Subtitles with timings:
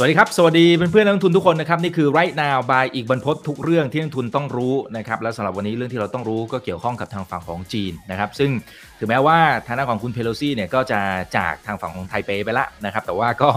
[0.00, 8.50] สวัสดีครับ สวัสดีเพื่อนๆนักลงทุนทุกคนนะครับนี่คือ right now by อีกบรรพททุกเรื่องที่นักลงทุนต้องรู้นะครับและสำหรับวันนี้เรื่องที่เราต้องรู้ก็เกี่ยวข้องกับทางฝั่งของจีนนะครับซึ่ง
[8.98, 11.00] ถึงแม้ว่าทางด้านของคุณเพโลซี่เนี่ยก็จะ
[11.36, 13.48] จากทางฝั่งของไทเปไปละนะครับแต่ว่าก็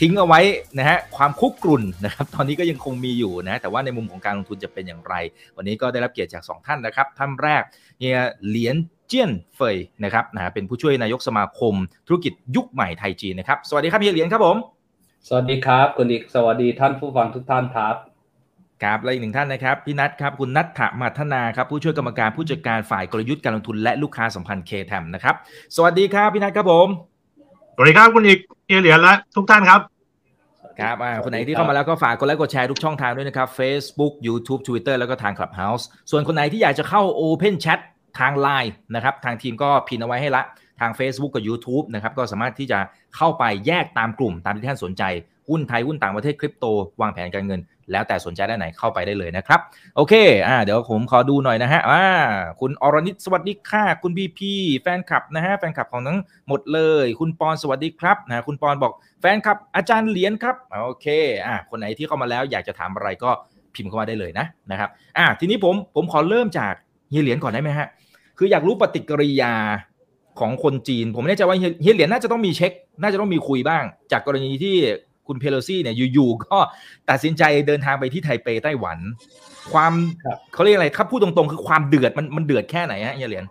[0.00, 0.40] ทิ้งเอาไว้
[0.78, 5.14] นะฮะความคุกกรุ่นนะครับตอนนี้ก็ยังคงมีอยู่นะแต่ว่าในมุมของการลงทุนจะเป็นอย่างไร
[5.56, 7.62] วันนี้ก็ได้รับเกียรติจาก 2 ท่านนะครับท่านแรก
[7.98, 8.76] เฮียเหลียน
[9.08, 11.74] เจี้ยนเฟยนะครับนะเป็นผู้ช่วยนายกสมาคม
[12.06, 14.58] ธุรกิจยุคใหม่ไทยจีนนะครับสวัสดีครับเฮียเหลียนครับผม
[15.28, 17.94] สวัสดีครับ คุณอีกสวัสดีท่านผู้ฟังทุกท่านครับ
[18.82, 25.34] ครับและอีกหนึ่งท่านนะครับพี่นัทครับคุณนัทถมัทนาครับผู้ช่วยกรรมการผู้จัดการฝ่ายกลยุทธ์การลงทุนและลูกค้าสัมพันธ์เคแทมนะครับ
[25.76, 26.88] สวัสดีครับพี่นัทครับผม
[27.74, 29.80] สวัสดีครับคุณอีกเอเหรียญและทุกท่านครับ
[30.80, 37.80] ครับอ่าคนไหนที่เข้ามาแล้วก็ฝากกดไลค์กดแชร์ทุกช่องทางด้วยนะครับ Facebook YouTube Twitter แล้วก็ทาง Clubhouse ส่วนคนไหนที่อยากจะเข้า Open Chat
[38.18, 40.44] ทาง Line นะครับทางทีมก็พินเอาไว้ให้ละ
[40.80, 42.78] ทาง Facebook กับ YouTube นะครับก็สามารถที่จะ
[43.16, 45.04] เข้าไปแยกตามกลุ่มตามที่ท่านสนใจ
[45.50, 46.64] หุ้นไทย หุ้นต่างประเทศคริปโต
[47.00, 47.60] วางแผนการเงิน
[47.92, 49.60] แล้วแต่สนใจได้ไหนเข้าไปได้เลยนะครับ
[49.96, 50.14] โอเค
[50.48, 52.02] อ่าเดี๋ยวผมขอดูหน่อยนะฮะอ่า
[52.60, 61.06] คุณอรนิตสวัสดีค่ะ คุณพีพีแฟนคลับนะฮะแฟนคลับของทั้งหมดเลย คุณปอนสวัสดีครับนะคุณปอนบอกแฟนคลับอาจารย์เหรียญครับโอเค
[61.46, 63.30] อ่าคนไหนที่เข้ามาแล้วอยากจะถามอะไรก็
[63.74, 66.72] พิมพ์เข้ามาได้เลยนะนะครับอ่าทีนี้ผมผมขอเริ่มจาก
[67.10, 67.88] เฮียเหรียญก่อนได้ไหมฮะ
[68.38, 69.54] คืออยากรู้ปฏิกิริยา
[70.40, 74.76] ของคนจีน ผมไม่แน่ใจว่าเฮียเหรียญน่าจะต้องมีเช็ค น่าจะต้องมีคุยบ้าง จากกรณีที่
[75.26, 76.58] คุณเพโลซี่เนี่ยอยู่ๆก็
[77.10, 78.98] ตัดสินใจเดินทางไปที่ไทเปไต้หวัน
[79.72, 79.92] ความ
[80.52, 83.44] เขาเรียกอะไรครับพูดตรงๆ คือความเดือดมันมันเดือดแค่ไหนฮะเฮียเหรียญ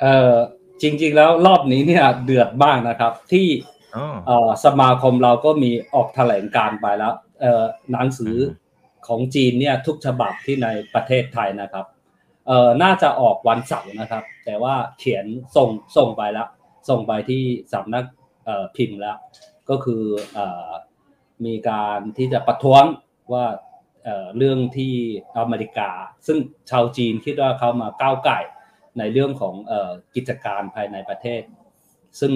[0.00, 0.34] เอ่อ
[0.82, 3.46] จริง ๆ แล้วรอบนี้เนี่ยเดือดบ้างนะครับ ที่
[4.26, 8.36] เอ่อสมาคมเราก็มีออกแถลงการไปแล้วเอ่อหนังสือ
[9.06, 11.86] ของจีนเนี่ยทุกฉบับที่ในประเทศไทยนะครับ
[12.50, 15.26] เอ่อน่าจะออกวันเสาร์นะครับ แต่ว่าเขียน
[15.56, 16.48] ส่งส่งไปแล้ว
[16.88, 17.42] ส่งไปที่
[17.72, 18.04] สำนัก
[18.44, 19.16] เอ่อพิมพ์แล้ว
[19.70, 20.02] ก็คือ
[20.34, 20.68] เอ่อ
[21.44, 22.84] มีการที่จะประท้วง
[23.32, 23.44] ว่า
[24.04, 24.94] เอ่อเรื่องที่
[25.38, 25.90] อเมริกา
[26.26, 26.38] ซึ่ง
[26.70, 28.38] ชาวจีนคิดว่าเขามาก้าวไก่
[28.98, 31.42] ในเรื่องของเอ่อกิจการภายในประเทศ
[32.20, 32.32] ซึ่ง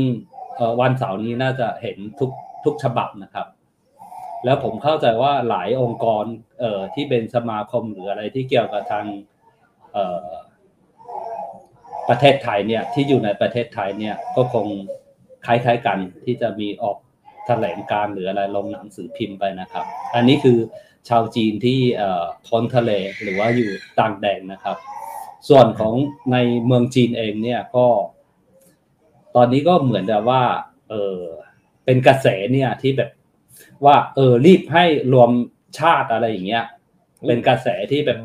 [0.56, 2.30] เอ่อวันเสาร์นี้น่าจะเห็นทุก
[2.64, 3.46] ทุกฉบับนะครับ
[4.44, 6.24] แล้วผมเข้าใจว่าหลายองค์กร
[6.60, 9.06] เอ่อที่เป็นสมาคมหรืออะไรที่เกี่ยวกับทาง
[12.08, 14.66] ประเทศไทยเนี่ยที่อยู่ในประเทศไทยเนี่ยก็คง
[15.46, 16.96] คล้ายๆกันที่จะมีออก
[17.46, 19.84] แถลงการหรืออะไรลงหนังสือพิมพ์ไปนะครับ
[20.14, 20.58] อันนี้คือ
[21.08, 21.78] ชาวจีนที่
[22.48, 22.90] พ้นทะเล
[23.22, 24.76] หรือว่าอยู่ต่างแดนนะครับ
[25.48, 25.94] ส่วนของ
[26.32, 27.86] ในเมืองจีนเองเนี่ยก็
[29.36, 30.44] ตอนนี้ก็เหมือนกับว่า
[30.90, 31.18] เออ
[31.84, 33.10] เป็นกระแสเนี่ยที่แบบ
[33.84, 35.30] ว่าเออรีบให้รวม
[35.78, 36.64] ชาติอะไรอย่างเงี้ย
[37.26, 38.18] เป็นกระแสที่แบบ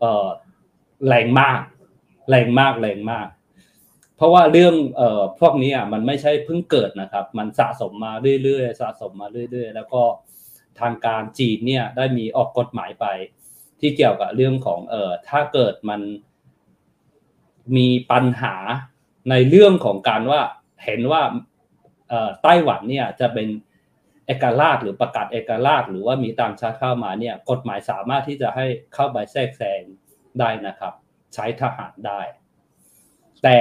[0.00, 0.26] เออ
[1.06, 1.60] แรงมาก
[2.30, 3.28] แรงมากแรงมาก
[4.16, 10.02] เพราะว่าเรื่องเอ่อพวกนี้อะมันไม่ใช่เพิ่งเกิดนะครับ มันสะสมมาเรื่อยๆสะสมมาเรื่อย ๆ แล้วก็
[10.80, 13.06] ทางการจีนเนี่ยได้มีออกกฎหมายไป
[13.80, 16.00] ที่เกี่ยวกับเรื่องของเอ่อถ้าเกิดมัน
[17.76, 18.56] มีปัญหา
[19.30, 20.40] ในเรื่องของการว่า
[20.84, 21.22] เห็นว่า
[22.42, 23.48] ไต้หวันเนี่ยจะเป็น
[24.26, 29.82] เอกราชหรือประกาศเอกราช หรือว่ามีต่างชาติเข้ามาเนี่ยกฎหมายสามารถที่จะให้เข้าไปแทรกแซง
[30.40, 30.92] ได้นะครับ
[31.34, 32.20] ใช้ทหารได้
[33.42, 33.58] แต่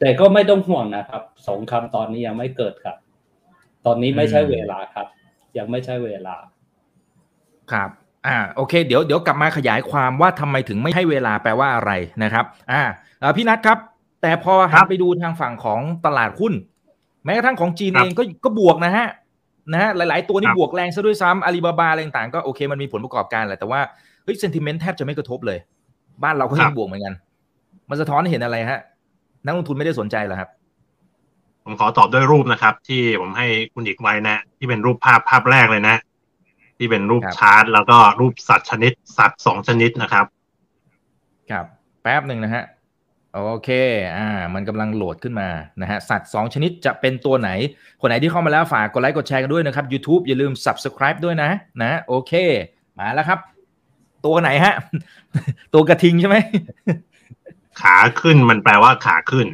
[0.00, 2.96] แต่ก็ไม่ต้องห่วงนะครับ สงครามตอนนี้ยังไม่เกิดครับ
[3.86, 5.06] ตอนนี้ไม่ใช่เวลาครับ
[5.58, 6.36] ยังไม่ใช่เวลา
[7.72, 7.90] ครับ
[8.26, 12.82] อ่า โอเค เดี๋ยวเดี๋ยวกลับมาขยายความว่าทำไมถึงไม่ให้เวลาแปลว่าอะไรนะครับ อ่า
[13.36, 13.78] พี่นัทครับ
[14.22, 16.54] แต่พอหันไปดูทางฝั่งของตลาดหุ้น
[17.24, 19.08] แม้กระทั่งของจีนเองก็ก็บวกนะฮะ
[19.72, 23.80] นะฮะหลาย ๆ ตัวนี่บวกแรงซะด้วยซ้ำอาลีบาบาอะไรต่างก็โอเคมันมีผลประกอบการแหละแต่ว่า
[24.24, 25.58] เฮ้ยเซนติเมนต์แทบจะไม่กระทบเลย
[26.22, 27.14] บ้านเราก็ยังบวกเหมือนกัน
[27.88, 28.80] มันสะท้อนให้เห็นอะไรฮะ
[29.44, 30.50] นักลงทุนไม่ได้สนใจหรอครับ
[31.64, 35.96] ผมขอตอบด้วยรูปนะครับ ที่ผมให้คุณอีกไว้นะ ที่เป็นรูปภาพภาพแรกเลยนะ
[36.78, 40.26] ที่เป็นรูปชาร์ตแล้วก็รูปสัตว์ชนิด สัตว์สองชนิดนะครับ
[41.50, 41.66] ครับ
[42.02, 42.64] แป๊บหนึ่งนะฮะ
[43.34, 43.68] โอเค
[44.16, 45.48] อ่า มันกำลังโหลดขึ้นมา
[45.82, 47.50] นะฮะ สัตว์สองชนิดจะเป็นตัวไหน
[48.00, 51.50] คนไหนที่เข้ามาแล้วฝากกดไลค์กดแชร์กันด้วยนะครับ YouTube อย่าลืม Subscribe ด้วยนะ
[51.82, 52.32] นะ โอเค
[52.98, 53.38] มาแล้วครับ
[54.24, 54.74] ตัวไหนฮะ
[55.74, 56.36] ตัวกระทิงใช่ไหม
[57.80, 59.46] ขาขึ้นมันแปลว่าขาขึ้น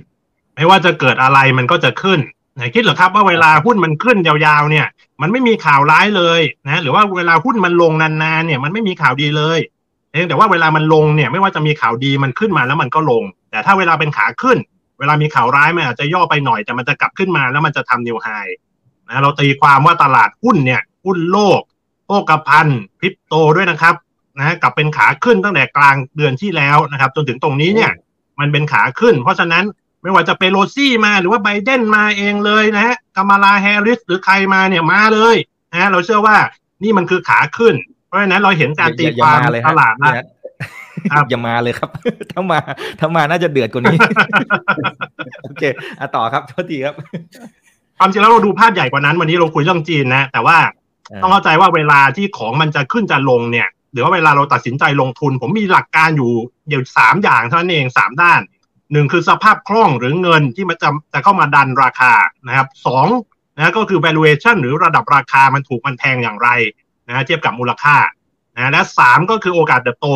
[0.54, 2.20] ไม่ว่าจะเกิดอะไรมันก็จะขึ้น
[2.54, 4.86] ไหนคิดเหรอครับว่าเวลาหุ้นมันขึ้นยาวๆ เนี่ย
[5.22, 9.58] มันไม่มีข่าวร้ายเลยนะ หรือว่าเวลาหุ้นมันลงนานๆเนี่ย มันไม่มีข่าวดีเลย
[10.12, 14.58] เองแต่ว่าเวลามันลงเนี่ย ไม่ว่าจะมีข่าวดีมันขึ้นมาแล้วมันก็ลง แต่ถ้าเวลาเป็นขาขึ้น
[14.98, 18.28] เวลามีข่าวร้ายมันอาจจะย่อไปหน่อยแต่มันจะกลับขึ้นมาแล้วมันจะทำนิวไฮ
[19.08, 21.60] นะเราตีความว่าตลาดหุ้นเนี่ยหุ้นโลก
[22.06, 23.94] โภคภัณฑ์คริปโตด้วยนะครับ
[24.38, 27.92] นะกลับเป็นขาขึ้นตั้งแต่กลางเดือนที่แล้วนะครับ จนถึงตรงนี้เนี่ย
[28.40, 29.64] มันเป็นขาขึ้น เพราะฉะนั้น
[30.02, 35.36] ไม่ว่าจะเปโลซี่มาหรือว่าไบเดนมาเองเลยนะฮะกามาลาแฮร์ริสหรือใครมาเนี่ยมาเลย
[35.72, 36.36] นะเราเชื่อว่า
[36.82, 37.74] นี่มันคือขาขึ้น
[38.06, 40.12] เพราะฉะนั้นเราเห็นการตีความเลยตลาดนะ
[41.12, 41.90] ครับอย่ามาเลยครับ
[42.32, 42.58] ถ้ามา
[43.00, 43.98] ถ้ามาน่าจะเดือดกว่านี้
[45.42, 45.62] โอเค
[46.00, 46.94] อะต่อครับโทษทีครับ
[47.98, 50.56] ความจริงแล้วเราดูภาพใหญ่กว่านั้น วันนี้เราคุยเรื่องจีนนะ แต่ว่า
[51.22, 56.32] ต้องเข้าใจว่าเวลาที่ของมันจะขึ้นจะลงเนี่ย หรือว่าเวลาเราตัดสินใจลงทุน ผมมีหลักการอยู่
[56.68, 58.40] เดี๋ยวสามอย่างเท่านั้นเองสามด้าน
[58.92, 62.12] หนึ่งคือสภาพคล่องหรือเงินที่มันจะจะเข้ามาดันราคา
[62.46, 63.06] นะครับสอง
[63.56, 66.48] นะก็คือ valuation หรือระดับราคามันถูกมันแพงอย่างไร
[67.08, 67.96] นะเทียบกับมูลค่า
[68.56, 70.08] นะและสามก็คือโอกาสเติบโต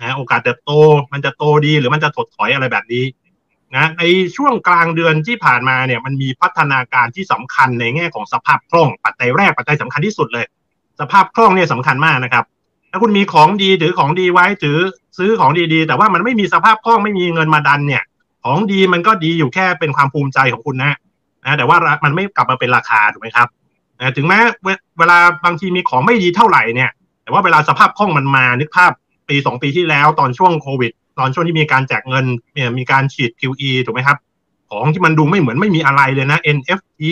[0.00, 0.72] นะโอกาสเติบโต
[1.12, 3.04] มันจะโตดีหรือมันจะถดถอยอะไรแบบนี้
[3.76, 4.02] นะใน
[4.36, 10.46] ช่วงกลางเดือนที่ผ่านมาเนี่ยมันมีพัฒนาการที่สำคัญในแง่ของสภาพคล่องปัจจัยแรกปัจจัยสำคัญที่สุดเลย
[11.00, 12.44] สภาพคล่องเนี่ยสำคัญมากนะครับ
[12.92, 14.78] ถ้าคุณมีของดีถือของดีไว้ถือ
[15.18, 18.02] ซื้อของดีๆ แต่ว่ามันไม่มีสภาพคล่องไม่มีเงินมาดันเนี่ย
[18.44, 20.92] ของดีมันก็ดีอยู่แค่เป็นความภูมิใจของคุณนะ
[21.44, 23.48] นะแต่ว่ามันไม่กลับมาเป็นราคาถูกไหมครับ
[24.00, 24.38] นะถึงแม้
[24.98, 26.90] เวลาบางทีมีของไม่ดีเท่าไหร่เนี่ย
[27.22, 28.92] แต่ว่าเวลาสภาพคล่องมันมานึกภาพ
[29.28, 32.24] ปีสองปีที่แล้วตอนช่วงโควิด ตอนช่วงที่มีการแจกเงิน
[32.54, 34.18] เนี่ยมีการฉีด QE ถูกไหมครับ
[34.70, 37.02] ของที่มันดูไม่เหมือนไม่มีอะไรเลยนะ NFT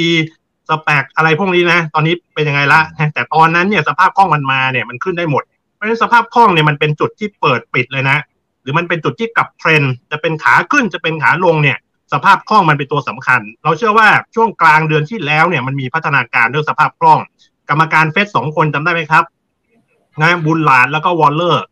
[0.69, 2.81] สแปกอะไรพวกนี้นะ ตอนนี้เป็นยังไงละ
[3.15, 5.43] แต่ตอนนั้นเนี่ยสภาพคล่องมันมาเนี่ยมันขึ้นได้หมด
[5.81, 8.19] เพราะฉะนั้นสภาพคล่องเนี่ยมันเป็นจุดที่เปิดปิดเลยนะ
[8.63, 11.79] หรือมันเป็นจุดที่กลับเทรนจะเป็นขาขึ้นจะเป็นขาลงเนี่ย
[12.13, 17.21] สภาพคล่องมันเป็นตัวสำคัญ เราเชื่อว่าช่วงกลางเดือนที่แล้วเนี่ยมันมีพัฒนาการเรื่องสภาพคล่อง
[17.69, 19.25] กรรมการเฟดสองคนจำได้ไหมครับ
[20.23, 21.65] นะบุลลาดแล้วก็วอลเลอร์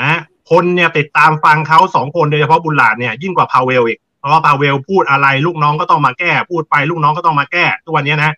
[0.00, 0.18] นะ
[0.50, 8.32] คนเนี่ยติดตามฟังเขาสองคนโดยเฉพาะบุลลาดเนี่ยยิ่งกว่าพาวเวลอีกเพราะว่าพาวเวลพูดอะไรลูกน้องก็ต้องมาแก้ พูดไปลูกน้องก็ต้องมาแก้ทุกวันนี้นะ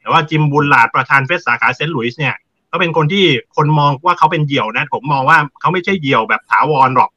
[0.00, 2.34] แต่ว่าจิมบุลลาดประธานเฟดสาขาเซนต์หลุยส์เนี่ย
[2.72, 3.26] เขาเป็นคนที่
[3.56, 7.10] คนมองว่าเขาเป็นเหยี่ยวนะ ผมมองว่าเขาไม่ใช่เหยี่ยวแบบถาวรหรอก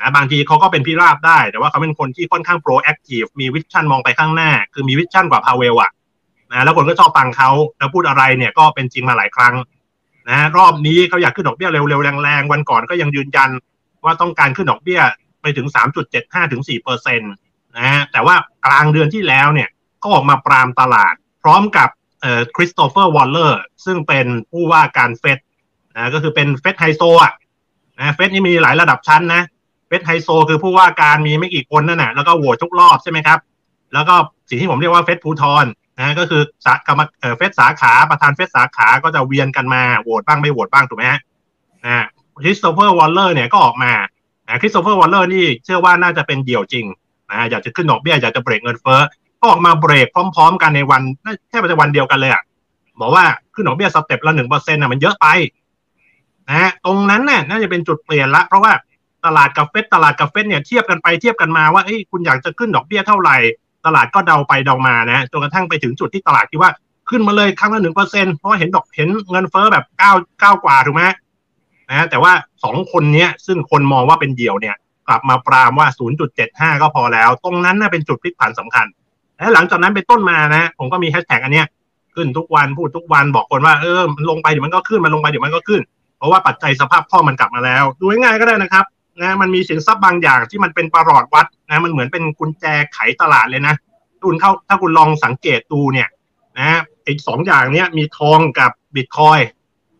[0.00, 5.90] นะบางทีเขาก็เป็นพิราบได้ แต่ว่าเขาเป็นคนที่ค่อนข้าง proactive มี vision มองไปข้างหน้า คือมี vision กว่าพาวเวลอะ
[6.52, 9.54] นะแล้วคนก็ชอบฟังเขาแล้วพูดอะไรเนี่ยก็เป็นจริงมาหลายครั้ง
[10.28, 13.50] นะรอบนี้เขาอยากขึ้นดอกเบี้ยเร็วๆแรงๆวันก่อนก็ยังยืนยัน
[14.04, 15.00] ว่าต้องการขึ้นดอกเบี้ย
[15.42, 15.66] ไปถึง
[16.10, 17.32] 3.75ถึง4เปอร์เซ็นต์
[17.76, 18.34] นะฮะแต่ว่า
[18.66, 19.68] กลางเดือนที่แล้วเนี่ย
[20.02, 21.88] ก็ออกมาปรามตลาด พร้อมกับ
[22.56, 25.38] คริสโตเฟอร์วอลเลอร์ซึ่งเป็นผู้ว่าการเฟด
[25.96, 27.32] นะก็คือเป็นเฟดไฮโซอะ
[27.98, 29.42] นะเฟดนี่มีหลายระดับชั้นนะ
[29.88, 33.38] เฟดไฮโซคือผู้ว่าการมีไม่กี่คนนั่นแหละแล้วก็โหวตทุกรอบใช่ไหมครับ
[33.92, 34.14] แล้วก็
[34.48, 35.64] สิ่งที่ผมเรียกว่าเฟดภูธร
[35.98, 41.20] นะก็คือสากรรมเอ่อเฟดสาขาประธานเฟดสาขาก็จะเวียนกันมาโหวตบ้างไม่โหวตบ้างถูกไหมฮะ
[41.84, 42.06] นะ
[42.42, 43.92] คริสโตเฟอร์วอลเลอร์เนี่ยก็ออกมา
[44.60, 46.86] คริสโตเฟอร์วอลเลอร์นี่เชื่อว่าน่าจะเป็นเหยี่ยวจริง
[47.30, 49.00] นะอยากจะขึ้นดอกเบี้ยอยากจะเบรกเงินเฟ้อ
[49.42, 51.02] ก็ออกมาเบรกพร้อม ๆ กันในวัน
[51.48, 52.42] แค่ในวันเดียวกันเลยอะ
[53.00, 53.24] บอกว่า
[53.54, 55.26] ขึ้นดอกเบี้ยสเต็ปละหนึ่งเปอร์เซ็นต์น่ะมันเยอะไป
[56.50, 58.72] นะตรงนั้นน่ะน่าจะเป็นจุดเปลี่ยนละ เพราะว่า
[59.24, 63.36] ตลาดกับเฟดตลาดกับเฟดเนี่ยเทียบกันไปเทียบกันมาว่าเอ้ยคุณอยากจะขึ้นดอกเบี้ยเท่าไหร่
[63.86, 66.70] ตลาดก็เดาไปเดามานะจนกระทั่งไปถึงจุดที่ตลาดคิดว่า
[67.10, 71.02] ขึ้นมาเลยครั้งละหนึ่งเปอร์เซ็นเพราะเห็นดอกเห็นเงินเฟ้อแบบเก้าเก้ากว่าถูกไหม
[71.90, 72.32] นะแต่ว่า
[72.64, 74.76] สองคนเนี้ยซึ่งคนมองว่าเป็นเดี่ยวเนี่ย
[75.08, 75.88] กลับมาปรามว่า
[76.34, 78.86] 0.75 ก็พอแล้ว ตรงนั้นน่ะเป็นจุดพลิกผันสำคัญ
[79.38, 81.66] และหลังจากนั้นเป็นต้นมานะผมก็มีแฮชแท็กอันเนี้ย
[82.14, 85.80] ขึ้นทุกวันพูดทุกวันบอกคนว่าเออมันลงไปเดี๋ยวมันก็ขึ้นมันลงไปเดี๋ยวมันก็ขึ้น
[86.18, 88.84] เพราะว่าปัจจัยสภาพคล่องมันกลับมาแล้ว ดูง่ายๆก็ได้นะครับ
[89.20, 93.74] นะมันมีสินทรัพย์บางอย่างที่มันเป็นประหลอดวัดนะมันเหมือนเป็นกุญแจไขตลาดเลยนะ
[94.24, 96.08] คุณเข้าถ้าคุณลองสังเกตดูเนี่ย
[96.58, 99.40] นะอีกสองอย่างเนี้ยมีทองกับบิตคอย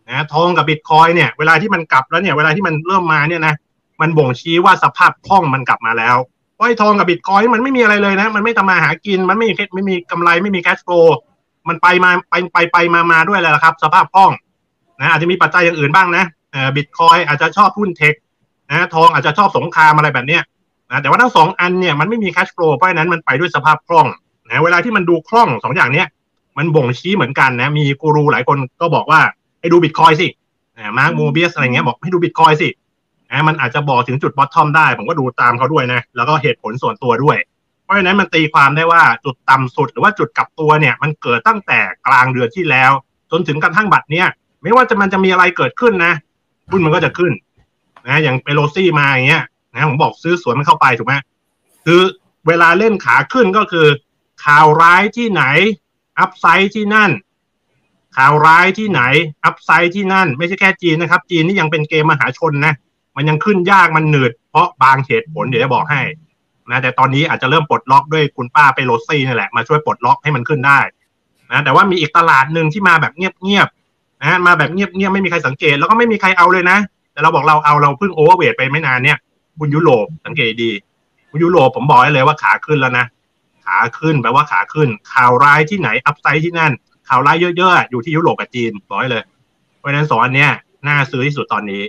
[0.09, 3.53] นะทองกับบิตคอยเนี่ยเวลาที่มันกลับแล้วเนี่ยเวลาที่มันเริ่มมาเนี่ยนะ
[4.01, 6.15] มันบ่งชี้ว่าสภาพคล่องมันกลับมาแล้ว
[6.63, 11.07] เพราะไอ้ทองกับบิตคอยน์มันไม่มีอะไรเลยนะ มันไม่ทำมาหากิน มันไม่มีไม่มีกำไรไม่มี cash flow
[11.67, 14.31] มันไปมาไปไปไปมามาด้วยแหละครับ สภาพคล่อง
[14.99, 18.13] นะอาจจะมีปัจจัยอย่างอื่นบ้างนะเอ่อบิตคอยน์อาจจะชอบหุ้น tech
[18.69, 20.41] นะทองอาจจะชอบสงครามอะไรแบบเนี้ย
[20.91, 24.07] นะแต่ว่าทั้งสองอันเนี่ยมันไม่มี cash flow เพราะฉะนั้นมันไปด้วยสภาพคล่อง
[24.47, 26.07] นะเวลาที่มันดูคล่องสองอย่างเนี้ย
[26.57, 29.19] มันบ่งชี้เหมือนกันนะ มีกูรูหลายคนก็บอกว่า
[29.59, 30.27] ให้ดูบิตคอยน์สิ
[30.97, 32.67] มาร์กโมเบียสอะไรเงี้ยบอกให้ดูบิตคอยน์สิ
[33.33, 37.37] นะมันอาจจะบอกถึงจุดบอททอมได้ ผมก็ดูตามเขาด้วยนะ แล้วก็เหตุผลส่วนตัวด้วย
[37.83, 42.91] เพราะฉะนั้นมันตีความได้ว่าจุดต่ำสุดหรือว่าจุดกลับตัวเนี่ยมันเกิดตั้งแต่กลางเดือนที่แล้ว
[43.31, 44.27] จนถึงกระทั่งบัดเนี่ย
[44.63, 46.13] ไม่ว่าจะมันจะมีอะไรเกิดขึ้นนะ
[46.71, 47.31] หุ้นมันก็จะขึ้น
[48.07, 51.13] นะอย่างเปโลซี่มาอย่างเงี้ยนะผมบอกซื้อสวนมันเข้าไปถูกไหม
[51.85, 52.01] คือ
[52.47, 53.87] เวลาเล่นขาขึ้นก็คือ
[54.45, 55.43] ข่าวร้ายที่ไหน
[56.19, 57.11] อัพไซด์ที่นั่น
[58.17, 59.01] ข่าวร้ายที่ไหน
[59.45, 62.73] upside ที่นั่น ไม่ใช่แค่จีนนะครับ จีนนี่ยังเป็นเกมมหาชนนะ
[63.15, 66.01] มันยังขึ้นยากมันหนืดเพราะบางเหตุผลเดี๋ยวจะบอกให้
[66.71, 70.79] นะแต่ตอนนี้อาจจะเริ่มปลดล็อกด้วยคุณป้าเปโลซี่นี่แหละมาช่วยปลดล็อกให้มันขึ้นได้
[71.51, 76.77] นะแต่ว่ามีอีกตลาดหนึ่งที่มาแบบเงียบๆนะมาแบบเงียบๆไม่มีใครสังเกตแล้วก็ไม่มีใครเอาเลยนะ
[77.13, 79.17] แต่เราบอกเราเอาเราเพิ่ง overweight ไปไม่นานเนี่ย
[79.59, 80.71] คุณยุโรปสังเกตดี
[81.29, 83.05] คุณยุโรปผมบอกให้เลยว่าขาขึ้นแล้วนะ
[83.65, 86.71] ขาขึ้นแปลว่าขาขึ้น ข่าวร้ายที่ไหน upside ที่นั่น
[87.09, 89.23] ข่าวร้ายเยอะๆอยู่ที่ยุโรปกับจีนบอกให้เลย
[89.77, 90.51] เพราะฉะนั้นสองอันเนี้ย
[90.87, 91.81] น่าซื้อที่สุดตอนนี้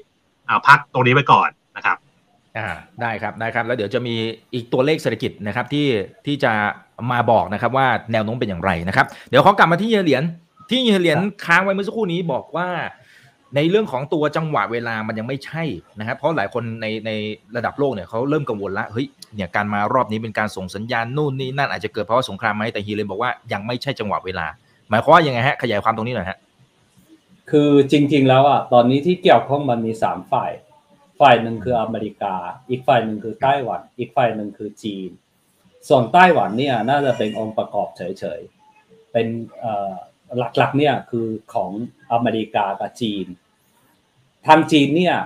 [0.46, 1.96] เอาพักตรงนี้ไว้ก่อนนะครับ
[2.56, 2.66] อ่า
[3.00, 4.14] ได้ครับได้ครับ แล้วเดี๋ยวจะมี
[4.54, 5.86] อีกตัวเลขเศรษฐกิจนะครับที่
[6.26, 6.52] ที่จะ
[7.12, 10.22] มาบอกนะครับว่าแนวโน้มเป็นอย่างไรนะครับ เดี๋ยวขอกลับมาที่เฮียเหรียญ
[10.70, 12.68] ที่เฮียเหรียญค้างไว้เมื่อสักครู่นี้บอกว่า
[13.56, 15.62] ในเรื่องของตัวจังหวะเวลามันยังไม่ใช่
[15.98, 17.10] นะครับ เพราะหลายคนในใน
[17.56, 24.46] ระดับโลกเนี่ยเขาเริ่มกังวลละเฮ้ยเนี่ยการมารอบนี้เป็นการส่งสัญญาณนู่นนี่นั่นอาจจะเกิดเพราะว่าสงครามไหมแต่เฮียเหรียญบอกว่ายังไม่ใช่จังหวะเวลา
[24.90, 26.38] หมายความว่ายังไงฮะขยายความตรงนี้หน่อยฮะ
[27.50, 30.52] คือจริง ๆ แล้วอะตอนนี้ที่เกี่ยวข้องมันมีสามฝ่าย
[31.20, 32.34] ฝ่ายหนึ่งคืออเมริกา
[32.70, 35.10] อีกฝ่ายหนึ่งคือไต้หวัน อีกฝ่ายหนึ่งคือจีน
[35.88, 39.26] ส่วนไต้หวันเนี่ยน่าจะเป็นองค์ประกอบเฉยๆ เป็น
[40.38, 41.70] หลักๆเนี่ยคือของ
[42.12, 43.26] อเมริกากับจีน
[44.46, 45.16] ทางจีนเนี่ย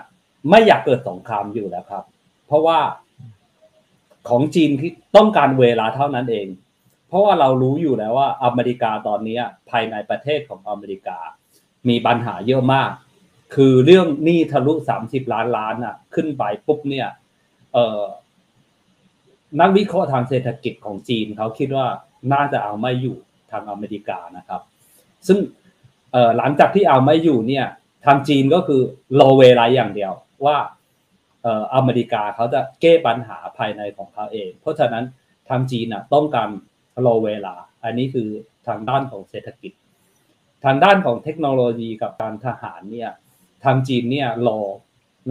[0.51, 2.05] ไม่อยากเกิดสงครามอยู่แล้วครับ
[2.47, 2.81] เพราะว่า
[4.29, 6.49] ของจีนที่ต้องการเวลาเท่านั้นเอง
[7.09, 9.39] เพราะว่าเรารู้อยู่แล้วว่าอเมริกาตอนนี้
[9.71, 11.19] ภายในประเทศของอเมริกา
[11.89, 12.91] มีปัญหาเยอะมาก
[13.55, 17.09] คือเรื่องหนี้ทะลุสามสิบล้านล้านอะ ขึ้นไปปุ๊บเนี่ย
[17.73, 18.03] เออ
[19.61, 21.87] นักวิเคราะห์ทางเศรษฐกิจของจีนเขาคิดว่า
[22.33, 23.17] น่าจะเอาไม่อยู่
[23.51, 24.61] ทางอเมริกานะครับ
[25.27, 25.39] ซึ่ง
[26.13, 27.67] เออหลังจากที่เอาไม่อยู่เนี่ย
[28.07, 28.83] ทางจีนก็คือ
[29.21, 30.13] รอเวลาอย่างเดียว
[30.45, 30.57] ว่า
[31.43, 35.05] เอ่ออเมริกาเขาจะแก้ปัญหาภายในของเขาเอง เพราะฉะนั้น
[35.49, 36.49] ทางจีนอะต้องการ
[37.07, 37.55] รอเวลา
[37.85, 38.29] อันนี้คือ
[38.67, 39.73] ทางด้านของเศรษฐกิจ
[40.65, 43.11] ทางด้านของเทคโนโลยีกับการทหารเนี่ย
[43.65, 44.61] ทางจีนเนี่ยรอ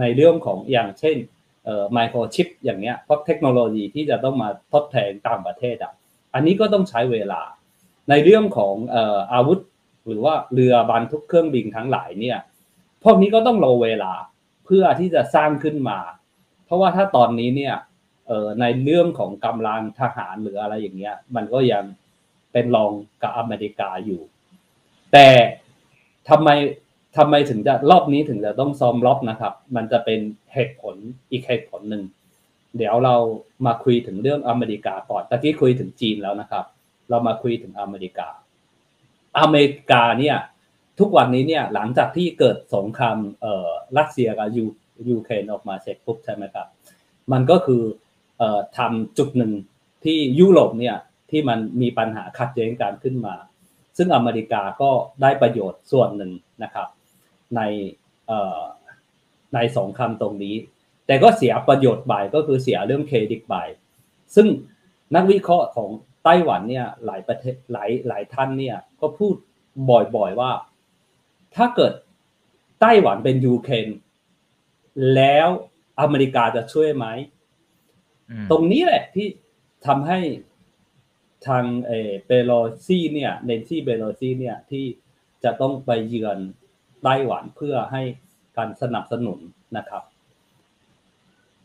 [0.00, 1.16] ในเรื่องของอย่างเช่น
[1.64, 5.92] เอ่อไมโครชิปอย่างเงี้ยเพราะเทคโนโลยีที่จะต้องมาทดแทนต่างประเทศอะ
[6.34, 7.42] อันนี้ก็ต้องใช้เวลา
[8.10, 9.58] ในเรื่องของเอ่ออาวุธ
[10.06, 12.38] หรือว่าเรือบรรทุกเครื่องบินทั้งหลายเนี่ย
[13.04, 14.12] พวกนี้ก็ต้องรอเวลา
[14.64, 15.98] เพื่อที่จะสร้างขึ้นมา
[16.64, 17.74] เพราะว่าถ้าตอนนี้เนี่ย
[18.28, 21.84] เอ่อในเรื่องของกำลังทหารหรืออะไรอย่างเงี้ยมันก็ยัง
[22.52, 22.92] เป็นรอง
[23.22, 24.20] กับอเมริกาอยู่
[25.12, 25.26] แต่
[26.28, 26.48] ทำไม
[27.16, 30.20] ทำไมถึงจะรอบนี้ถึงจะต้องซ้อมรบนะครับ มันจะเป็น
[30.54, 30.96] เหตุผล
[31.30, 32.02] อีกเหตุผลหนึ่ง
[32.76, 33.16] เดี๋ยวเรา
[33.66, 36.64] มาคุยถึงเรื่องอเมริกาก่อนตะกี้คุยถึงจีนแล้วนะครับ
[37.08, 38.28] เรามาคุยถึงอเมริกา
[39.38, 40.36] อเมริกาเนี่ย
[40.98, 44.64] ทุกวันนี้เนี่ยหลังจากที่เกิดสงครามเอ่อรัสเซียกับยู
[45.10, 46.66] ยูเครนออกมาเสร็จปุ๊บใช่ไหมครับ
[47.32, 47.82] มันก็คือ
[48.38, 49.52] เอ่อทำจุดหนึ่ง
[50.04, 50.96] ที่ยุโรปเนี่ย
[51.30, 53.34] ที่มันมีปัญหาขัดแย้งกันขึ้นมา
[53.98, 54.90] ซึ่งอเมริกาก็
[55.22, 56.88] ได้ประโยชน์ส่วนหนึ่งนะครับ
[57.56, 57.60] ใน
[58.26, 58.60] เอ่อ
[59.54, 60.56] ในสงครามตรงนี้
[61.06, 63.68] แต่ก็เสียประโยชน์บ่ายก็คือเสียเรื่องเครดิตบ่าย
[64.34, 64.46] ซึ่ง
[65.14, 65.90] นักวิเคราะห์ของ
[66.24, 69.34] ไต้หวันเนี่ยหลายประเทศหลายหลายท่านเนี่ยก็พูด
[70.16, 70.52] บ่อยๆว่า
[71.56, 71.92] ถ้าเกิด
[72.80, 73.88] ไต้หวันเป็นยูเครน
[75.16, 75.48] แล้ว
[76.00, 77.06] อเมริกาจะช่วยไหม
[78.50, 79.26] ตรงนี้แหละที่
[79.86, 80.18] ทำให้
[81.46, 81.92] ทางเอ
[82.26, 82.52] เปโล
[82.86, 84.84] ซี่เนี่ยเนนซี่เปโลซี่เนี่ยที่
[85.44, 86.38] จะต้องไปเยือน
[87.02, 88.02] ไต้หวันเพื่อให้
[88.56, 89.38] การสนับสนุน
[89.76, 90.02] นะครับ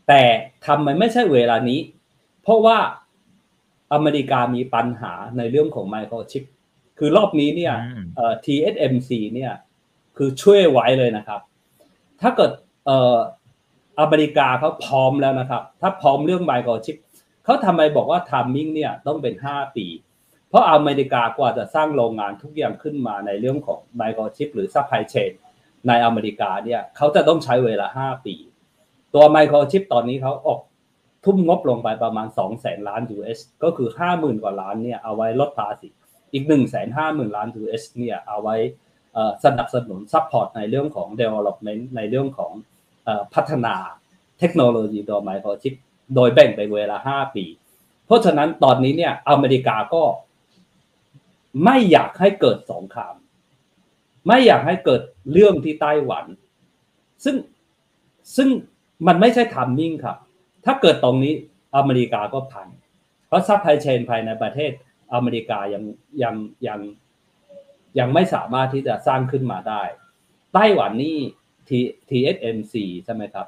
[0.08, 0.22] แต่
[0.66, 1.80] ทำไมไม่ใช่เวลานี้
[2.42, 2.78] เพราะว่า
[3.92, 6.44] อเมริกามีปัญหาในเรื่องของไมโครชิป
[6.98, 7.74] คือรอบนี้เนี่ย
[8.14, 9.52] เอ่อ TSMC เนี่ย
[10.16, 11.40] คือช่วยไว้เลยนะครับ
[12.20, 12.52] ถ้าเกิด
[12.86, 13.16] เอ่อ
[14.00, 16.96] อเมริกาเขาพร้อมแล้วนะครับ ถ้าพร้อมเรื่องไมโครชิป
[17.44, 19.86] เขาทำไมบอกว่า timing เนี่ยต้องเป็น 5 ปี
[20.48, 25.32] เพราะอเมริกากว่าจะสร้างโรงงานทุกอย่างขึ้นมาในเรื่องของไมโครชิปหรือ supply chain
[25.88, 28.34] ในอเมริกาเนี่ยเขาจะต้องใช้เวลา 5 ปี
[29.14, 30.60] ตัวไมโครชิปตอนนี้เขาออก
[31.24, 35.88] ทุ่มงบลงไปประมาณ2แสนล้าน US ก็คือ 50,000 กว่าล้านเนี่ยเอาไว้ลดภาษี
[36.32, 36.64] อีก 1 5 0 0
[37.18, 38.56] 0 0 ล้าน US เนี่ยเอาไว้
[39.44, 42.52] สนับสนุน support ในเรื่องของ development ในเรื่องของ
[43.34, 43.74] พัฒนา
[44.38, 45.74] เทคโนโลยีตัวไมโครชิป
[46.14, 47.44] โดยแบ่งเป็นเวลา5ปี
[48.06, 50.02] เพราะฉะนั้นตอนนี้เนี่ย อเมริกาก็
[51.64, 53.14] ไม่อยากให้เกิดสงคราม
[54.28, 55.02] ไม่อยากให้เกิด
[55.32, 56.24] เรื่องที่ไต้หวัน
[57.24, 57.36] ซึ่ง
[58.36, 58.48] ซึ่ง
[59.06, 60.16] มันไม่ใช่ timing ครับ
[60.64, 61.34] ถ้าเกิดตรงนี้
[61.76, 62.68] อเมริกาก็พัง
[63.26, 64.72] เพราะ supply chain ภายในประเทศ
[65.14, 65.84] อเมริกายัง
[66.22, 66.34] ยัง
[66.66, 66.80] ยัง
[67.98, 69.82] ยังไม่สามารถที่จะสร้างขึ้นมาได้
[70.54, 71.16] ไต้หวันนี่
[72.10, 73.46] TSMC ใช่ไหมครับ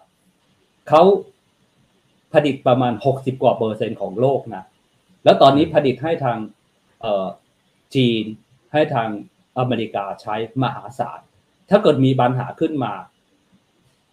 [0.88, 1.02] เขา
[2.34, 4.64] ผลิตประมาณ 60 กว่าเปอร์เซ็นต์ของโลกนะ
[5.24, 6.38] แล้วตอนนี้ผลิตให้ทาง
[7.94, 8.24] จีน
[8.72, 9.08] ให้ทาง
[9.58, 11.20] อเมริกาใช้มหาศาล
[11.70, 12.92] ถ้าเกิดมีปัญหาขึ้นมา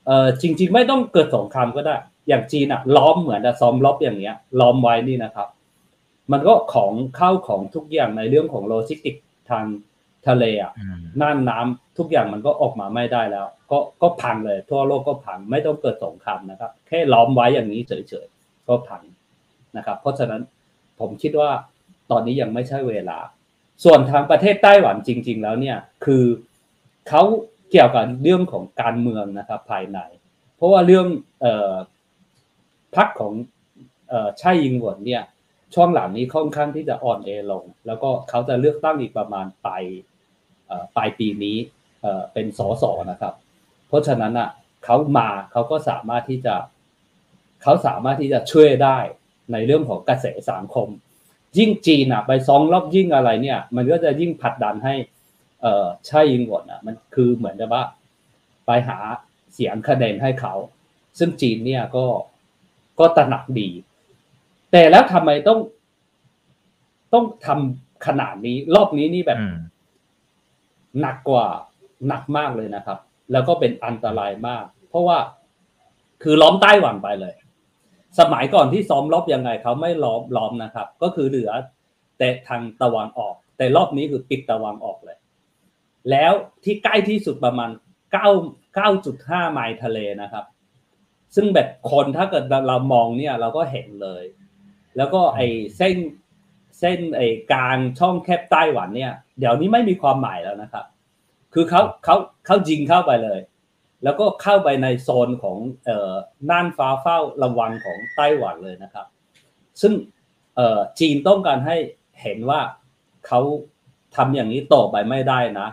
[0.06, 1.96] เออจริง ๆ ไม่ต้องเกิดสงครามก็ได้
[2.28, 5.48] อย่างจีนอะล้อมเหมือนจะซ้อมรบอย่างเงี้ย ล้อมไว้นี่นะครับ
[6.32, 9.16] มันก็ของเข้าของทุกอย่างในเรื่องของโลจิสติก
[9.50, 9.66] ทาง
[10.28, 10.72] ทะเลอะ
[11.22, 19.04] น่านน้ำทุกอย่างมันก็ออกมาไม่ได้แล้ว ก็ก็พังเลย ทั่วโลกก็พังไม่ต้องเกิดสงครามนะครับ แค่ล้อมไว้อย่างนี้เฉยๆก็พัง
[19.78, 20.42] นะครับ เพราะฉะนั้น
[21.00, 21.52] ผมคิดว่า
[22.12, 23.18] ตอนนี้ยังไม่ใช่เวลา
[23.84, 26.24] ส่วนทางประเทศไต้หวันจริง ๆ แล้วเนี่ยคือ
[27.10, 27.24] เขา
[27.72, 30.00] เกี่ยวกับเรื่องของการเมืองนะครับภายใน
[30.56, 31.08] เพราะว่าเรื่อง
[31.42, 31.74] เอ่อ
[32.96, 33.34] พักของ
[34.10, 35.24] เอ่อช่ยิงหวนเนี่ย
[35.74, 39.84] ช่วงหลังนี้ค่อนข้างที่จะอ่อนเอลง แล้วก็เขาจะเลือกตั้งอีกประมาณปลาย
[40.96, 41.58] ปลายปีนี้
[42.34, 43.34] เป็นสสนะครับ
[43.88, 44.50] เพราะฉะนั้นอะ
[44.84, 46.56] เขามาเขาก็สามารถที่จะ
[47.62, 48.98] เขาสามารถที่จะช่วยได้
[49.52, 50.88] ในเรื่องของกระแสสังคม
[51.58, 54.96] ยิ่งจีนอะไปซองรอบยิ่งอะไรเนี่ย มันก็จะยิ่งผลักดันให้
[55.62, 57.84] เออใช่ยิงหวนอะมันคือเหมือนกับว่า
[58.66, 58.98] ไปหา
[59.54, 60.54] เสียงคะแนนให้เขา
[61.20, 62.06] ซึ่งจีนเนี่ยก็
[63.00, 63.70] ก็ตระหนักดี
[64.72, 65.60] แต่แล้วทำไมต้อง
[67.14, 69.40] ต้องทำขนาดนี้ รอบนี้นี่แบบ
[71.02, 71.48] หนักกว่า
[72.08, 73.00] หนักมากเลยนะครับ
[73.32, 75.18] แล้วก็เป็นอันตรายมาก เพราะว่า
[76.24, 77.34] คือล้อมไต้หวันไปเลย
[78.20, 81.52] สมัยก่อนที่ซ้อมรบยังไงเขาไม่ล้อมล้อมนะครับ ก็คือเหลือ
[82.18, 85.18] แต่ทางตะวันออก แต่รอบนี้คือปิดตะวันออกเลย
[86.12, 86.34] แล้ว
[86.64, 87.70] ที่ใกล้ที่สุดประมาณ
[88.12, 88.30] เก้า
[88.76, 90.46] เก้าจุดห้าไมล์ทะเลนะครับ
[91.36, 94.24] ซึ่งแบบคนถ้าเกิดเรามองเนี่ย เราก็เห็นเลย
[94.98, 95.48] แล้วก็ไอ้
[95.78, 95.96] เส้น
[96.84, 100.86] เส้นไอ้กลางช่องแคบไต้หวันเนี่ย เดี๋ยวนี้ไม่มีความหมายแล้วนะครับ
[101.54, 103.40] คือเขาเขาเขายิงเข้าไปเลย
[104.04, 106.14] แล้วก็เข้าไปในโซนของเอ่อ
[106.50, 109.06] น่านฟ้าเฝ้าระวังของไต้หวันเลยนะครับ
[109.82, 109.94] ซึ่ง
[110.56, 111.78] เอ่อจีนต้องการให้
[112.22, 112.60] เห็นว่า
[113.28, 113.40] เขา
[114.16, 115.68] ทำอย่างนี้ต่อไปไม่ได้นะ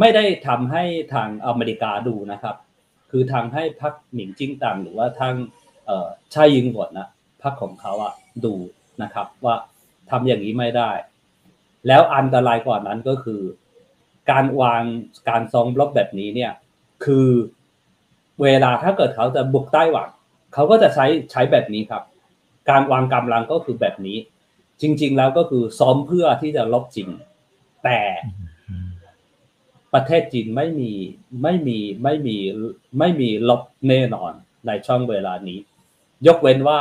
[0.00, 0.84] ไม่ได้ทำให้
[1.14, 2.56] ทางอเมริกาดูนะครับ
[3.10, 5.34] คือทางให้พรรคหมิงจิ้งตังหรือว่าทาง
[5.86, 7.08] เอ่อชายยิงหวดนะ
[7.42, 8.12] พรรคของเขาอะ
[8.44, 8.54] ดู
[9.02, 9.56] นะครับว่า
[10.10, 10.90] ทำอย่างนี้ไม่ได้
[11.86, 13.40] แล้วอันตรายกว่านั้นก็คือ
[14.30, 14.82] การวาง
[15.28, 16.52] การซองบล็อกแบบนี้เนี่ย
[17.04, 17.28] คือ
[18.42, 20.08] เวลาถ้าเกิดเขาจะบุกไต้หวัน
[20.54, 22.02] เขาก็จะใช้ใช้แบบนี้ครับ
[22.70, 24.18] การวางกำลังก็คือแบบนี้
[24.82, 27.08] จริง ๆ แล้วก็คือซ้อมเพื่อที่จะลบจริง
[27.84, 28.00] แต่
[29.94, 30.92] ประเทศจีนไม่มี
[31.42, 32.36] ไม่มีไม่มี
[32.98, 34.32] ไม่มีลบแน่นอน
[34.66, 35.58] ในช่องเวลานี้
[36.26, 36.80] ยกเว้นว่า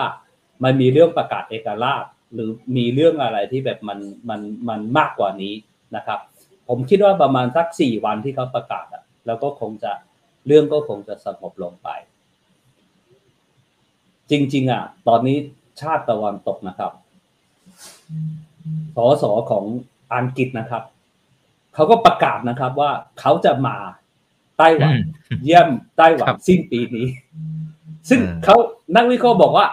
[0.64, 2.06] มันมีเรื่องประกาศเอกราช
[2.36, 5.54] หรือมีเรื่องอะไรที่แบบมันมันมันมากกว่านี้
[5.96, 6.20] นะครับ
[6.68, 9.92] ผมคิดว่าประมาณสักสี่วันที่เขาประกาศอะแล้วก็คงจะ
[10.48, 11.90] เรื่องก็คงจะสงบลงไป
[14.32, 15.38] จริง ๆ อะ ตอนนี้
[15.82, 16.92] ชาติตะวันตกนะครับ
[18.96, 19.66] สสของ
[20.16, 20.84] อังกฤษนะครับ
[21.74, 23.78] เขาก็ประกาศนะครับว่าเขาจะมา
[24.58, 24.96] ไต้หวัน
[25.44, 27.08] เยี่ยมไต้หวันสิ้นปีนี้
[28.10, 28.56] ซึ่งเขา
[28.96, 29.66] นักวิเคราะห์บอกว่า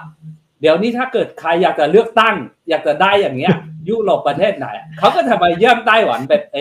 [0.62, 2.36] เดี๋ยวนี้ถ้าเกิดใครอยากจะเลือกตั้ง
[2.68, 3.54] อยากจะได้อย่างเงี้ย
[3.88, 4.66] ยุโรปประเทศไหน
[4.98, 6.58] เขาก็จะไปเยี่ยมไต้หวันแบบไอ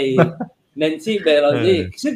[0.78, 2.14] เนนซี่เบลลี่ซึ่ง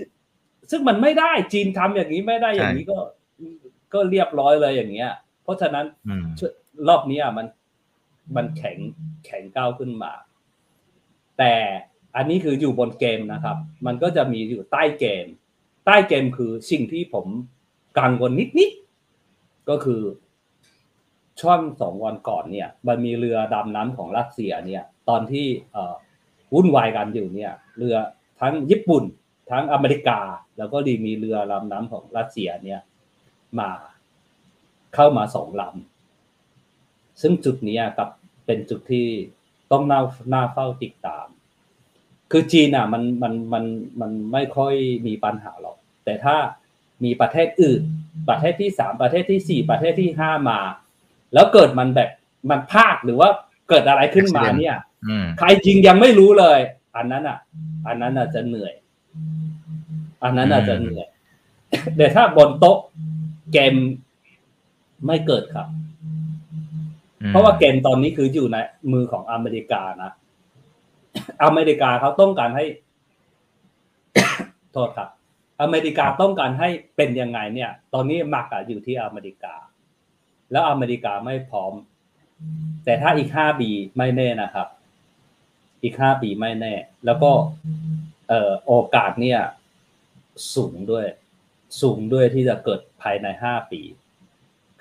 [0.72, 2.98] ซึ่งมันไม่ได้จีนทำอย่างนี้ไม่ได้อย่างนี้ก็
[3.94, 5.12] ก็เรียบร้อยเลยอย่างเงี้ย
[5.44, 5.86] เพราะฉะนั้น
[6.88, 7.48] รอบนี้มัน
[8.36, 8.78] มันแข็ง
[9.26, 10.12] แข็งก้าวขึ้นมา
[11.38, 11.54] แต่
[12.16, 15.26] อันนี้คืออยู่บนเกมนะครับ มันก็จะมีอยู่ใต้เกม
[15.86, 17.26] ใต้เกมคือสิ่งที่ผม
[18.00, 20.02] กังวลนิดๆก็คือ
[21.42, 25.48] ช่วงสองวันก่อนเนี่ยมันมีเรือดำน้ำของรัสเซียเนี่ยตอนที่
[26.54, 27.96] วุ่นวายกันอยู่เนี่ยเรือ
[28.42, 29.04] ทั้งญี่ปุ่น
[29.52, 30.20] ทั้งอเมริกา
[30.58, 32.82] แล้วก็ดีมีเรือลำน้ำของรัสเซียเนี่ย
[33.60, 33.70] มา
[34.96, 38.10] เข้ามาสองลำซึ่งจุดนี้กับ
[38.46, 39.08] เป็นจุดที่
[39.72, 40.02] ต้องน่า
[40.34, 41.28] น่าเฝ้าติดตาม
[42.32, 43.66] คือจีนอะมันมันมัน
[44.02, 44.74] มันไม่ค่อย
[45.08, 46.36] มีปัญหาหรอกแต่ถ้า
[47.04, 47.82] มีประเทศอื่น
[48.30, 50.60] ประเทศที่สามประเทศที่สี่ประเทศที่ห้ามา
[51.34, 52.10] แล้วเกิดมันแบบ
[52.50, 53.30] มันพลาดหรือว่า
[53.70, 54.76] เกิดอะไรขึ้นมาเนี่ย
[55.40, 56.60] ใครจริงยังไม่รู้เลย
[56.96, 57.38] อันนั้นอะ
[57.88, 58.74] อันนั้นอาจจะเหนื่อย
[60.24, 61.08] อันนั้นอาจจะเหนื่อย
[61.98, 62.78] แต่ถ้าบนโต๊ะ
[63.54, 63.74] เกม
[65.06, 65.68] ไม่เกิดครับ
[67.28, 68.58] เพราะว่าเกมตอนนี้คืออยู่ใน
[68.92, 70.12] มือของอเมริกานะ
[71.44, 72.66] อเมริกาเขาต้องการให้
[74.74, 75.10] โทษครับ
[75.62, 79.54] อเมริกาต้องการให้เป็นยังไงเนี่ย ตอนนี้มักอยู่ที่อเมริกา
[80.52, 81.74] แล้วอเมริกาไม่พร้อม
[82.86, 84.68] แต่ถ้าอีกห้าปีไม่แน่นะครับ
[85.84, 86.74] อีกห้าปีไม่แน่
[87.06, 87.32] แล้วก็
[88.30, 89.40] เอ่อโอกาสเนี่ย
[90.56, 91.06] สูงด้วย
[91.82, 93.82] สูงด้วยที่จะเกิดภายในห้าปี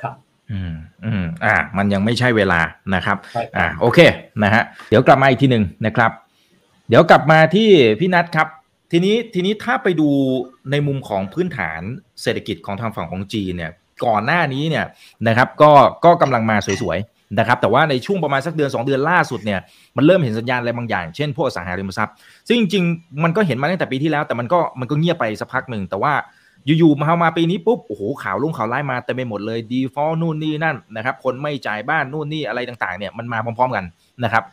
[0.03, 0.15] ครับ
[0.53, 0.75] อืม
[1.05, 2.61] อืมอ่า มันยังไม่ใช่เวลา
[2.95, 3.17] นะครับ
[3.57, 3.99] อ่า โอเค
[4.43, 6.11] นะฮะเดี๋ยวกลับมาอีกทีหนึ่งนะครับ
[6.89, 7.69] เดี๋ยวกลับมาที่
[8.01, 8.49] พี่นัทครับ
[8.93, 10.09] ทีนี้ทีนี้ถ้าไปดู
[10.71, 11.81] ในมุมของพื้นฐาน
[12.23, 13.73] เศรษฐกิจของทางฝั่งของจีนเนี่ย
[14.05, 14.87] ก่อนหน้านี้เนี่ย
[15.29, 15.71] นะครับก็
[16.05, 19.61] ก็กำลังมาสวยๆนะครับแต่ว่าในช่วงประมาณสักเดือน 2 เดือนล่าสุดเนี่ย
[19.97, 22.15] มันเริ่มเห็นสัญญาณอะไรบางอย่าง เช่นพวกอสังหาริมทรัพย์
[22.49, 26.13] ซึ่งจริงๆมันก็เห็นมาตั้งแต่ปีที่แล้ว แต่มันก็มันก็เงียบไปสักพักหนึ่งแต่ว่า
[26.79, 33.85] อยู่ๆมามาปีนี้ปุ๊บโอ้โหข่าวลงข่าวไล่มาเต็มไปหมดเลยดีฟอลนู่นนี่นั่นนะครับคนไม่จ่ายบ้านนู่นนี่อะไรต่างๆเนี่ยมันมาพร้อม ๆ กัน
[34.25, 34.45] นะครับ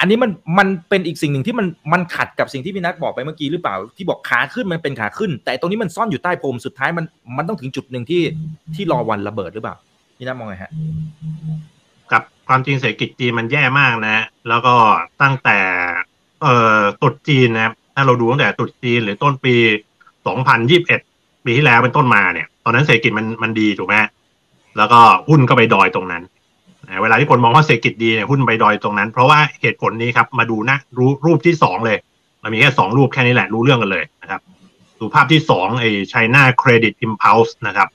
[0.00, 7.04] อันนี้มันมันเป็นอีกสิ่งหนึ่งที่มันมันขัดกับสิ่งที่พี่นัทบอกไปเมื่อกี้หรือเปล่า ที่บอกขาขึ้นมันเป็นขาขึ้น แต่ตรงนี้มันซ่อนอยู่ใต้พรมสุดท้ายมัน
[7.36, 8.22] มันต้องถึงจุดหนึ่งที่
[8.74, 9.74] ที่รอวันระเบิดหรือเปล่า
[10.18, 10.70] พี่นัทมองไงฮะ
[12.12, 14.16] กับความจริงเศรษฐกิจจีนมันแย่มากนะ
[14.48, 14.74] แล้วก็
[15.22, 15.58] ตั้งแต่
[16.42, 19.54] เอ่อตุดจีนนะถ้าเราดูตั้งแต่ตุดจีนหรือต้นปี
[20.26, 23.94] 2021 ปีที่แล้วเป็นต้นมาเนี่ย ตอนนั้นเศรษฐกิจมันมันดีถูกไหม
[24.76, 26.22] แล้วก็หุ้นก็ไปดอยตรงนั้น
[27.02, 31.98] เวลาที่คนมองว่าเศรษฐกิจดีเนี่ยหุ้นไปดอยตรงนั้น เพราะว่าเหตุผลนี้ครับมาดูนะรู้รูปที่สองเลย
[32.42, 34.40] มันมีแค่สองรูปแค่นี้แหละรู้เรื่องกันเลยนะครับ
[34.98, 37.88] ดูภาพที่สองไอ้ China Credit Impulse นะครับ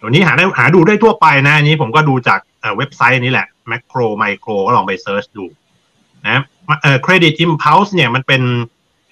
[0.00, 2.40] ตัวนี้หาได้หาดูได้ทั่วไปนะอันนี้ผมก็ดูจาก
[2.76, 5.44] เว็บไซต์นี้แหละ Macro Micro ก็ลองไปเซิร์ชดู
[6.26, 6.42] นะ
[6.82, 8.42] เอ่อ Credit Impulse เนี่ยมันเป็น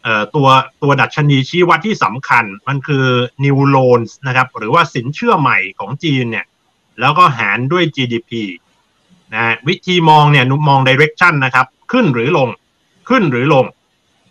[0.03, 0.49] เอ่อตัว
[0.83, 3.05] ตัวดัชนีชี้วัดที่สำคัญมันคือ
[3.45, 6.47] New Loans นะครับ หรือว่าสินเชื่อใหม่ของจีนเนี่ย
[7.01, 8.31] แล้วก็หารด้วย GDP
[9.35, 12.49] นะวิธีมองเนี่ยนุมอง direction นะครับ ขึ้นหรือลง
[13.09, 13.65] ขึ้นหรือลง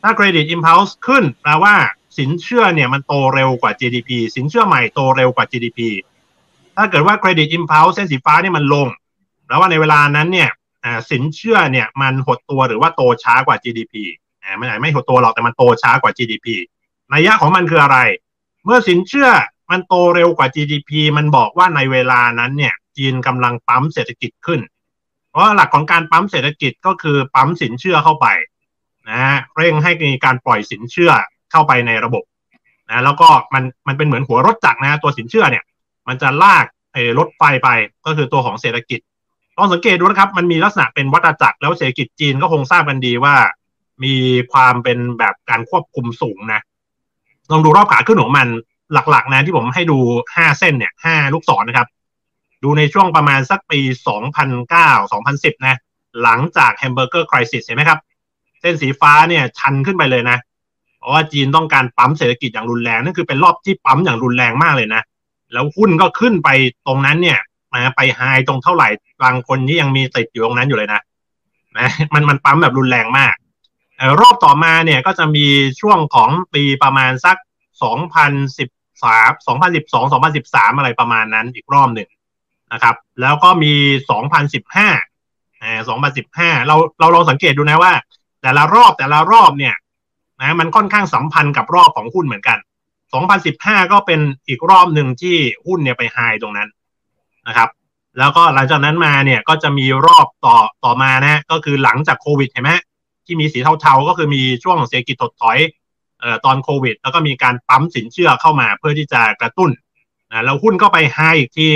[0.01, 1.75] ถ้า credit impulse ขึ้นแปลว่า
[2.17, 5.79] สินเชื่อเนี่ยมันโตเร็วกว่า GDP สินเชื่อใหม่โตเร็วกว่า GDP
[6.77, 8.87] ถ้าเกิดว่า credit impulse เส้นสีฟ้านี่มันลง
[9.47, 10.49] แปลว่าในเวลานั้นเนี่ย
[11.09, 13.95] สินเชื่อเนี่ยมันหดตัวหรือว่าโตช้ากว่า GDP
[14.57, 16.47] ไม่ใช่ไม่หดตัวหรอกแต่มันโตช้ากว่า GDP
[17.13, 17.97] นัยยะของมันคืออะไร
[18.65, 19.29] เมื่อสินเชื่อ
[19.71, 24.59] มันโตเร็วกว่า GDP มันบอกว่าในเวลานั้นเนี่ยจีนกำลังปั๊มเศรษฐกิจขึ้น
[25.29, 28.27] เพราะหลักของการปั๊มเศรษฐกิจก็คือปั๊มสินเชื่อเข้าไป
[29.09, 31.11] นะฮะเร่งให้มีการปล่อยสินเชื่อ
[31.51, 32.23] เข้าไปในระบบ
[32.89, 35.63] นะแล้วก็มันมันเป็นเหมือนหัวรถจักรนะตัวสินเชื่อเนี่ย
[36.07, 37.69] มันจะลากไอ้รถไฟไป
[38.05, 38.99] ก็คือตัวของเศรษฐกิจ
[39.57, 43.35] ลองสังเกตดูนะครับ มันมีลักษณะเป็นวัฏจักรแล้วเศรษฐกิจจีนก็คงทราบกันดีว่า
[44.03, 44.15] มี
[44.51, 46.61] ความเป็นแบบการควบคุมสูงนะ
[47.51, 48.47] ลองดูรอบขาขึ้นของมัน
[48.93, 49.97] หลักๆนะที่ผมให้ดู
[50.35, 51.87] ห้าเส้นเนี่ยห้าลูกศรนนะครับ
[52.63, 53.79] ดูในช่วงประมาณสักปี
[54.47, 55.77] 2009 2010 นะ
[56.21, 57.99] หลังจากแฮมเบอร์เกอร์คริสิสเห็นไหมครับ
[58.61, 60.37] เส้นสีฟ้าเนี่ยชันขึ้นไปเลยนะ
[60.97, 65.01] เพราะว่าจีนต้องการปั๊มเศรษฐกิจอย่างรุนแรง นั่นคือเป็นรอบที่ปั๊มอย่างรุนแรงมากเลยนะ
[65.53, 66.49] แล้วหุ้นก็ขึ้นไป
[66.87, 67.39] ตรงนั้นเนี่ย
[67.73, 68.87] มาไปไฮตรงเท่าไหร่
[69.23, 71.01] บางคนนี่ยังมีติดอยู่ตรงนั้นอยู่เลยนะ
[71.77, 73.35] นะมันมันปั๊มแบบรุนแรงมาก
[74.21, 75.45] รอบต่อมาเนี่ยก็จะมี
[75.81, 77.37] ช่วงของปีประมาณสัก
[77.79, 82.09] 2013 2012 2013 อะไรประมาณนั้นอีกรอบหนึ่ง
[82.73, 83.73] นะครับ แล้วก็มี
[84.47, 85.79] 2015อ่า
[86.23, 87.93] 2015 เราเราลองสังเกตดูนะว่า
[88.41, 89.75] แต่ละรอบแต่ละรอบเนี่ย
[90.41, 92.57] นะมันค่อนข้างสัมพันธ์กับรอบของหุ้นเหมือนกัน
[93.25, 96.69] 2015 ก็เป็นอีกรอบหนึ่งที่หุ้นเนี่ยไปไฮตรงนั้น
[97.47, 97.69] นะครับ
[98.19, 102.71] แล้วก็หลังจากนั้นมาเนี่ยก็จะมีรอบต่อต่อมานะ ก็คือหลังจากโควิดเห็นไหม
[103.25, 105.57] ที่มีสีเทาๆก็คือมีช่วงเศรษฐกิจถดถอย
[106.19, 109.71] เอ่อตอนโควิด แล้วก็มีการปั๊มสินเชื่อเข้ามาเพื่อที่จะกระตุ้น
[110.31, 111.71] นะแล้วหุ้นก็ไปไฮอีกที่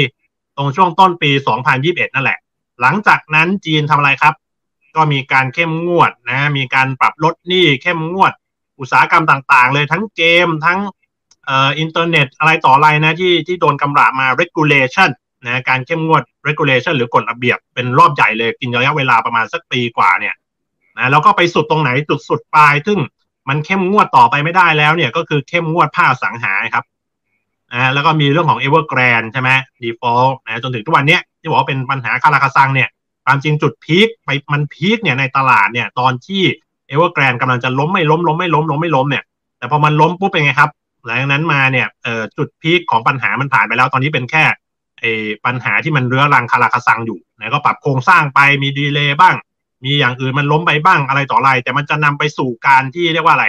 [0.57, 1.31] ตรงช่วงต้นปี
[1.73, 2.39] 2021 นั่นแหละ
[2.81, 4.33] หลังจากนั้นจีนทำอะไรครับ
[4.95, 8.33] ก็มีการเข้มงวดนะ มีการปรับลดหนี้เข้มงวด
[8.79, 10.79] อุตสาหกรรมต่างๆ เลยทั้งเกมทั้ง
[11.45, 15.09] เอ่ออินเทอร์เน็ตอะไรต่ออะไรนะที่ที่โดนกำราบมา regulation
[15.45, 20.35] นะการเข้มงวด regulation หรือกฎระเบียบเป็นรอบใหญ่เลยกินระยะเวลาประมาณสักปีกว่าเนี่ย
[20.97, 22.99] นะแล้วก็ไปสุดตรงไหนจุดสุดปลาย ซึ่ง
[23.49, 26.85] มันเข้มงวดต่อไปไม่ได้แล้วเนี่ยก็คือเข้มงวดผ้าสังหาครับ
[27.73, 29.49] นะแล้วก็มีเรื่องของ Evergrande ใช่ไหม
[29.83, 32.89] default นะจนถึงทุกวันนี้ที่บอกว่าเป็นปัญหาคาราคาซังเนี่ย
[33.25, 36.41] ความจริงจุดพีคไปมันพีคเนี่ยในตลาดเนี่ยตอนที่
[36.91, 39.23] Evergrande กำลังจะล้มไม่ล้มล้มไม่ล้มล้มไม่ล้มเนี่ย
[39.57, 40.69] แต่พอมันล้มปุ๊บเป็นไงครับ
[41.05, 41.87] หลังจากนั้นมาเนี่ย
[42.37, 44.43] จุดพีคของปัญหามันผ่านไปแล้วตอนนี้เป็นแค่
[45.45, 49.35] ปัญหาที่มันเรื้อรังคาราคาซังอยู่นะก็ปรับโครงสร้างไปมีดีเลย์บ้าง
[49.85, 53.47] มีอย่างอื่นมันล้มไปบ้างอะไรต่ออะไร แต่มันจะนำไปสู่การที่เรียกว่าอะไร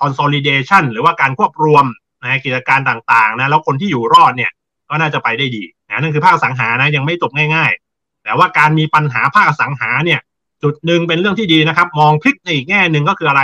[0.00, 1.84] consolidation หรือว่าการควบรวม
[2.22, 4.50] นะกิจการต่างๆนะแล้วคนที่อยู่รอดเนี่ย
[4.88, 10.20] ก็น่าจะไปได้ดีนะนั่นคือภาคสังหานะยังไม่จบง่าย ๆ แต่ว่าการมีปัญหาภาคสังหาเนี่ย
[10.62, 13.42] จุดหนึ่งเป็นเรื่องที่ดีนะครับ มองพลิกในอีกแง่หนึ่งก็คืออะไร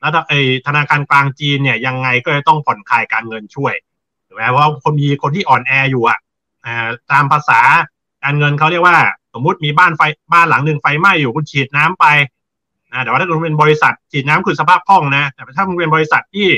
[0.00, 3.74] แล้วไอ้ธนาคารกลางจีนเนี่ยยังไงก็จะต้องผ่อนคลายการเงินช่วย
[4.26, 6.18] ถูกไหมเพราะคนมีคนที่อ่อนแออยู่อะ
[7.12, 7.60] ตามภาษา
[8.24, 8.96] การเงินเขาเรียกว่า
[9.34, 12.06] สมมุติมีบ้านไฟบ้านหลังหนึ่งไฟไหม้อยู่คุณฉีดน้ำไป
[12.92, 16.48] นะแต่ว่าถ้าคุณเป็นบริษัทฉีดน้ำคือสภาพคล่องนะ แต่ถ้าคุณเป็นบริษัทที่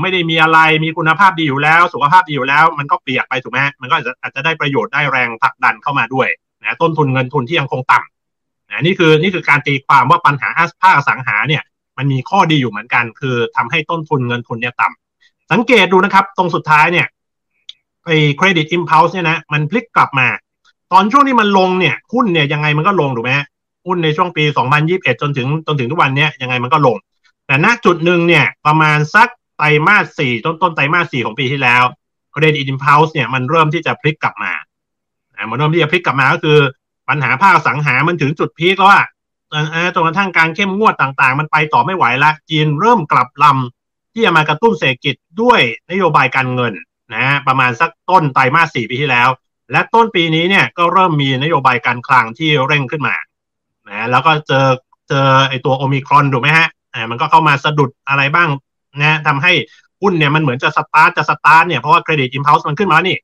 [0.00, 6.28] ไม่ได้มีอะไรมีคุณภาพดีอยู่แล้ว สุขภาพดีอยู่แล้ว มันก็เปียกไปถูกไหมมันก็อาจจะอาจจะได้ประโยชน์ได้แรงผลักดันเข้ามาด้วย
[6.62, 10.48] นะต้นทุนเงินทุนที่ยังคงต่ำนะนี่คือนี่คือการตีความว่าปัญหา
[10.82, 11.62] ภาคสังหาเนี่ย
[11.98, 17.06] มันมีข้อดีอยู่เหมือนกัน คือทำให้ต้นทุนเงินทุนเนี่ยต่ำสังเกตดูนะครับ ตรงสุดท้ายเนี่ย
[18.04, 20.38] ไอ้เครดิตอิมพัลส์เนี่ยนะมันพลิกกลับมาต
[20.92, 23.32] ตอนช่วงที่มันลงเนี่ยหุ้นเนี่ยยังไงมันก็ลงถูกไหม
[23.86, 24.44] หุ้นในช่วงปี
[24.82, 26.96] 2021 จนถึงจนถึงทุกวันเนี้ยยังไงมันก็ลง
[27.46, 31.82] แต่ณจุดหนึ่งเนี่ยประมาณสัก ไตรมาสสี่ต้นต้นไตรมาสสี่ของปีที่แล้ว
[32.32, 34.52] เครดิตอินพาวส์เนี่ยมันเริ่มที่จะพลิกกลับมา
[35.34, 36.58] อ่มันเริ่มที่จะพลิกกลับมาก็คือ
[37.08, 39.06] ปัญหาภาคอสังหามันถึงจุด peak แล้วอะ
[39.94, 46.72] จนกระทั่งการเข้มงวดต่างๆ มันไปต่อไม่ไหวละจีนเริ่มกลับลำที่จะมากระตุ้นเศรษฐกิจด้วยนโยบายการเงิน
[47.14, 49.28] นะประมาณสักต้นไตรมาสสี่ปีที่แล้ว
[49.72, 53.16] และต้นปีนี้เนี่ยก็เริ่มมีนโยบายการคลังที่เร่งขึ้นมา
[53.88, 54.66] นะแล้วก็เจอ
[55.08, 56.68] เจอไอตัวโอมิครอนถูกไหมฮะ
[57.10, 58.48] มันก็เข้ามาสะดุดอะไรบ้าง
[59.02, 59.52] นะทำให้
[60.00, 63.16] หุ้นเนี่ยมันเหมือนจะสตาร์ทจะสตาร์ทเนี่ยเพราะว่า credit impulse มันขึ้นมานี่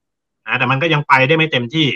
[0.46, 1.86] นะแต่มันก็ยังไปได้ไม่เต็มที่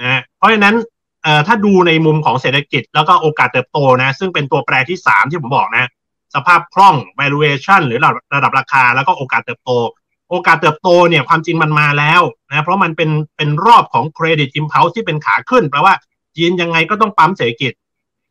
[0.00, 0.74] นะเพราะฉะนั้น
[1.22, 5.88] เอ่อถ้าดูในมุมของเศรษฐกิจแล้วก็โอกาสเติบโตนะ ซึ่งเป็นตัวแปรที่สามที่ผมบอกนะ
[6.34, 9.70] สภาพคล่อง valuation หรือระดับระดับราคาแล้วก็โอกาสเติบโต
[10.30, 15.94] โอกาสเติบโตเนี่ยความจริงมันมาแล้วนะเพราะมันเป็นเป็นรอบของเครดิตอิมพัลส์ที่เป็นขาขึ้นแปลว่า
[16.36, 17.72] จีนยังไงก็ต้องปั๊มเศรษฐกิจ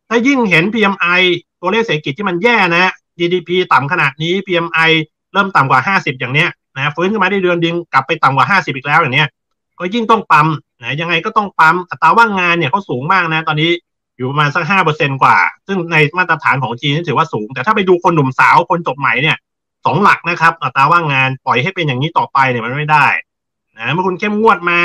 [0.09, 1.21] ถ้ายิ่งเห็น PMI
[1.61, 4.91] ตัวเลขเศรษฐกิจที่มันแย่นะ GDP ต่ำขนาดนี้ PMI
[5.33, 9.29] เริ่มต่ำกว่า 50 อย่างเนี้ยนะฟื้นขึ้นมาได้เดือนดึงกลับไปต่ำกว่า 50 อีกแล้วอย่างเนี้ย
[9.79, 10.47] ก็ยิ่งต้องปั๊ม
[10.83, 13.71] นะยังไงก็ต้องปั๊มอัตราว่างงานเนี่ยเขาสูงมากนะ ตอนนี้
[14.17, 19.37] อยู่ประมาณสักห้าเปอร์เซ็นกว่า ซึ่งในมาตรฐานของจีนนี่ถือว่าสูง แต่ถ้าไปดูคนหนุ่มสาวคนจบใหม่เนี่ย
[19.85, 23.07] สองหลักนะครับ อัตราว่างงานปล่อยให้เป็นอย่างนี้ต่อไปเนี่ยมันไม่ได้
[23.77, 24.79] นะเมื่อคุณเข้มงวดมา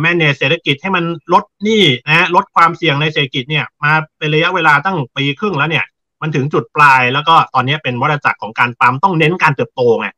[0.00, 5.84] แมเนจเศรษฐกิจให้มันลดหนี้นะลดความเสี่ยงในเศรษฐกิจเนี่ยมาเป็นระยะเวลาตั้งปีครึ่งแล้วเนี่ย
[6.22, 10.08] มันถึงจุดปลายแล้วก็ตอนนี้เป็นวัฏจักรของการปั๊มต้องเน้นการเติบโตไง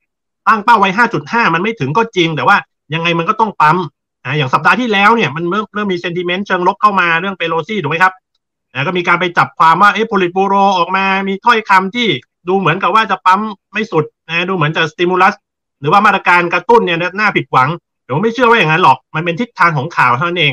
[0.46, 0.90] ตั้งเป้าไว้
[1.22, 2.56] 5.5 มันไม่ถึงก็จริง แต่ว่า
[2.94, 3.76] ยังไงมันก็ต้องปั๊ม
[4.24, 8.12] นะอย่างสัปดาห์ที่แล้วเนี่ยมันเริ่มเริ่มมี sentiment เชิงลบเข้ามาเรื่องเปโลซี่ถูกไหมครับ
[8.74, 12.08] นะก็มีการไปจับความว่าเอ๊ะโพลิตบูโรออกมามีถ้อยคำที่
[12.48, 13.40] ดูเหมือนกับว่าจะปั๊ม
[13.72, 15.34] ไม่สุดนะดูเหมือนจะ stimulus
[15.80, 17.68] หรือว่ามาตรการกระตุ้นเนี่ยน่าผิดหวัง
[18.06, 20.52] ผมไม่เชื่อว่าอย่างนั้นหรอกมันเป็นทิศทางของข่าวเท่านั้นเอง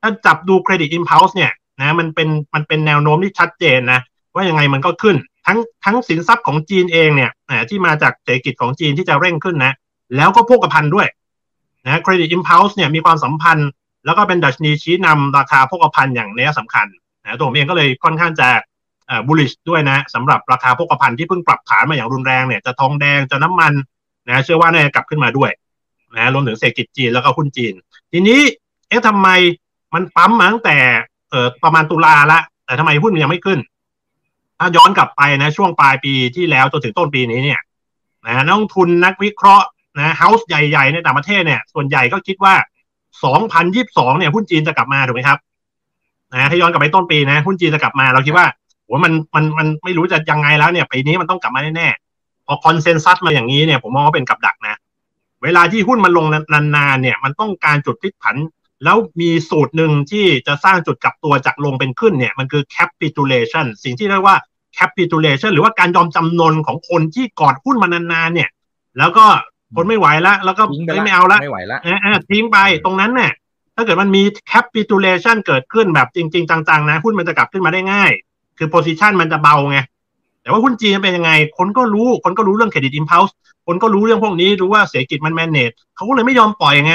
[0.00, 4.00] ถ้าจับดู credit impulse เนี่ยนะมันเป็นมันเป็นแนวโน้มที่ชัดเจนนะ
[4.36, 7.30] ว่ายังไงมันก็ขึ้น ทั้งทั้งสินทรัพย์ของจีนเองเนี่ย
[7.68, 9.72] ที่มาจากเศรษฐกิจของจีนที่จะเร่งขึ้นนะ
[10.16, 11.08] แล้วก็พวกภัณฑ์ด้วย
[11.84, 13.68] นะเครดิตอิมพัลส์เนี่ยมีความสัมพันธ์
[14.04, 16.86] แล้วก็เป็นดัชนีชี้นำราคาพวกภัณฑ์อย่างนี้สำคัญ
[17.22, 18.48] นะตัวผมเองก็เลยค่อนข้างจะ
[19.26, 23.72] บูลลิชด้วยนะสำหรับราคาพวกภัณฑ์ที่เพิ่งปรับฐานมาอย่างรุนแรงเนี่ยจะทองแดงจะน้ำมัน
[24.28, 25.50] นะเชื่อว่าน่าจะกลับขึ้นมาด้วย
[26.16, 27.74] นะรวมถึงเศรษฐกิจจีนแล้วก็หุ้นจีน
[28.12, 28.40] ทีนี้
[28.88, 29.28] เอ๊ะทำไม
[29.94, 30.76] มันปั๊มมาตั้งแต่
[31.30, 33.58] เอ่อประมาณตุลาละ แต่ทำไมหุ้นมันยังไม่ขึ้น
[34.58, 37.60] ถ้าย้อนกลับไปนะช่วงปลายปีที่แล้วจนถึงต้นปีนี้เนี่ย
[38.26, 39.66] นะนักลงทุนนักวิเคราะห์
[39.98, 42.54] นะเฮาส์ใหญ่ๆในต่างประเทศเนี่ย ส่วนใหญ่ก็คิดว่า
[43.36, 45.38] 2022 เนี่ยหุ้นจีนจะกลับมาถูกไหมครับ
[46.32, 48.46] นะถ้าย้อนกลับไปต้นปีนะหุ้นจีนจะกลับมาเราคิดว่า
[48.84, 54.76] โหมันมันมันไม่รู้จะยังไงแล้วเนี่ยปีนี้มันต้องกลับมาแน่ๆพอคอนเซนแซสมาอย่างนี้เนี่ยผมมองว่าเป็นกับดักนะ
[55.42, 58.36] เวลาที่หุ้นมันลงนานๆเนี่ย มันต้องการจุดพลิกผัน
[58.84, 64.36] แล้วมีสูตรหนึ่งที่จะสร้างจุดกลับตัวจากลงเป็นขึ้นเนี่ยมันคือ capitulation สิ่งที่เรียกว่า
[64.78, 68.48] capitulation หรือว่าการยอมจำนนของคนที่กอดหุ้นมานานๆเนี่ย
[68.98, 69.24] แล้วก็
[69.76, 70.62] คนไม่ไหวแล้วแล้วก็
[71.04, 71.78] ไม่เอาละไม่ไหวละ
[72.30, 73.32] ทิ้งไปตรงนั้นเนี่ย
[73.76, 78.10] ถ้าเกิดมันมี capitulation เกิดขึ้นแบบจริง ๆ จังๆนะหุ้นมันจะกลับขึ้นมาได้ง่าย
[78.58, 79.78] คือ position มันจะเบาไง
[80.42, 83.34] แต่ว่าหุ้นจีนเป็นยังไง คนก็รู้ คนก็รู้เรื่องเครดิตอิมพัลส์
[83.66, 86.94] คนก็รู้เรื่องพวกนี้ รู้ว่าเศรษฐกิจมันแมนเนจเขาก็เลยไม่ยอมปล่อยไง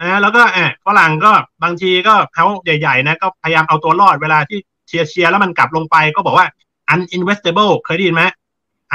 [0.00, 1.32] นะแล้วก็แอบฝรั่งก็
[1.62, 6.46] บางทีก็เขาใหญ่ๆนะก็พยายามเอาตัวรอดเวลาที่เชียร์เชียร์แล้วมันกลับลงไปก็บอกว่า
[6.92, 8.24] uninvestable เคยได้ยินไหม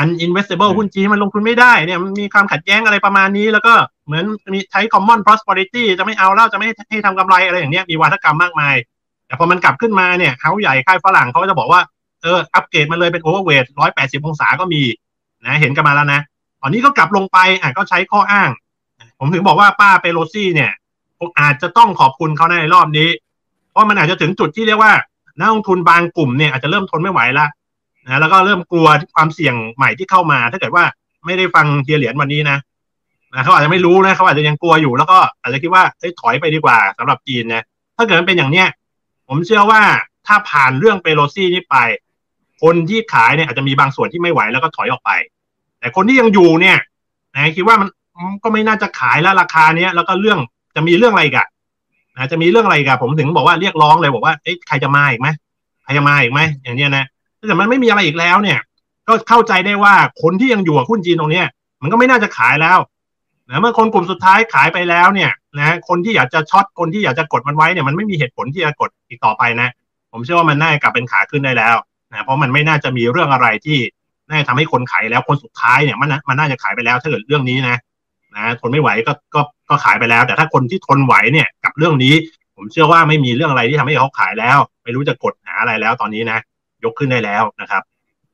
[0.01, 3.73] uninvestable หุ้นจีนมันลงทุนไม่ได้เนี่ยมันมีความขัดแย้งอะไรประมาณนี้ แล้วก็
[4.05, 8.75] เหมือนมีใช้ common prosperity จะไม่เอาแล้วจะไม่ให้ทำกำไรอะไรอย่างเนี้ยมีวาทกรรมมากมาย
[9.27, 11.81] แต่พอมันกลับขึ้นมาเนี่ยเขาใหญ่ค่ายฝรั่งเขาจะบอกว่า
[12.21, 14.81] เอออัปเกรดมาเลยเป็นโอเวอร์เวทร้อยแปดสิบองศาก็มี
[15.45, 16.21] นะเห็นกันมาแล้วนะ
[16.61, 18.49] ตอนนี้ก็กลับลงไปอะก็ใช้ข้ออ้าง
[19.19, 20.71] ผมถึงบอกว่าป้าเปโลซี่เนี่ย
[21.39, 23.09] อาจจะต้องขอบคุณเขาในรอบนี้
[23.71, 24.93] เพราะมันอาจจะถึงจุดที่เรียกว่า
[25.39, 27.45] นักลงทุนบางกลุ่มเนี่ยอาจจะเริ่มทนไม่ไหวละ
[28.05, 30.83] นะแล้วก็เริ่มกลัวความเสี่ยงใหม่ที่เข้ามา ถ้าเกิดว่า
[31.25, 32.57] ไม่ได้ฟังเฮียเหรียญวันนี้นะ
[33.33, 37.63] นะเขาอาจจะไม่รู้นะเขาอาจจะยังกลัวอยู่แล้วก็อาจจะคิดว่าเฮ้ยถอยไปดีกว่าสำหรับจีนนะ
[37.97, 38.67] ถ้าเกิดมันเป็นอย่างเนี้ย
[39.27, 39.81] ผมเชื่อว่า
[40.27, 41.75] ถ้าผ่านเรื่องเปโลซี่นี้ไป
[42.61, 45.11] คนที่ขายเนี่ยอาจจะมีบางส่วนที่ไม่ไหวแล้วก็ถอยออกไป
[45.79, 46.77] แต่คนที่ยังอยู่เนี่ย
[47.33, 47.89] นะคิดว่ามัน
[48.43, 50.39] ก็ไม่น่าจะขายแล้วราคาเนี้ยแล้วก็เรื่อง
[50.75, 51.47] จะมีเรื่องอะไรกัน
[52.17, 55.27] นะจะมีเรื่องอะไรกันผมถึงบอกว่าเรียกร้องเลยบอกว่าเอ้ใครจะมาอีกไหม
[55.83, 57.05] ใครจะมาอีกไหมอย่างเนี้ยนะ
[57.47, 58.59] แต่มันไม่มีอะไรอีกแล้วเนี่ย
[59.07, 61.47] ก็เข้าใจได้ว่าคนที่ยังอยู่กับหุ้นจีนตรงเนี้ย
[61.81, 62.79] มันก็ไม่น่าจะขายแล้ว
[63.49, 69.69] นะเมื่อคนกลุ่มสุดท้ายขายไปแล้วเนี่ยนะคนที่อยากจะช็อตคนที่อยากจะกดมันไว้เนี่ยมันไม่มีเหตุผลที่จะกดอีกต่อไปนะ
[70.11, 71.75] ผมเชื่อว่ามันน่าจะกลับเป็นขาขึ้นได้แล้ว
[72.11, 73.77] นะเพราะมันไม่น่าจะมีเรื่องอะไรที่
[74.29, 77.77] น่าจะทำให้คนขายแล้วคนสุดท้ายเนี่ยมันมันน่าจะขายไปแล้วถ้าเกิดเรื่องนี้นะ
[78.35, 79.41] นะทนไม่ไหวก็ก็
[79.73, 82.13] ก็ขายไปแล้ว แต่ถ้าคนที่ทนไหวเนี่ยกับเรื่องนี้
[82.55, 86.39] ผมเชื่อว่าไม่มีเรื่องอะไรที่ทำให้เขาขายแล้ว ไม่รู้จะกดหาอะไรแล้วตอนนี้นะ
[86.83, 87.83] ยกขึ้นได้แล้วนะครับ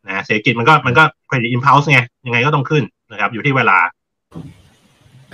[0.08, 3.78] นะเศรษฐกิจมันก็มันก็ credit impulse ไงยังไงก็ต้องขึ้นนะครับ อยู่ที่เวลา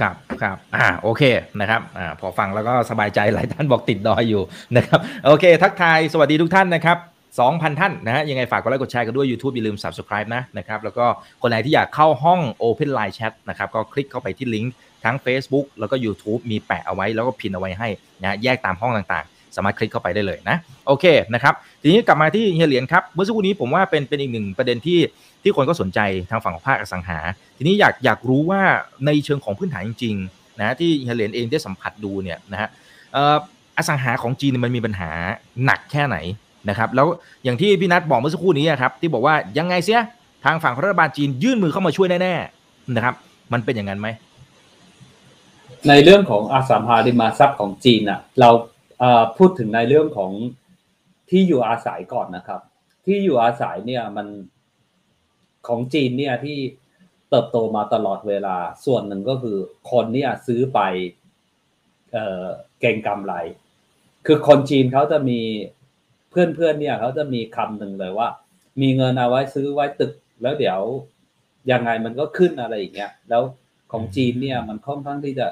[0.02, 1.22] ครับครับอ่าโอเค
[1.60, 4.42] นะครับอ่าพอฟังแล้วก็สบายใจหลายท่านบอกติดดอยอยู่
[4.78, 6.98] นะครับโอเค ทักทายสวัสดีทุกท่านนะครับ
[7.38, 11.06] 2,000 ท่านนะฮะยังไงฝากกดไลค์กดแชร์กันด้วย YouTube อย่าลืม Subscribe นะนะครับแล้วก็
[11.42, 14.74] คนไหนที่อยากเข้าห้อง Open Line Chat นะครับก็คลิกเข้าไปที่ลิงก์
[15.06, 17.88] ทั้ง Facebook แล้วก็ YouTube มีแปะเอาไว้แล้วก็พินเอาไว้ให้
[18.22, 25.00] นะแยกตามห้องต่างๆ สามารถคลิกเข้าไปได้เลยนะโอเคนะครับทีนี้กลับมาที่เฮียเหรียญครับเมื่อสักครู่นี้ผมว่าเป็นเป็นอีกหนึ่งประเด็นที่
[25.44, 27.20] ที่คนก็สนใจทางฝั่งของภาคอสังหา
[27.58, 28.62] ทีนี้อยากอยากรู้ว่า
[29.06, 32.70] ในเชิงของพื้นฐานจริงๆนะที่เฮียเหรียญเองได้สัมผัสดูเนี่ยนะฮะ
[33.14, 33.38] เอ่อ
[33.78, 35.10] อสังหาของจีนมันมีปัญหา
[35.66, 36.18] หนักแค่ไหน
[36.70, 37.08] นะครับแล้ว
[37.44, 40.02] อย่างที่พี่นัทบอกเมื่อสักครู่นี้ครับที่บอกว่ายังไงเสีย
[40.46, 43.16] ทางฝั่งรัฐบาลจีนยื่นมือเข้ามาช่วยแน่ๆนะครับ
[43.54, 44.08] มันเป็นอย่างนั้นไหม
[45.90, 48.50] ในเรื่องของอสังหาริมทรัพย์ของจีนอะเรา
[49.38, 50.32] พูดถึงในเรื่องของ
[51.30, 52.62] ที่อยู่อาศัยก่อนนะครับ
[53.06, 54.28] ที่อยู่อาศัยเนี่ยมัน
[55.68, 56.58] ของจีนเนี่ยที่
[57.30, 59.58] เติบโตมาตลอดเวลาส่วนหนึ่งก็คือ
[59.92, 60.80] คนเนี่ยซื้อไป
[62.12, 63.34] เเก่งกำไร
[64.26, 65.40] คือคนจีนเขาจะมี
[66.30, 68.28] เพื่อนๆเนี่ยเขาจะมีคำหนึ่งเลยว่า
[68.82, 70.80] มีเงินเอาไว้ซื้อไว้ตึก แล้วเดี๋ยว
[71.72, 73.44] ยังไงมันก็ขึ้นอะไรอย่างเงี้ยแล้ว
[73.92, 75.48] ของจีนเนี่ยมันค่อนข้างที่จะ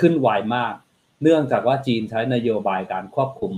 [0.00, 0.74] ขึ้นไวมาก
[1.22, 3.52] เนื่องจากว่าจีนใช้นโยบายการควบคุม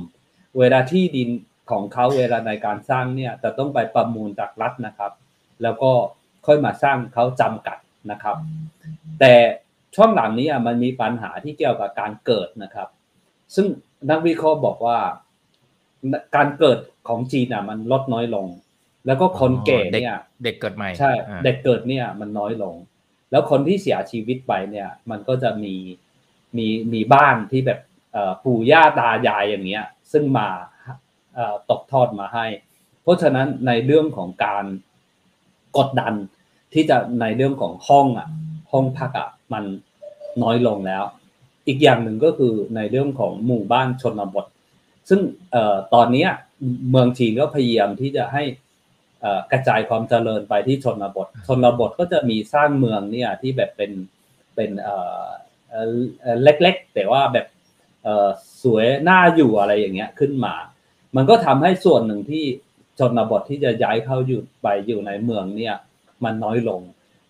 [0.58, 1.28] เวลาที่ดิน
[1.70, 5.12] ของเขาเวลาในการสร้างเนี่ยจะต้องไปประมูลจากรัฐนะครับ
[5.62, 5.92] แล้วก็
[6.46, 7.78] ค่อยมาสร้างเขาจำกัด
[8.10, 8.36] นะครับ
[9.20, 9.34] แต่
[9.94, 12.88] ช่วงหลังนี้มันมีปัญหาที่เกี่ยวกับการเกิดนะครับ
[13.54, 13.66] ซึ่ง
[14.10, 14.98] นักวิเคราะห์บอกว่า
[16.36, 18.46] การเกิดของจีนอะมันลดน้อยลง
[19.06, 21.12] แล้วก็คนแก่เนี่ยเด็กเกิดใหม่ใช่
[21.44, 22.74] เด็กเกิดเนี่ยมันน้อยลง
[23.30, 25.74] แล้วคนที่เสียชีวิตไปเนี่ย มันก็จะมี
[26.56, 27.80] มีมีบ้านที่แบบ
[28.44, 30.48] ปู่ย่าตายายอย่างเงี้ย ซึ่งมา
[31.70, 32.46] ตกทอดมาให้
[33.02, 34.64] เพราะฉะนั้นในเรื่องของการ
[35.78, 36.14] กดดัน
[36.72, 38.28] ที่จะในเรื่องของห้องอะ
[38.72, 39.64] ห้องพักอะมัน
[40.42, 41.04] น้อยลงแล้ว
[41.66, 44.46] อีกอย่างหนึ่งก็คือในเรื่องของหมู่บ้านชนบท
[45.08, 45.20] ซึ่ง
[45.94, 46.26] ตอนนี้
[46.90, 48.42] เมืองจีนก็พยายามที่จะให้
[49.52, 53.92] กระจายความเจริญไปที่ชนบท ชนบทก็จะมีสร้างเมืองเนี่ยที่แบบเป็น
[54.54, 54.70] เป็น
[56.42, 57.46] เล็กๆ แต่ว่าแบบ
[58.62, 60.54] สวยน่าอยู่อะไรอย่างเงี้ยขึ้นมา
[61.16, 62.44] มันก็ทำให้ส่วนหนึ่งที่
[62.98, 65.76] ชนบทที่จะย้ายเข้าอยู่ไปอยู่ในเมืองเนี่ย
[66.24, 66.80] มันน้อยลง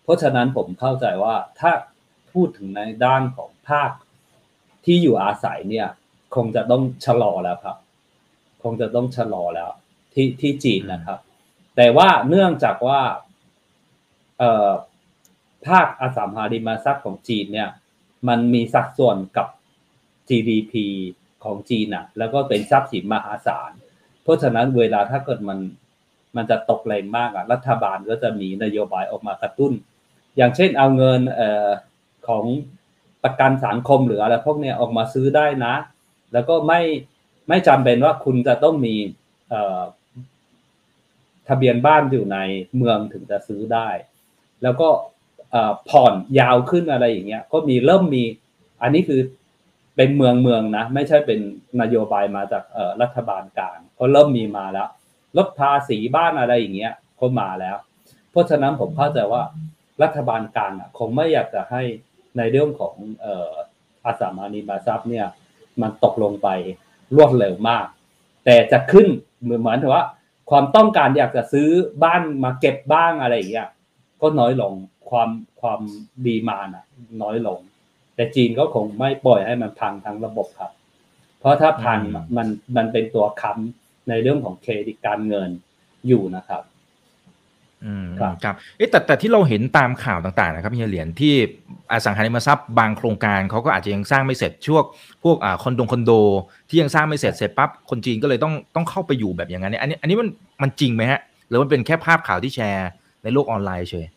[0.03, 1.71] เพราะฉะนั้นผมเข้าใจว่าถ้า
[2.31, 3.91] พูดถึงในด้านของภาค
[4.85, 5.87] ที่อยู่อาศัยเนี่ย
[6.35, 7.77] คงจะต้องชะลอแล้วครับ
[8.63, 9.69] คงจะต้องชะลอแล้ว
[10.13, 11.19] ที่ที่จีนนะครับ
[11.81, 13.01] แต่ว่าเนื่องจากว่า
[15.67, 17.69] ภาคอสังหาริมทรัพย์ของจีนเนี่ย
[18.27, 19.47] มันมีสัดส่วนกับ
[20.29, 20.73] GDP
[21.43, 23.71] ของจีนอะแล้วก็เป็นทรัพย์สินมหาศาล
[24.23, 25.59] เพราะฉะนั้นเวลาถ้าเกิดมัน
[26.35, 29.73] มันจะตกแรงมากอะรัฐบาลก็จะมีนโยบายออกมากระตุ้น
[30.37, 31.69] อย่างเช่นเอาเงินออ
[32.27, 32.45] ของ
[33.23, 35.75] ประกันสังคมหรืออะไรพวกเนี้ยออกมาซื้อได้นะ
[36.33, 36.81] แล้วก็ไม่
[37.49, 38.95] ไม่จำเป็นว่าคุณจะต้องมี
[41.49, 42.37] ทะเบียนบ้านอยู่ใน
[42.77, 43.89] เมืองถึงจะซื้อได้
[44.63, 44.89] แล้วก็
[45.89, 48.23] ผ่อนยาวขึ้นอะไรอย่างเงี้ย ก็มีเริ่มมี
[48.81, 49.21] อันนี้คือ
[49.95, 51.39] เป็นเมืองเมืองนะ ไม่ใช่เป็น
[51.81, 52.63] นโยบายมาจาก
[53.01, 54.89] รัฐบาลกลางก็เริ่มมีมาแล้ว
[55.37, 57.77] ลดภาษีบ้านอะไรอย่างเงี้ยก็มาแล้ว
[58.31, 59.43] เพราะฉะนั้นผมเข้าใจว่า
[60.03, 61.81] รัฐบาลกลางคงไม่อยากจะให้
[62.37, 62.95] ในเรื่องของ
[64.05, 65.27] อาสามานีบาซับเนี่ย
[65.81, 66.47] มันตกลงไป
[67.15, 67.85] รวดเร็วมาก
[68.45, 69.07] แต่จะขึ้น
[69.41, 70.03] เหมือนเหมือนว่า
[70.49, 71.67] ความต้องการอยากจะซื้อ
[72.03, 73.67] บ้านมาเก็บบ้างอะไรอย่างเงี้ย
[74.21, 74.73] ก็น้อยลง
[75.09, 75.29] ความ
[75.61, 75.81] ความ
[76.27, 76.83] ดีมานะ
[77.23, 77.59] น้อยลง
[78.15, 80.71] แต่จีนก็คงไม่ปล่อยให้มันพังทั้งระบบครับ
[81.39, 81.99] เพราะถ้าพัง
[82.37, 85.49] มันมันเป็นตัวค้ำในเรื่องของเครดิตการเงิน
[86.07, 86.63] อยู่นะครับ
[87.85, 88.05] อืม
[88.43, 91.33] ครับเอ๊ะแต่แต่ที่เราเห็นตามข่าวต่างๆนะครับพี่เหรียญที่
[91.91, 94.83] อสังหาริมทรัพย์บางโครงการเขาก็อาจจะยังสร้างไม่เสร็จช่วง
[95.23, 96.11] พวกอ่าคอนโดคอนโด
[96.69, 100.29] ที่ยังสร้างไม่เสร็จเสร็จปั๊บคนจีนก็เลยต้องต้องเข้าไปอยู่แบบอย่างนั้นเนี่ยอันนี้อันนี้มัน
[100.61, 102.89] มันจริงไหมฮะ หรือมันเป็นแค่ภาพข่าวที่แชร์
[103.23, 104.07] ในโลกออนไลน์เฉย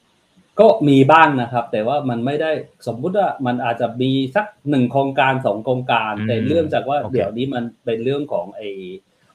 [0.60, 2.50] ก็มีบ้างนะครับ แต่ว่ามันไม่ได้
[2.86, 8.62] สมมุติว่ามันอาจจะมีสักหนึ่งโครงการสองโครงการ แต่เรื่องจากว่าเดี๋ยวนี้มันเป็นเรื่องของไอ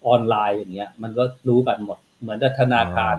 [0.07, 3.15] ออนไลน์อย่างเงี้ย มันก็รู้กันหมด เหมือนธนาคาร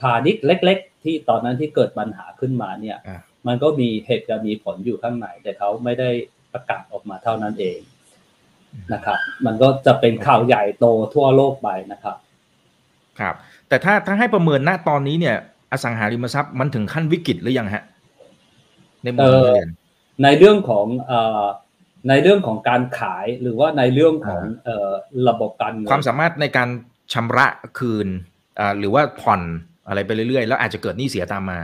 [0.00, 2.98] พาณิชย์เล็ก ๆ ที่ตอนนั้นที่เกิดปัญหาขึ้นมาเนี่ย
[3.46, 6.10] มันก็มีเหตุการณ์มีผลอยู่ข้างในแต่เขาไม่ได้
[6.52, 7.78] ประกาศออกมาเท่านั้นเอง
[8.92, 12.16] นะครับ มันก็จะเป็นข่าวใหญ่โตทั่วโลกไปนะครับ
[13.20, 13.34] ครับ
[13.68, 15.36] แต่ถ้าถ้าให้ประเมินณตอนนี้เนี่ย
[15.72, 17.84] อสังหาริมทรัพย์มันถึงขั้นวิกฤตหรือยังฮะ
[19.02, 19.68] ในมุมเรียน
[20.24, 21.12] ในเรื่องของอ
[22.08, 24.90] ในเรื่องของการขายหรือว่าในเรื่องของเอ่อ
[25.28, 26.68] ระบบการเงินความสามารถในการ
[27.12, 27.46] ชำระ
[27.78, 28.08] คืน
[28.58, 29.42] อ่าหรือว่าผ่อน
[29.90, 31.58] อะไรไปเรื่อยๆ แล้วอาจจะเกิดหนี้เสียตามมา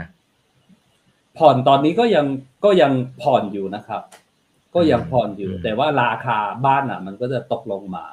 [1.39, 2.27] ผ่อนตอนนี้ก็ยัง
[2.64, 4.03] ก็ยังผ่อนอยู่นะครับ
[4.74, 8.07] ก็ยังผ่อนอยู่อืมแต่ว่าราคาบ้านอะ มันก็จะตกลงมา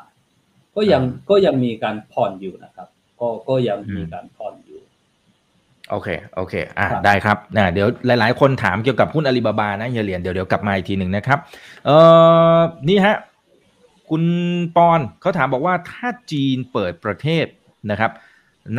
[0.75, 2.87] ก็ยังอ่าก็ยังมีการผ่อนอยู่นะครับ
[3.19, 4.79] ก็ก็ยังอืมมีการผ่อนอยู่
[5.89, 11.39] โอเค โอเค อะครับได้ครับนะเดี๋ยวหลาย ๆ คนถามเกี่ยวกับหุ้นอาลีบาบานะเฮียเหรียญเดี๋ยวเดี๋ยวกลับมาอีกทีหนึ่งนะครับ
[11.85, 11.97] เอ่
[12.55, 12.59] อ
[12.89, 13.15] นี่ฮะ
[14.09, 14.23] คุณ
[14.75, 17.45] ปอนเขาถามบอกว่าถ้าจีนเปิดประเทศ
[17.91, 18.11] นะครับ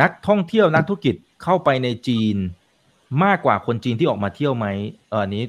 [0.01, 2.35] นักท่องเที่ยวนักธุรกิจ เข้าไปในจีน
[3.23, 4.67] มากกว่าคนจีนที่ออกมาเที่ยวไหม
[5.09, 5.43] เอออันนี้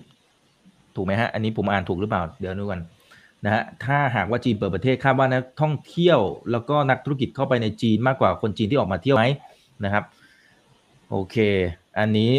[0.95, 2.81] ถูกไหมฮะ อันนี้ผมอ่านถูกหรือเปล่า เดี๋ยวดูกัน
[3.45, 6.21] นะฮะ ถ้าหากว่าจีนเปิดประเทศคาดว่านักท่องเที่ยว
[6.51, 9.25] แล้วก็นักธุรกิจเข้าไปในจีนมากกว่าคนจีนที่ออกมาเที่ยวไหม
[9.85, 10.05] นะครับ
[11.11, 11.37] โอเค
[11.99, 12.31] อันนี้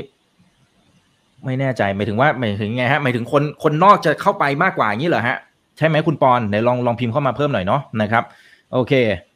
[1.45, 5.38] ไม่แน่ใจหมายถึงว่าหมายถึงไงฮะหมายถึงคนคนนอกจะเข้าไปมากกว่าอย่างนี้เหรอฮะ
[5.78, 8.24] ใช่ไหมคุณปอนไหนลองลองพิมพ์เข้ามาเพิ่มหน่อยเนาะนะครับ
[8.74, 8.93] โอเค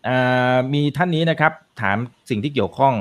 [0.07, 1.51] อ่ามีท่านนี้นะครับ
[1.81, 1.97] ถาม
[2.29, 2.93] สิ่งที่เกี่ยวข้อง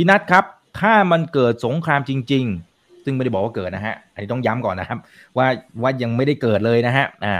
[0.00, 0.44] พี่นัทครับ
[0.80, 2.44] ถ้ามันเกิดสงครามจริง
[2.74, 4.98] ๆ ซึ่งไม่ได้บอกว่าเกิดนะฮะ อันนี้ต้องย้ำก่อนนะครับ
[5.36, 5.46] ว่า
[5.82, 7.34] ว่ายังไม่ได้เกิดเลยนะฮะอ่า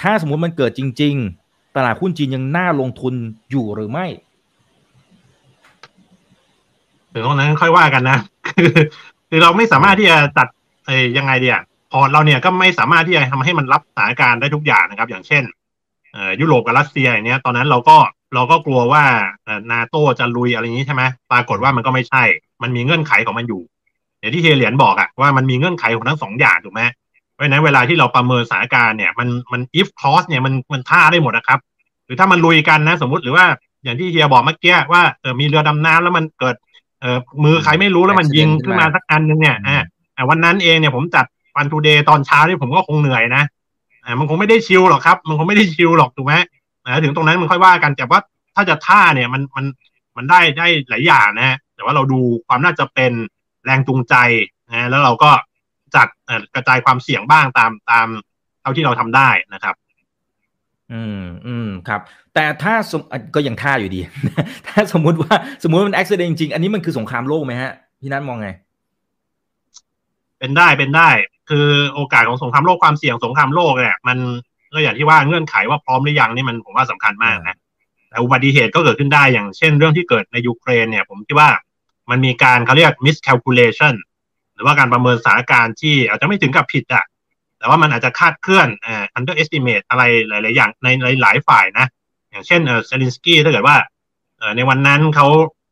[0.00, 1.14] ถ้าสมมุติมันเกิดจริง
[1.46, 3.14] ๆ ตลาดหุ้นจีนยังน่าลงทุน
[3.50, 4.06] อยู่หรือไม่
[7.12, 8.72] ถึงตรงนั้นค่อยว่ากันนะคือ
[9.28, 10.48] คือเราไม่สามารถที่จะตัด
[10.86, 11.58] เอ้ยยังไงเดีย
[11.92, 15.42] พอร์ตเราเนี่ยก็ไม่สามารถที่จะทำให้มันรับสถานการณ์ได้ทุกอย่างนะครับ อย่างเช่น
[16.12, 17.96] เอ่อยุโรปกับรัสเซียอย่างเนี้ย ตอนนั้นเราก็
[18.36, 19.02] เราก็กลัวว่า
[19.44, 22.22] เอ่อนาโตจะลุยอะไรอย่างนี้ใช่ไหมปรากฏว่ามันก็ไม่ใช่
[22.62, 23.62] มันมีเงื่อนไขของมันอยู่
[24.20, 26.82] อย่างที่เฮยเหรียญบอกอะว่ามันมีเงื่อนไขของทั้งสองอย่างถูกไหม
[27.32, 31.60] เพราะฉะนั้นเวลาที่เราประเมินสถานการณ์เนี่ยมันมัน if cost เนี่ยมันมันท่าได้หมดนะครับ
[32.04, 33.44] หรือถ้ามันลุยกันนะ สมมติหรือว่า
[33.84, 36.56] อย่างที่เฮียบอกเมื่อกี้ว่าเออมีเรือดำน้ำแล้วมันเกิด
[37.00, 39.82] เออมือใครไม่รู้แล้วมันยิง Accident ขึ้นมาขึ้นมาสักอันนึงเนี่ยอ่า
[40.16, 43.42] อ่าวันนั้นเองเนี่ยผมจัด Fund Today ตอนเช้านี่ผมก็คงเหนื่อยนะ
[44.04, 46.34] อ่ามันคงไม่ได้ chill หรอกครับ มันคงไม่ได้ chill หรอกถูกไหม
[46.86, 48.20] อ่าถึงตรงนั้นมันค่อยว่ากัน แต่ว่า
[48.54, 49.66] ถ้าจะถ้าเนี่ยมันมัน
[50.16, 53.12] มันได้ได้หลายอย่างนะฮะแต่ว่าเราดูความน่าจะเป็น
[53.64, 54.14] แรงจูงใจ
[54.68, 55.30] นะแล้วเราก็
[55.96, 58.06] จัดเอ่อกระจายความเสี่ยงบ้างตามตาม
[58.60, 59.74] เท่าที่เราทำได้นะครับ
[60.92, 62.00] อืมอืมครับ
[62.34, 64.00] แต่ถ้าสมอะก็ยังท่าอยู่ดี
[64.66, 68.48] ถ้าสมมุติว่าสมมุติว่ามันอุบิเหตุจริงๆอันนี้มันคือสงครามโลกไหมฮะพี่นัทมองไง
[70.38, 71.08] เป็นได้เป็นได้
[71.50, 74.18] คือโอกาสของสงครามโลกความเสี่ยงสงครามโลกเนี่ยมัน
[74.72, 77.56] ก็อย่างที่ว่าเงื่อนไขว่าพร้อมหรือยังนี่มันผมว่าสำคัญมากนะ
[78.08, 81.50] แต่อุบัติเหตุก็เกิดขึ้นได้อย่างเช่นเรื่องที่เกิดในยูเครนเนี่ย ผมคิดว่า
[82.10, 83.94] มันมีการเขาเรียก miscalculation
[84.54, 87.04] หรือว่าการประเมินสถานการณ์ที่อาจจะไม่ถึงกับผิดอะ
[87.58, 91.86] แต่ว่ามันอาจจะคาดเคลื่อนเอ่อ underestimate อะไรหลาย ๆ อย่างในหลายๆฝ่ายนะ
[92.30, 93.76] อย่างเช่นเออเซลินสกี้ถ้าเกิดว่า
[94.38, 95.26] เออในวันนั้นเขา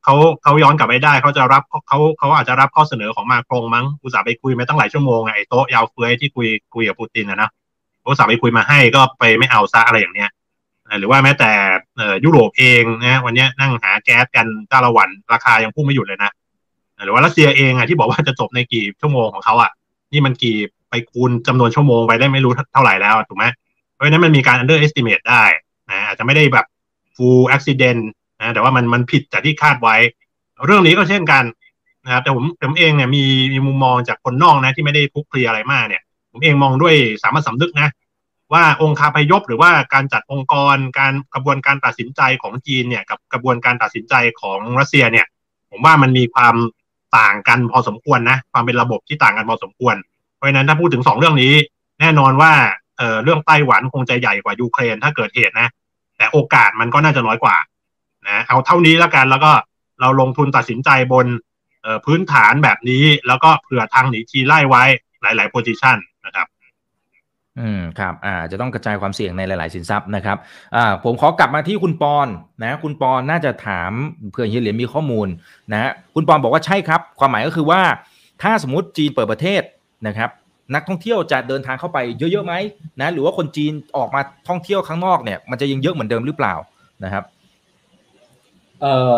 [0.04, 7.50] เขาเขาย้อนกลับไปได้เขาจะรับเขาเขาอาจจะรับข้อเสนอของมาโครงมั้งอุตส่าห์ไปคุยมาตั้งหลายชั่วโมงไงไอ้โต๊ะยาวเฟ้ยที่คุยคุยกับปูตินนะนะ
[8.06, 10.30] อุตส่าห์ไปคุยมาให้ก็ไปไม่เอาซะอะไรอย่างเนี้ย
[10.98, 11.50] หรือว่าแม้แต่
[12.24, 16.30] ยุโรปเองนะวันนี้นั่งหาแก๊สกันจ้าละวันราคายังพุ่งไม่หยุดเลยนะ
[17.04, 19.70] หรือว่ารัสเซียเองอะที่บอกว่าจะจบในกี่ชั่วโมงของเขาอะ
[20.12, 20.56] นี่มันกี่
[20.90, 23.44] ไปคูณจำนวนชั่วโมงไปได้ไม่รู้เท่าไหร่แล้วถูกไหม
[23.92, 25.44] เพราะฉะนั้นมันมีการ underestimate ได้
[25.90, 26.66] นะอาจจะไม่ได้แบบ
[27.16, 28.02] full accident
[28.40, 29.96] นะแต่ว่ามันมันผิดจากที่คาดไว้
[30.64, 31.44] เรื่องนี้ก็เช่นกัน
[32.04, 36.02] นะครับแต่ผมผมเองเนี่ยมีมีมุมมองจากคนนอกนะที่ไม่ได้คุกคลีอะไรมากเนี่ย
[36.34, 37.88] ผมเองมองด้วยสามัญสำนึกนะ
[38.52, 45.26] ว่าองค์คาพยพหรือว่าการจัดองค์กรการกระบวนการตัดสินใจของจีนเนี่ยกับกระบวนการตัดสินใจของรัสเซียเนี่ย
[45.70, 46.54] ผมว่ามันมีความ
[47.18, 49.96] ต่างกันพอสมควรนะความเป็นระบบที่ต่างกันพอสมควร
[50.36, 51.52] เพราะฉะนั้นถ้าพูดถึงสองเรื่องนี้
[52.00, 52.52] แน่นอนว่า
[52.98, 55.68] เอ่อเรื่องไต้หวันคงจะใหญ่กว่ายูเครนถ้าเกิดเหตุนะ
[56.16, 57.56] แต่โอกาสมันก็น่าจะน้อยกว่า
[58.28, 59.52] นะเอาเท่านี้แล้วกันแล้วก็
[60.00, 61.26] เราลงทุนตัดสินใจบน
[62.06, 64.84] พื้นฐานแบบนี้ แล้วก็เผื่อทางหนีทีไล่ไว้
[65.22, 65.96] หลาย ๆ โพซิชัน
[66.26, 66.46] นะครับ
[67.60, 70.38] อืมครับอ่าจะต้องกระจายความเสี่ยงในหลาย ๆ สินทรัพย์นะครับ
[70.76, 72.28] อ่าผมขอกลับมาที่คุณปอน
[72.64, 73.90] นะคุณปอนน่าจะถาม
[74.30, 75.28] เผื่อเฮียเหรียญมีข้อมูล
[75.72, 77.82] นะคุณปอนบอกว่าใช่ครับ ความหมายก็คือว่า
[78.42, 79.62] ถ้าสมมติจีนเปิดประเทศ
[80.06, 80.30] นะครับ
[80.74, 82.54] นักท่องเที่ยวจะเดินทางเข้าไปเยอะ ๆ ไหม
[83.00, 86.54] นะหรือว่าคนจีนออกมาท่องเที่ยวข้างนอกเนี่ย มันจะยังเยอะเหมือนเดิมหรือเปล่า
[87.04, 87.24] นะครับ
[88.80, 89.12] เอ่อ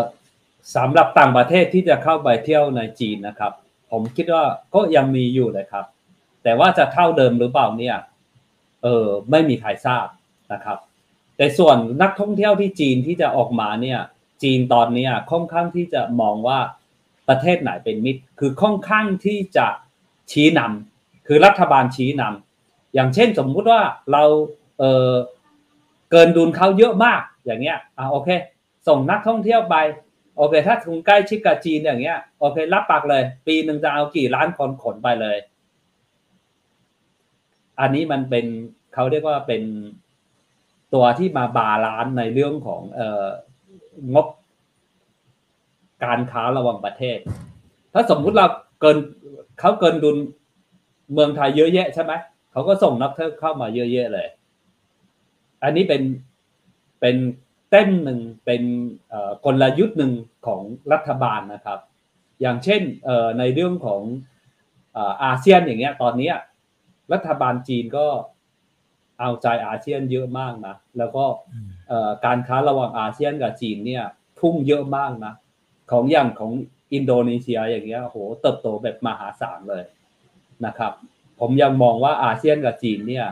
[0.77, 3.53] สำหรับต่างประเทศที่จะเข้าไปเที่ยวในจีนนะครับ
[3.91, 4.45] ผมคิดว่า
[4.75, 5.85] ก็ยังมีอยู่เลยครับ
[6.47, 7.97] แต่ว่าจะเท่าเดิมหรือเปล่าเนี่ย
[8.83, 10.07] เออไม่มีใครทราบ
[10.53, 10.79] นะครับ
[11.37, 14.01] แต่ส่วนนักท่องเที่ยวที่จีนที่จะออกมาเนี่ย
[14.43, 16.59] จีนตอนนี้ค่อนข้างที่จะมองว่า
[17.29, 19.67] ประเทศไหนเป็นมิตร คือค่อนข้างที่จะ
[20.33, 23.81] ชี้นำคือรัฐบาลชี้นำอย่างเช่นสมมุติว่า
[24.13, 24.23] เรา
[24.79, 25.13] เออ
[26.11, 28.29] เกินดุลเขาเยอะมากอย่างเงี้ยอ่าโอเค
[28.89, 29.77] ส่งนักท่องเที่ยวไป
[30.37, 35.37] โอเค ถ้าคุณใกล้ชิดกับจีนอย่างเงี้ยโอเครับปากเลย ปีหนึ่งจะเอากี่ล้านคนขนไปเลย
[37.81, 38.47] อันนี้มันเป็น
[38.95, 39.63] เขาเรียกว่าเป็น
[40.95, 43.27] ตัวที่มา balance ในเรื่องของเอ่อ
[44.15, 44.27] งบ
[46.05, 47.19] การค้าระหว่างประเทศ
[47.93, 48.47] ถ้าสมมุติเรา
[48.81, 48.97] เกิน
[49.61, 50.17] เขาเกินดุล
[51.13, 52.13] เมืองไทยเยอะแยะใช่ไหม
[52.53, 54.29] เขาก็ส่งนักเที่ยวเข้ามาเยอะแยะเลย
[55.63, 56.03] อันนี้เป็น
[57.01, 57.17] เป็น
[57.71, 58.63] เต้นหนึ่งเป็น
[59.45, 60.13] กลยุทธ์หนึ่ง
[60.47, 60.63] ของ
[60.93, 61.79] รัฐบาลนะครับ
[62.41, 62.83] อย่างเช่น
[63.39, 64.03] ในเรื่องของ
[65.25, 66.31] อาเซียนอย่างเงี้ยตอนนี้
[67.13, 68.07] รัฐบาลจีนก็
[69.21, 71.25] เอาใจอาเซียนเยอะมากนะ แล้วก็
[72.25, 74.05] การค้าระหว่างอาเซียนกับจีนเนี่ย
[74.41, 75.35] พุ่งเยอะมากนะ
[75.91, 76.53] ของอย่างของ
[76.93, 79.85] อินโดนีเซียอย่างเงี้ยโหเติบโตแบบมหาศาลเลย
[80.67, 80.93] นะครับ
[81.41, 83.27] ผมยังมองว่าอาเซียนกับจีนเนี่ย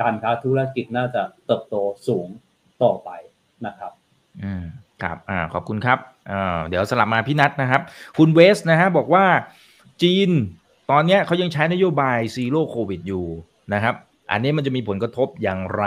[0.00, 1.76] การค้าธุรกิจน่าจะเติบโต
[2.06, 2.28] สูง
[2.82, 3.10] ต่อไป
[3.66, 3.92] นะครับ
[4.42, 4.64] อืม
[5.02, 5.98] ครับอ่าขอบคุณครับ
[6.30, 7.82] อ่าเดี๋ยวสลับมาพี่นัทนะครับ
[8.18, 9.24] คุณเวสนะฮะบอกว่า
[10.02, 10.30] จีน
[10.90, 13.26] ตอนนี้เขายังใช้นโยบาย Zero โควิดอยู่
[13.74, 13.94] นะครับ
[14.30, 15.84] อันนี้มันจะมีผลกระทบอย่างไร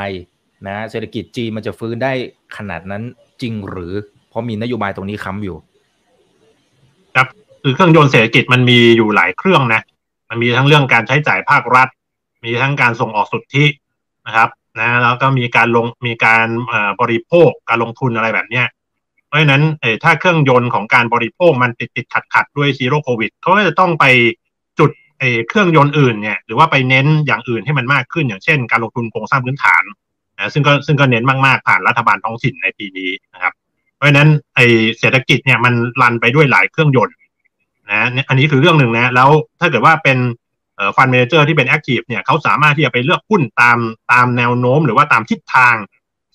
[0.67, 2.13] นะเศรษฐกิจจีนมันจะฟื้นได้
[2.57, 3.03] ขนาดนั้น
[3.41, 3.93] จริงหรือ
[4.29, 5.57] เพราะมีนโยบายตรงนี้ค้ำอยู่
[7.15, 7.27] ครับ
[7.63, 9.81] คือเครื่องยนต์เศรษฐกิจมันมีอยู่หลายเครื่องนะ
[10.29, 11.87] มันมีทั้งเรื่องการใช้จ่ายภาครัฐ
[12.43, 13.65] มีทั้งการส่งออกสุทธิ
[14.25, 14.49] นะครับ
[14.79, 16.47] นะแล้วก็มีการลงมีการ
[17.01, 18.65] บริโภคการลงทุนอะไรแบบเนี้ย
[19.27, 19.63] เพราะฉะนั้น
[20.03, 24.05] ถ้าเครื่องยนต์ของการบริโภคมันติดติดขัดขัดด้วยซีโร่โควิดเขาก็จะต้องไป
[24.79, 24.91] จุด
[25.47, 29.83] เครื่องยนต์อื่นเนี่ยหรือว่าไปเน้นอย่างอื่นให้มันมากขึ้น อย่างเช่น การลงทุนโครงสร้างพื้นฐาน
[30.37, 33.53] นะซึ่งก็ซึ่งก็เน้นมากๆผ่านรัฐบาลท้องถิ่นในปีนี้นะครับ
[33.95, 34.59] เพราะฉะนั้นไอ
[34.99, 37.15] เศรษฐกิจเนี่ยมัน run ไปด้วยหลายเครื่องยนต์
[37.91, 40.17] นะอันนี้คือเรื่องหนึ่งนะแล้วถ้าเกิดว่าเป็น
[40.95, 43.77] fund manager ที่เป็น active เนี่ยเขาสามารถที่จะไปเลือกหุ้นตาม
[44.11, 45.75] ตามแนวโน้ม หรือว่าตามทิศทาง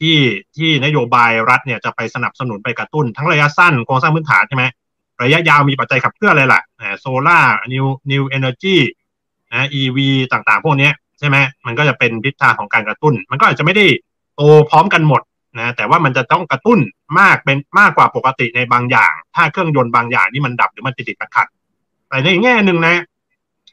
[0.00, 0.16] ที่
[0.56, 4.64] ที่นโยบายรัฐเนี่ยจะไปสนับสนุนไปกระตุ้น ทั้งระยะสั้นโครงสร้างพื้นฐานใช่ไหม
[5.22, 6.62] ระยะยาวมีปัจจัยขับเคลื่อนอะไรล่ะ
[7.00, 8.76] solar new new energy
[9.52, 9.98] นะ EV
[10.32, 13.86] ต่างๆ พวกนี้ใช่ไหมมันก็จะเป็นทิศทางของการกระตุ้น มันก็อาจจะไม่ได้
[14.36, 14.40] โต
[14.70, 15.22] พร้อมกันหมด
[15.58, 16.78] นะแต่ว่ามันจะต้องกระตุ้น
[17.18, 21.46] มากเป็นมากกว่าปกติในบางอย่าง ถ้าเครื่องยนต์บางอย่างนี่มันดับหรือมันติดติดขัด
[22.08, 22.96] แต่ในแง่หนึ่งนะ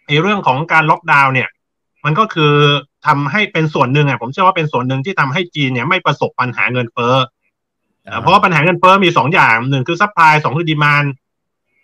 [0.08, 1.50] ในเรื่องของการล็อกดาวน์เนี่ย
[2.06, 2.54] มันก็คือ
[3.06, 7.16] ทำให้เป็นส่วนหนึ่งอะผมเชื่อว่าเป็นส่วนหนึ่งที่ทำให้จีนเนี่ยไม่ประสบปัญหาเงินเฟ้อ
[8.22, 11.04] เพราะว่าปัญหาเงินเฟ้อมีสองอย่างหนึ่งคือ supply สองคือ demand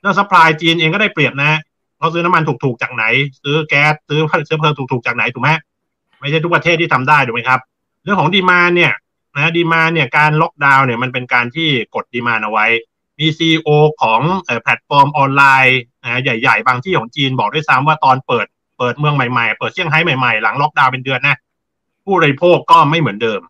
[0.01, 1.51] เรื่อง supply จีนเองก็ได้เปรียบนะ
[1.97, 3.03] เขาซื้อน้ำมันถูกๆจากไหน
[3.43, 5.49] ซื้อแก๊สซื้อเชื้อเพลิงถูกๆจากไหนถูกไหม
[6.19, 7.59] ไม่ใช่ทุกประเทศที่ทำได้ถูกไหมครับ
[8.03, 8.93] เรื่องของ demand เนี่ย
[9.35, 12.65] นะ demand เนี่ยการล็อกดาวน์เนี่ยมันเป็นการที่กด demand เอาไว้
[13.19, 13.69] มี CEO
[14.01, 14.21] ของ
[14.63, 18.45] แพลตฟอร์มออนไลน์นะใหญ่ๆ บางที่ของจีนบอกด้วยซ้ำว่าตอนเปิด
[18.77, 21.37] เปิดเมืองใหม่ๆ เปิดเซี่ยงไฮ้ใหม่ๆ หลังล็อกดาวน์เป็นเดือนนะ
[22.05, 23.41] ผู้บริโภคก็ไม่เหมือนเดิม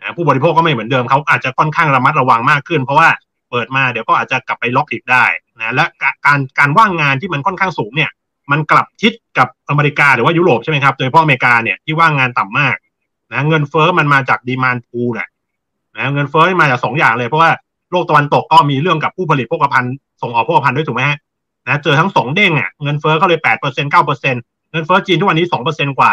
[0.00, 3.08] นะผู้บริโภคก็ไม่เหมือนเดิมเขาอาจจะค่อนข้างระมัดระวังมากขึ้น เพราะว่า
[3.50, 5.24] เปิดมาเดี๋ยวก็อาจจะกลับไปล็อกอีกได้
[5.60, 5.84] นะและ
[6.26, 8.10] การการว่างงานที่มันค่อนข้างสูงเนี่ย
[8.50, 12.76] มันกลับทิศกับอเมริกาหรือว่ายุโรปใช่ไหมครับโดยเฉพาะอเมริกาเนี่ยที่ว่างงานต่ำมาก
[13.32, 15.28] นะเงินเฟ้อมันมาจากดีมานพูแหละ
[15.96, 17.50] นะเงินเฟ้อมาจากสองอย่างเลยเพราะว่า
[17.90, 21.18] โลกตะวันตกก็มีเรื่องกับผู้ผลิตพกภัณฑ์ส่งออกพกภัณฑ์ด้วยถูกไหมฮะ
[21.68, 24.34] นะเจอทั้งสองเด้งอะเงินเฟ้อเขาเลยแปดเปอร์เซ็นเก้าเปอร์เซ็น
[24.72, 26.12] เงินเฟ้อจีนทุกวันนี้สองเปอร์เซ็นกว่า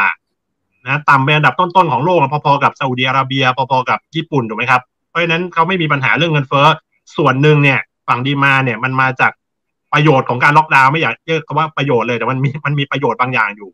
[0.88, 6.66] นะต่ำเป็นอันดับต้นๆของโลกพอๆกับซาอุดีอาระเบีย พอๆกับญี่ปุ่นถูกไหมครับเพราะฉะนั้นเขาไม่มีปัญหาเรื่องเงินเฟ้อ
[7.18, 7.80] ส่วนหนึ่งเนี่ย
[8.10, 9.32] ฝั่งดีมาเนี่ยมันมาจาก
[9.94, 13.70] ประโยชน์ของการล็อกดาวน์ไม่อยากเรียกคำว่าประโยชน์เลยแต่มันมีมันมีประโยชน์บางอย่างอยู่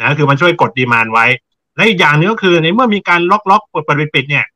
[0.00, 1.26] นะคือมันช่วยกดดีมานไว้
[1.76, 4.46] และอีกอย่างนึงก็คือในเมื่อมีการล็อกล็อกเปิดเปิดปิดเนี่ย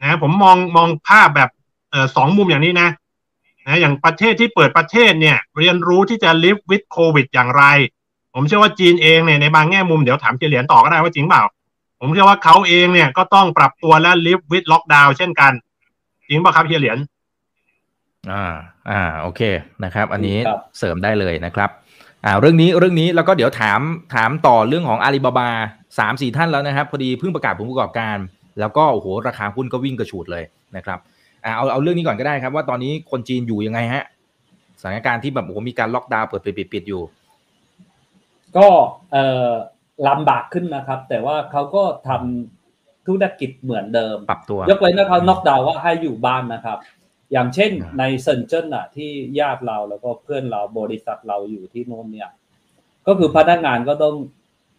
[0.00, 1.50] นะผมมองมองภาพแบบ
[1.90, 2.88] เออสองมุมอย่างนี้นะ
[3.66, 7.64] นะอย่างประเทศที่เปิดประเทศเนี่ย เรียนรู้ที่จะ live with covid อย่างไร
[8.34, 11.42] ผมเชื่อว่าจีนเองเนี่ยในบางแง่มุมเดี๋ยวถามเจเหรียญต่อก็ได้ว่าจริงเปล่า
[12.00, 15.52] ผมเชื่อว่าเขาเองเนี่ยก็ต้องปรับตัวและ live with lockdown เช่นกัน
[16.28, 16.98] จริงป่ะครับเฮียเหรียญ
[18.32, 18.44] อ่า
[18.90, 19.40] อ่าโอเค
[19.84, 20.36] นะครับ อันนี้
[20.78, 21.70] เสริมได้เลยนะครับ
[22.24, 23.80] อ่าเรื่องนี้เรื่องนี้แล้วก็เดี๋ยวถาม
[24.14, 25.48] ถามต่อเรื่องของอาลีบาบา
[25.98, 28.18] สามสี่ท่านแล้วนะครับ พอดีเพิ่งประกาศผลประกอบการ
[28.60, 30.44] แล้วก็โอ้โหราคาหุ้นก็วิ่งกระฉูดเลย
[30.76, 30.98] นะครับ
[31.44, 34.04] อ่าเอาเอาเรื่องนี้ก่อนก็ได้ครับ ว่าตอนนี้คนจีนอยู่ยังไงฮะ
[34.80, 37.02] สถานการณ์ที่แบบโอ้โหมีการล็อกดาวน์เปิดปิดปิดปิดอยู่
[38.56, 38.68] ก็
[39.12, 39.50] เอ่อ
[40.08, 46.78] ลำบากขึ้นนะครับ แต่ว่าเขาก็ทำธุรกิจเหมือนเดิม ปรับตัวยกเว้นนะเขาน็อกดาวน์ว่าให้อยู่บ้านนะครับ
[47.32, 49.10] อย่างเช่นในเซนเจิ้นอะที่
[49.40, 52.30] ญาติเราแล้วก็เพื่อนเราบริษัทเราอยู่ที่โน่นเนี่ย
[53.06, 54.16] ก็คือพนักงานก็ต้อง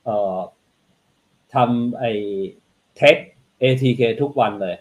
[0.05, 0.39] เอ่อ
[1.53, 2.11] ทำไอ้
[2.95, 3.17] เทส
[3.61, 4.75] ATK ทุกวันเลย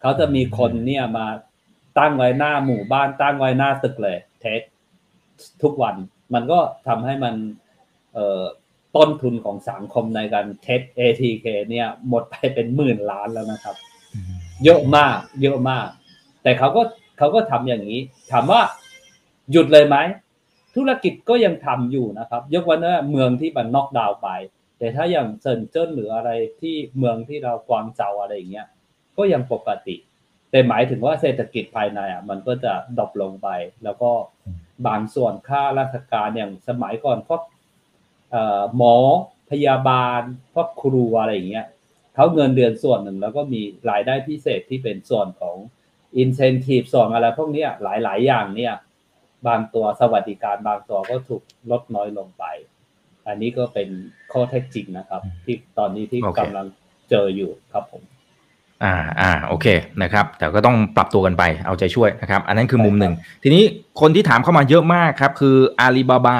[0.00, 1.26] เขาจะมีคนเนี่ยมา
[1.98, 4.60] ตั้งไว้หน้าหมู่บ้านตั้งไว้หน้าตึกเลย test
[5.62, 5.96] ทุกวัน
[6.34, 7.34] มันก็ทำให้มัน
[8.14, 8.42] เอ่อ
[8.96, 13.76] ต้นทุนของสังคมในการ test ATK เนี่ยหมดไปเป็นหมื่นล้านแล้วนะครับ
[14.64, 15.88] เยอะมาก เยอะมาก
[16.42, 16.82] แต่เขาก็
[17.18, 18.00] เขาก็ทำอย่างนี้
[18.32, 18.60] ถามว่า
[19.52, 19.96] หยุดเลยไหม
[20.74, 24.28] ธุรกิจก็ยังทำอยู่นะครับ ยกเว้นว่าเมืองที่มันน็อกดาวน์ไป
[24.78, 28.66] แต่ถ้าอย่างเซินเจิ้นหรืออะไรที่เมืองที่เรากวางเจาอะไรอย่างเงี้ย
[29.16, 29.96] ก็ยังปกติ
[30.50, 33.48] แต่หมายถึงว่าเศรษฐกิจภายในอะมันก็จะดรอปลงไป
[33.84, 34.10] แล้วก็
[34.86, 37.42] บางส่วนค่าราชการอย่างสมัยก่อนพวก
[38.76, 38.96] หมอ
[39.50, 40.20] พยาบาล
[40.54, 41.66] พวกครูอะไรอย่างเงี้ย
[42.14, 43.60] เขาเงินเดือนส่วนหนึ่งแล้วก็มี
[43.90, 45.56] รายได้พิเศษที่เป็นส่วนของ
[46.17, 48.73] อินเซนティブส่วนอะไรพวกนี้หลาย ๆ อย่างเนี่ย
[49.47, 51.41] บางตัวสวัสดิการบางตัวก็ถูก
[51.71, 52.43] ลดน้อยลงไป
[53.27, 53.89] อันนี้ก็เป็น
[54.31, 56.65] ข้อเท็จจริงนะครับ ที่ตอนนี้ที่กำลัง
[57.09, 58.01] เจออยู่ครับผม
[58.83, 59.67] อ่าอ่าโอเค
[60.03, 63.13] นะครับ แต่ก็ต้องปรับตัวกันไปเอาใจช่วยนะครับ อันนั้นคือมุมหนึ่ง
[63.43, 63.63] ทีนี้
[64.01, 66.39] คนที่ถามเข้ามาเยอะมากครับ คืออาลีบาบา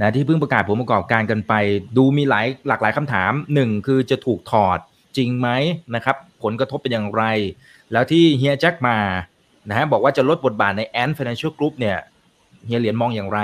[0.00, 1.54] นะที่เพิ่งประกาศผลประกอบการกันไป
[1.96, 4.78] ดูมีหลายหลากหลายคำถามหนึ่งคือจะถูกถอด
[5.16, 5.48] จริงไหม
[5.94, 7.24] นะครับ ผลกระทบเป็นอย่างไร
[7.93, 8.97] แล้วที่เฮียแจ็คมา
[9.69, 11.97] นะฮะบอกว่าจะลดบทบาทใน Ant Financial Group เนี่ย
[12.65, 13.39] เฮียเหรียญมองอย่างไร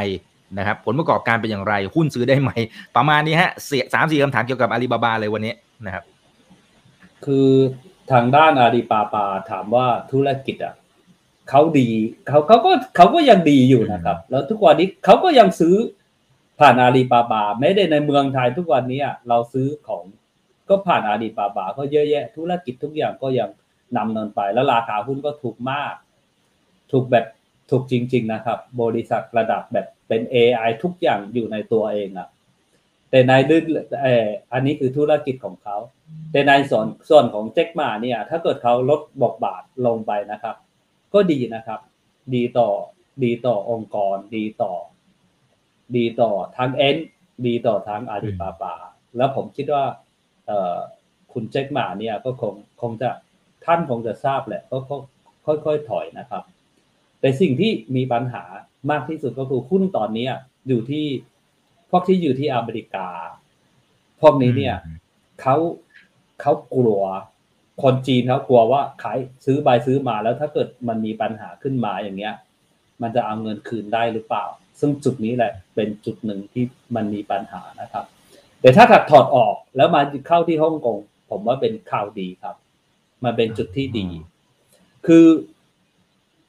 [0.58, 2.52] นะครับผลประกอบการเป็นอย่างไร หุ้นซื้อได้ไหม
[2.96, 5.54] ประมาณนี้ฮะเสียสามสี่คำถามเกี่ยวกับอาลีบาบาเลยวันนี้
[5.86, 6.04] นะครับ
[7.26, 7.50] คือ
[8.12, 10.76] ทางด้านอาลีบาบาถามว่าธุรกิจอะ
[11.50, 11.90] เขาดี
[12.28, 15.76] เขาเขาก็เขาก็ยังดีอยู่นะครับ แล้วทุกวันนี้เขาก็ยังซื้อ
[16.60, 20.04] ผ่านอาลีบาบาไม่ได้ในเมืองไทยทุกวันนี้เราซื้อของ
[20.70, 23.50] ก็ผ่านอาลีบาบาก็เยอะแยะ ธุรกิจทุกอย่างก็ยัง
[23.98, 25.94] นำเนินไป แล้วราคาหุ้นก็ถูกมาก
[26.92, 27.26] ถูกแบบ
[27.70, 32.30] ถูกจริง ๆ นะครับ บริษัทระดับแบบเป็น AI ทุกอย่างอยู่ในตัวเองอะ
[33.10, 33.62] แต่ในดื้อ
[34.04, 35.78] เอออันนี้คือธุรกิจของเขา
[36.32, 40.56] แต่ในส่วนส่วนของเจ็คมาเนี่ย ถ้าเกิดเขาลดบกบาทลงไปนะครับ
[41.14, 41.80] ก็ดีนะครับ
[42.36, 42.70] ดีต่อ
[43.24, 44.74] ดีต่อองค์กร ดีต่อ
[45.96, 46.98] ดีต่อทั้งเอ็น
[47.46, 48.76] ดีต่อทั้งอาลีบาบา
[49.18, 49.86] แล้วผมคิดว่า
[50.48, 50.78] เอ่อ
[51.34, 53.10] คุณเจ็คมาเนี่ยก็คงคงจะ
[53.70, 54.78] ท่านคงจะทราบแหละก็
[55.46, 56.44] ค่อยๆถอยนะครับ
[57.20, 58.44] แต่สิ่งที่มีปัญหา
[58.92, 60.28] มากที่สุดก็คือหุ้นตอนนี้
[60.68, 61.06] อยู่ที่
[61.90, 63.08] พวกที่อยู่ที่อเมริกา
[64.22, 64.76] พวกนี้เนี่ย
[65.42, 65.56] เขา
[66.42, 67.04] เขากลัว
[67.84, 72.34] คนจีนเขากลัวว่าขายซื้อใบซื้อมาแล้วถ้าเกิดมันมีปัญหาขึ้นมาอย่างเงี้ย
[73.02, 74.46] มันจะเอาเงินคืนได้หรือเปล่า
[74.80, 76.64] ซึ่งจุดนี้แหละเป็นจุดหนึ่งที่
[76.96, 78.06] มันมีปัญหานะครับ
[78.62, 80.98] แต่ถ้าถัดถอดออกแล้วมาเข้าที่ฮ่องกง
[81.30, 82.56] ผมว่าเป็นข่าวดีครับ
[83.24, 84.08] มันเป็นจุดที่ดี
[85.08, 85.26] คือ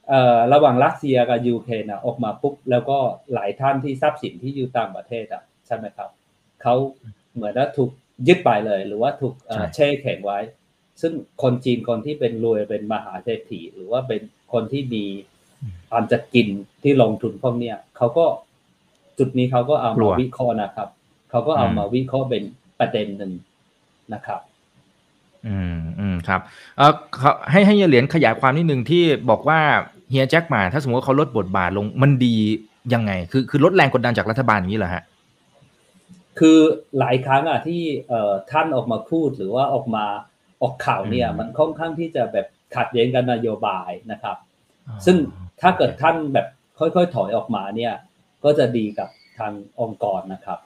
[0.08, 2.98] เอ่อระหว่างรัสเซียกับยูเครนออกมาปุ๊บแล้วก็
[3.34, 6.10] หลายท่านที่ทรัพย์สินที่อยู่ต่างประเทศอะใช่ไหมครับ
[6.62, 6.74] เขา
[7.34, 7.90] เหมือนว่าถูก
[8.28, 9.34] ยึดไปเลย หรือว่าถูก
[9.74, 10.38] แช่แข็งไว้
[11.00, 11.12] ซึ่ง
[11.42, 14.20] คนจีนคนที่เป็นรวยเป็นมหาเศรษฐีหรือว่าเป็น
[14.52, 15.04] คนที่มี
[15.92, 16.48] อันจะกิน
[16.82, 18.26] ที่ลงทุนพวกเนี้ยเขาก็
[19.18, 20.88] จุดนี้เขาก็เอามาวิเคราะห์นะครับ
[21.30, 22.44] เขาก็เอามาวิเคราะห์เป็น
[22.78, 23.32] ประเด็นหนึ่ง
[24.14, 24.40] นะครับ
[25.49, 26.41] อืมอืมครับ
[26.78, 26.93] เออ
[27.51, 29.61] ให้ให้เหรียญขยายความนิดนึงที่บอกว่า
[30.11, 32.36] เฮียแจ็คมาถ้าสมมติว่าเขาลดบทบาทลงมันดี
[32.95, 35.03] ยังไง คือคือลดแรงกดดันจากรัฐบาลอย่างนี้เหรอฮะ
[36.38, 36.59] คือ
[36.99, 40.05] หลายครั้งอะที่เอ่อท่านออกมาพูดหรือว่าออกมา
[40.62, 44.36] ออกข่าวเนี่ย มันค่อนข้างที่จะแบบขัดแย้งกันนโยบายนะครับ
[45.07, 45.16] ซึ่ง
[45.61, 46.47] ถ้าเกิดท่านแบบ
[46.78, 47.95] ค่อยๆ ถอยออกมาเนี่ย
[48.45, 50.59] ก็จะดีกับทางองค์กรนะครับ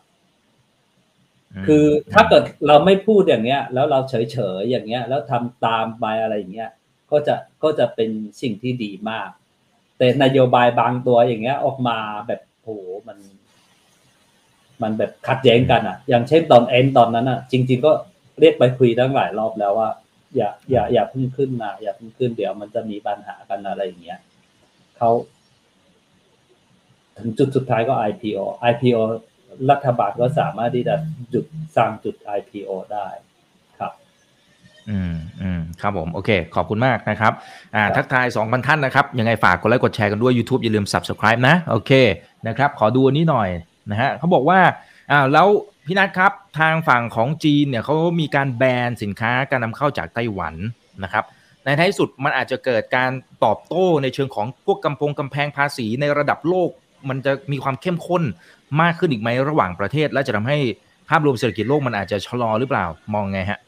[1.67, 6.71] คือถ้าเกิดเราไม่พูดอย่างเงี้ย แล้วเราเฉยๆอย่างเงี้ย แล้วทำตามไปอะไรอย่างเงี้ย
[7.11, 8.11] ก็จะก็จะเป็น
[8.43, 9.29] สิ่งที่ดีมาก
[9.99, 12.69] แต่นโยบายบางตัวอย่างเงี้ย ออกมาแบบโห
[13.09, 13.19] มัน
[14.83, 17.93] มันแบบขัดแย้งกันอะ อย่างเช่นตอนเอ็นตอนนั้นอะ จริง ๆ ก็
[18.41, 19.91] เรียกไปคุยตั้งหลายรอบแล้วว่า
[20.37, 24.19] อย่าอย่าอย่าพึ่งขึ้นนะอย่าพึ่งขึ้นเดี๋ยวมันจะมีปัญหากันอะไรอย่างเงี้ย
[24.97, 25.11] เขา
[27.19, 29.01] ถึงจุดสุดท้ายก็ IPO IPO
[29.71, 30.95] รัฐบาลก็สามารถที่จะ
[31.35, 31.45] จุด
[31.77, 33.09] สร้างจุด IPO ได้
[33.79, 33.93] ครับ
[34.91, 37.33] อืมอืมครับผม โอเค ขอบคุณมากนะครับ
[37.75, 41.93] อ่า ทักทาย 2,000 ท่านนะครับ ยังไงฝากกดไลค์กดแชร์กันด้วย YouTube อย่าลืม Subscribe นะ โอเค
[42.49, 43.49] นะครับ ขอดูอันนี้หน่อย
[43.91, 44.61] นะฮะเขาบอกว่า
[45.11, 45.49] อ่าแล้ว
[45.87, 50.55] พี่นัทครับ ทางฝั่งของจีนเนี่ยเขามีการแบนสินค้าการนำเข้าจากไต้หวัน
[51.05, 51.25] นะครับ
[51.65, 53.11] ในท้ายสุดมันอาจจะเกิดการ
[53.45, 56.71] ตอบโต้ในเชิงของพวกกำพงกำแพงภาษีในระดับโลก
[57.09, 58.23] มันจะมีความเข้มข้น
[58.81, 60.59] มากขึ้นอีกไหมระหว่างประเทศ และจะทำให้
[61.09, 62.85] ภาพรวมเศรษฐกิจโลกมันอาจจะชะลอหรือเปล่า
[63.15, 63.61] มองไงฮะ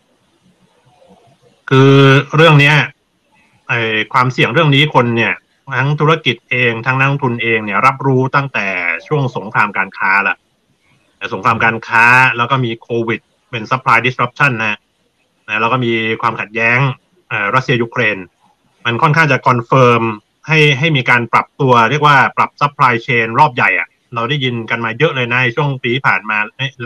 [1.71, 1.93] คือ
[2.37, 2.77] เรื่องเนี้ย
[3.69, 3.73] ไอ
[4.13, 5.35] ความเสี่ยงเรื่องนี้คนเนี่ย
[5.75, 8.67] ทั้งธุรกิจเองทั้งนักลงทุนเองเนี่ย รับรู้ตั้งแต่
[9.07, 10.37] ช่วงสงครามการค้าแหละ
[11.35, 12.05] สงครามการค้า
[12.37, 13.21] แล้วก็มีโควิด
[13.51, 14.79] เป็น supply disruption นะ
[15.49, 16.79] นะแล้วก็มีความขัดแย้ง
[17.55, 18.19] รัสเซียยูเครน
[18.85, 20.03] มันค่อนข้างจะ confirm
[20.49, 26.37] ให้ให้มีการปรับตัวเรียกว่าปรับ supply chain รอบใหญ่อะเราได้ยินกันมาเยอะเลยนะช่วงปีที่ผ่านมา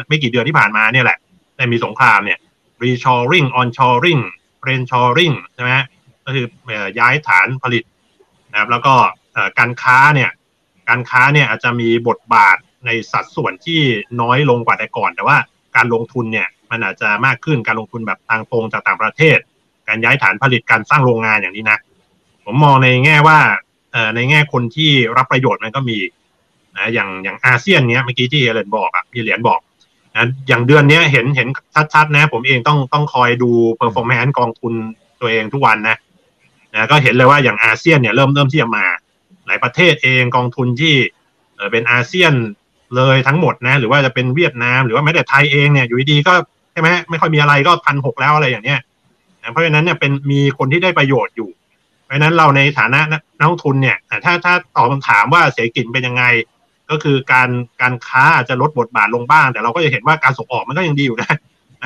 [0.08, 1.18] ไม่กี่เดือนที่ผ่านมาเนี่ยแหละ
[1.56, 2.38] ในมีสงครามเนี่ย
[2.82, 4.22] reshoring onshoring
[4.62, 5.70] friendshoring ใช่ไหม
[6.24, 6.46] ก็คือ
[6.98, 7.84] ย้ายฐานผลิต
[8.50, 8.94] นะครับแล้วก็
[9.58, 10.30] การค้าเนี่ย
[10.88, 12.56] การค้าเนี่ยอาจจะมีบทบาท
[12.86, 13.80] ในสัดส่วนที่
[14.20, 15.36] น้อยลงกว่าแต่ก่อน แต่ว่า
[15.76, 19.38] การลงทุนเนี่ยมันอาจจะมากขึ้นการลงทุนแบบทางตรงจากต่างประเทศ
[19.88, 21.78] การย้ายฐานผลิตการสร้างโรงงานอย่างนี้นะ
[22.44, 23.38] ผมมองในแง่ว่า
[24.14, 25.98] ในแง่คนที่รับประโยชน์มันก็มี
[26.76, 29.60] นะอย่างอย่างอาเซียนเนี้ยเมื่อกี้ที่เอเลนบอกอะพี่เหรียญบอก
[30.16, 31.48] นะอย่างเดือนเนี้ยเห็นเห็น
[31.94, 34.72] ชัดๆนะ ผมเองต้องต้องคอยดูperformance กองทุน
[35.20, 35.96] ตัวเองทุกวันนะ
[36.74, 38.84] นะก็เห็นเลยว่าอย่างอาเซียนเนี่ยเริ่มเริ่มที่จะมา
[39.46, 40.94] หลายประเทศเองกองทุนที่
[41.56, 42.32] เออเป็นอาเซียน
[42.96, 46.34] เลยทั้งหมดนะ หรือว่าจะเป็นเวียดนาม หรือว่าแม้แต่ไทยเองเนี่ยอยู่ดีๆก็
[46.72, 48.80] ใช่ไหมไม่ค่อยมีอะไรก็พันหกแล้วอะไรอย่างเนี้ย
[49.42, 51.50] นะเพราะฉะนั้นเนี่ยเป็นมีคนที่ได้ประโยชน์อยู่
[52.10, 53.00] เพราะนั้นเราในฐานะ
[53.38, 56.24] นักลงทุนเนี่ยถ้าถ้าตอบคำถามว่าเศรษฐกิจเป็นยังไง
[56.90, 57.48] ก็คือการ
[57.82, 61.30] การค้าอาจจะลดบทบาทลงบ้าง แต่เราก็จะเห็นว่าการส่งออกมันก็ยังดีอยู่นะ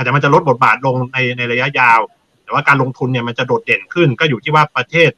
[0.05, 2.01] แต่มันจะลดบทบาทลงในในระยะยาว
[2.45, 5.11] แต่ว่าการลงทุนเนี่ยมันจะโดดเด่นขึ้น ก็อยู่ที่ว่าประเทศ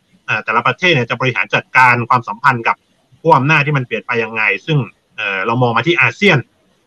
[0.45, 2.77] แต่ละประเทศเนี่ยจะบริหารจัดการความสัมพันธ์กับ
[3.21, 4.79] ผู้อำนาจที่มันเปลี่ยนไปยังไง ซึ่ง
[5.47, 6.39] เรามองมาที่อาเซียน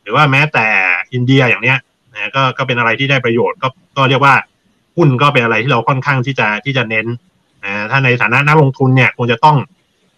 [0.03, 0.67] หรือว่าแม้แต่
[1.13, 1.77] อินเดียอย่างเนี้ย
[2.13, 3.67] นะก็ก็เป็นอะไรที่ได้ประโยชน์ก็
[3.97, 4.35] ก็เรียกว่า
[4.97, 7.07] หุ้นก็เป็นอะไรที่เราค่อนข้างที่จะที่จะเน้น
[7.63, 9.57] นะถ้าในฐานะนักลงทุนเนี่ยคงจะต้อง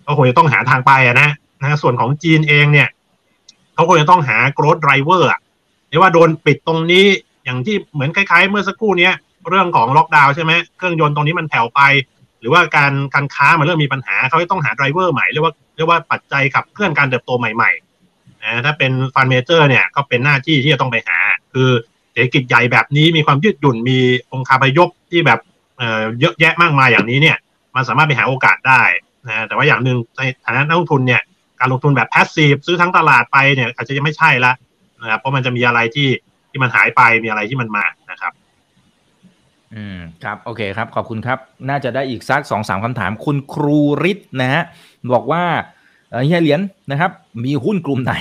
[0.05, 1.29] ก็คงจะต้องหาทางไปนะ
[1.61, 2.87] นะส่วนของจีนเองเนี่ย
[3.75, 5.39] เขาคงจะต้องหา growth driver อะ
[5.89, 7.05] เรียกว่าโดนปิดตรงนี้
[7.43, 9.09] อย่างที่เหมือนคล้ายๆ เมื่อสักครู่นี้
[9.49, 11.81] เรื่องของล็อกดาวน์ใช่ไหมเครื่องยนต์ตรงนี้มันแผ่วไป
[12.39, 21.17] หรือว่าการการค้ามันเริ่มมีปัญหาเขาต้องหาไดรเวอร์ใหม่เรียกว่าเรียกว่าปัจจัยขับเคลื่อนการเติบโตใหม่ๆนะถ้าเป็นฟันเมเจอร์เนี่ยก็เป็นหน้าที่ที่จะต้องไปหา
[21.53, 21.69] คือ
[22.11, 23.99] เศรษฐกิจใหญ่แบบนี้มีความยืดหยุ่นมี
[24.31, 25.39] องค์คาพยพที่แบบ
[26.19, 27.37] เยอะแยะมากมายอย่างนี้เนี่ย
[27.75, 28.83] มันสามารถไปหาโอกาสได้
[29.27, 31.21] นะแต่ว่าอย่างหนึ่งในฐานะนักลงทุนเนี่ย
[31.59, 34.51] การลงทุนแบบแพสซีฟซื้อทั้งตลาดไปเนี่ยอาจจะยังไม่ใช่ละ
[35.01, 36.09] นะครับเพราะมันจะมีอะไรที่
[36.49, 38.33] ที่มันหายไปมีอะไรที่มันมานะครับ
[39.75, 41.37] อืมครับโอเคครับ ขอบคุณครับ
[41.69, 44.63] น่าจะได้อีกสักสองสามคำถาม คุณครูริศนะฮะ
[45.13, 45.43] บอกว่า
[46.25, 46.61] เฮียเหรียญ
[46.91, 47.11] นะครับ
[47.45, 48.13] มีหุ้นกลุ่มไหน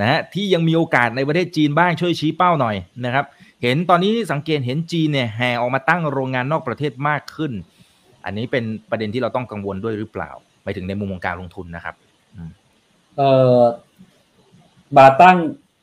[0.00, 3.24] นะฮะที่ยังมีโอกาสในประเทศจีนบ้างช่วยชี้เป้าหน่อยนะครับ
[3.62, 7.52] เห็นตอนนี้สังเกตเห็นจีนเนี่ยแห่ออกมาตั้งโรงงานนอกประเทศมากขึ้น
[8.24, 10.30] อันนี้เป็นประเด็นที่เราต้องกังวลด้วยหรือเปล่า
[10.64, 11.94] ไปถึงในมุมของการลงทุนนะครับ
[13.16, 13.60] เอ่อ
[14.96, 15.36] มาตั้ง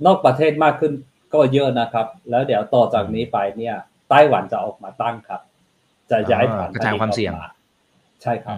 [0.05, 0.93] นอกประเทศมากขึ้น
[1.33, 3.75] ก็เยอะนะครับ แล้วเดี๋ยวต่อจากนี้ไปเนี่ย
[4.09, 5.41] ไต้หวันจะออกมาตั้งครับ
[6.11, 7.31] จะย้ายฐานกระจายความเสี่ยง
[8.21, 8.57] ใช่ครับ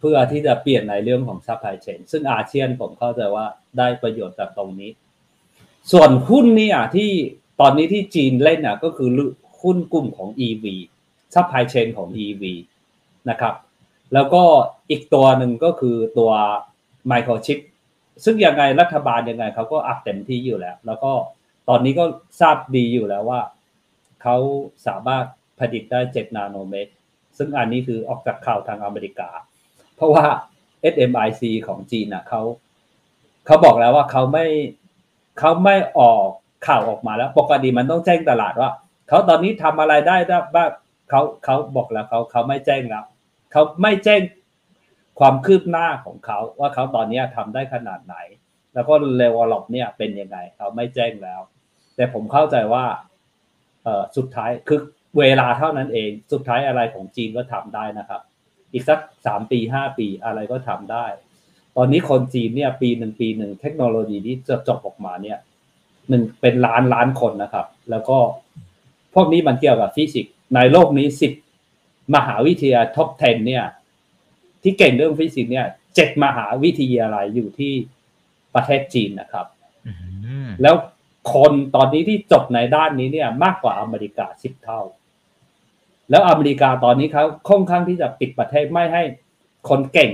[0.00, 3.46] เพื่อที่จะเปลี่ยนในเรื่องของ supply chain ซึ่งอาเซียนผมเข้าใจว่า
[3.78, 4.90] ได้ประโยชน์จากตรงนี้
[5.92, 7.12] ส่วนหุ้นเนี่ยที่
[7.60, 9.08] ตอนนี้ที่จีนเล่นอะก็คือ
[9.62, 10.64] หุ้นกลุ่มของ EV
[11.34, 12.42] supply chain ของ EV
[13.30, 13.54] นะครับ
[14.14, 14.42] แล้วก็
[14.90, 16.30] อีกตัวหนึ่งก็คือตัว
[17.08, 17.58] microchip
[18.24, 21.12] ซึ่งยังไงรัฐบาลยังไงเขาก็ up เต็มที่อยู่แล้ว แล้วก็
[21.68, 22.04] ตอนนี้ก็
[22.40, 23.40] ทราบดีอยู่แล้วว่า
[24.22, 24.36] เขา
[24.86, 25.24] สามารถ
[25.60, 26.92] ผลิตได้7นาโนเมตร
[27.38, 29.28] ซึ่งอันนี้คือออกจากข่าวทางอเมริกา
[29.96, 30.26] เพราะว่า
[30.92, 32.42] SMIC ของจีนนะเขา
[33.46, 34.46] เขาบอกแล้วว่าเขาไม่
[35.38, 36.28] เขาไม่ออก
[36.66, 38.70] ข่าวออกมาแล้ว ปกติมันต้องแจ้งตลาดว่า
[39.08, 40.16] เขาตอนนี้ทำอะไรได้
[40.54, 40.70] บ้าง
[41.10, 43.04] เขาเขาบอกแล้วเขาเขาไม่แจ้งแล้ว
[43.52, 44.20] เขาไม่แจ้ง
[45.20, 48.16] ความคืบหน้าของเขาว่าเขาตอนนี้ทำได้ขนาดไหน
[48.74, 51.40] แล้วก็เลเวลลอปเนี่ยเป็นยังไงเขาไม่แจ้งแล้ว
[51.96, 52.84] แต่ผมเข้าใจว่า
[53.84, 54.80] เออสุดท้ายคือ
[55.18, 58.20] เวลาเท่านั้นเอง สุดท้ายอะไรของจีนก็ทำได้นะครับ
[58.72, 61.06] อีกสักสามปีห้าปีอะไรก็ทำได้
[61.76, 65.38] ตอนนี้คนจีนเนี่ยปีหนึ่งปีหนึ่งเทคโนโลยีที่จะจบออกมาเนี่ย
[66.10, 68.18] หนึ่งเป็นล้านล้านคนนะครับ แล้วก็
[69.14, 71.32] พวกนี้มันเกี่ยวกับฟิสิกส์ในโลกนี้สิบ
[72.14, 73.64] มหาวิทยาลัยท็อป 10 เนี่ย
[74.62, 77.72] ที่เก่งเรื่องฟิสิกส์เนี่ยเจ็ดมหาวิทยาลัยอยู่ที่
[78.54, 79.46] ประเทศจีนนะครับ
[80.62, 80.74] แล้ว
[81.32, 84.80] คนตอนนี้ที่จบในด้านนี้เนี่ย มากกว่าอเมริกาสิบเท่า
[86.10, 89.02] แล้วอเมริกาตอนนี้เขาค่อนข้างที่จะปิดประเทศไม่ให้
[89.68, 90.10] คนเก่ง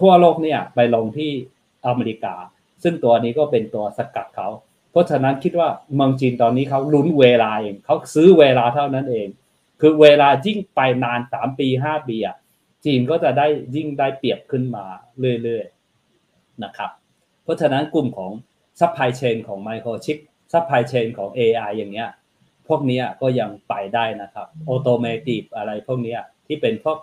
[0.00, 1.30] ทั่วโลกเนี่ย ไปลงที่
[1.86, 2.34] อเมริกา
[2.88, 4.48] ซึ่งตัวนี้ก็เป็นตัวสกัดเขา
[4.90, 9.28] เพราะฉะนั้นคิดว่าเมืองจีนตอนนี้เขาลุ้นเวลาเองเขาซื้อเวลาเท่านั้นเอง
[9.80, 12.36] คือเวลายิ่งไปนานสามปีห้าปีอะ
[12.84, 14.84] จีนก็จะได้ยิ่งได้เปรียบขึ้นมา
[15.42, 16.90] เรื่อยๆนะครับ
[17.44, 18.32] เพราะฉะนั้นกลุ่มของ
[18.80, 20.18] supply chain ของ microchip
[20.52, 22.10] supply chain ของ AI อย่างเงี้ย
[22.68, 26.16] พวกนี้ก็ยังไปได้นะครับ automation อะไรพวกนี้
[26.46, 26.98] ที่เป็นพวก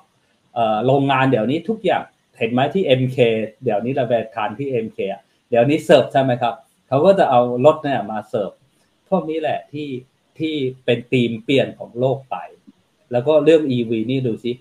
[0.86, 2.03] โรงงานเดี๋ยวนี้ทุกอย่าง
[2.38, 3.17] เห็นไหมที่ MK
[3.63, 6.55] เดี๋ยวนี้เราไปทานที่ MK เดี๋ยวนี้เสิร์ฟใช่ไหมครับ
[6.87, 8.51] เขาก็จะเอารถเนี่ยมาเสิร์ฟ
[9.09, 9.89] พวกนี้แหละที่
[10.39, 12.35] ที่เป็นธีมเปลี่ยนของโลกไป
[13.11, 14.51] แล้วก็เรื่อง EV นี่ดูสิ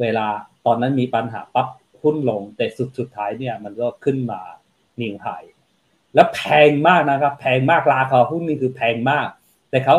[0.00, 0.26] เวลา
[0.66, 1.68] ตอนนั้นมีปัญหาปั๊บ
[2.02, 4.40] หุ้นลง แต่สุดสุดท้ายเนี่ยมันก็ขึ้นมา
[5.00, 5.44] นิ่งหาย
[6.14, 9.28] แล้วแพงมากนะครับ แพงมากราคาหุ้นนี่คือแพงมาก
[9.70, 9.96] แต่เขา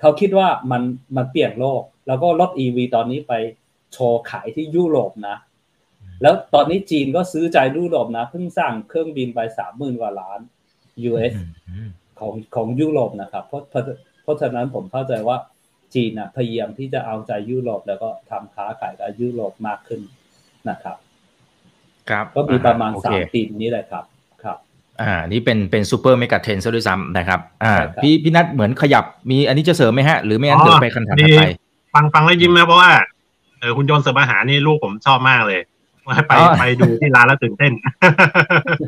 [0.00, 0.82] เขาคิดว่ามัน
[1.16, 3.32] มันเปลี่ยนโลก แล้วก็รถอีวีตอนนี้ไป
[3.92, 5.36] โชว์ขายที่ยุโรปนะ
[6.22, 10.40] แล้วตอนนี้จีนก็ซื้อใจยุโรปนะเพิ่งสร้างเครื่องบินไปสามหมื่นกว่าล้าน
[11.08, 11.32] US
[12.18, 13.62] ของของยุโรปนะครับ เพราะ
[14.22, 15.36] เพราะฉะนั้นผมเข้าใจว่า
[15.94, 20.00] จีนพยายามที่จะเอาใจยุโรปแล้วก็ทำค้าขายกับยุโรปมากขึ้น
[20.70, 20.96] นะครับ
[22.10, 24.04] ครับก็มีประมาณสามปีนี้แหละครับ
[24.42, 24.56] ครับ
[25.02, 31.42] อ่า นี่เป็นเป็น super mega trend ซะด้วยซ้ำนะครับ อ่า พี่พี่นัทเหมือนขยับมีอันนี้จะเสริมไหมฮะ หรือไม่งั้นเดี๋ยวไปคำถามถัดไป
[31.94, 32.90] ฟังฟังแล้วยิ้มนะเพราะว่า
[33.60, 35.60] เออหุ่นยนต์เสิร์ฟอาหารนี่ลูกผมชอบมากเลย
[36.28, 37.72] ไปไปดูที่ร้านแล้วตื่นเต้น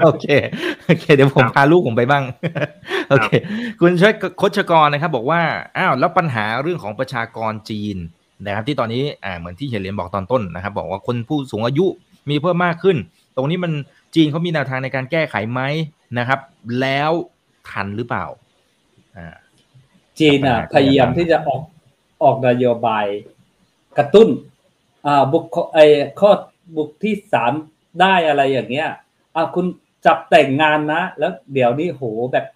[0.02, 0.26] โอเค
[0.86, 2.24] โอเค เดี๋ยวผมพาลูกผมไปบ้าง
[3.10, 3.28] โอเค
[3.80, 5.40] คุณช่วยโคชกรนะครับ บอกว่า
[5.76, 7.96] อ้าวแล้วปัญหาเรื่องของประชากรจีน
[8.46, 11.86] นะครับ ที่ตอนนี้อ่าเหมือนที่เฮเลนบอกตอนต้นนะครับ บอกว่าคนผู้สูงอายุ
[12.30, 12.96] มีเพิ่มมากขึ้น
[13.36, 13.72] ตรงนี้มัน
[14.14, 15.60] จีนเขามีแนวทางในการแก้ไขไหม
[16.18, 16.40] นะครับ
[16.80, 17.10] แล้ว
[17.70, 18.24] ทันหรือเปล่า
[19.16, 19.36] อ่า
[20.20, 21.62] จีนอะพยายามที่จะออก
[22.22, 23.06] ออกนโยบาย
[23.98, 24.28] กระตุ้น
[25.06, 25.78] อ่าบุคไอ
[26.20, 26.30] ข้อ
[26.76, 27.52] บุคที่สาม
[28.00, 28.88] ได้อะไรอย่างเงี้ย
[29.36, 29.66] อะคุณ
[30.06, 32.46] จับแต่งงานนะ แล้วเดี๋ยวนี้โหแบบ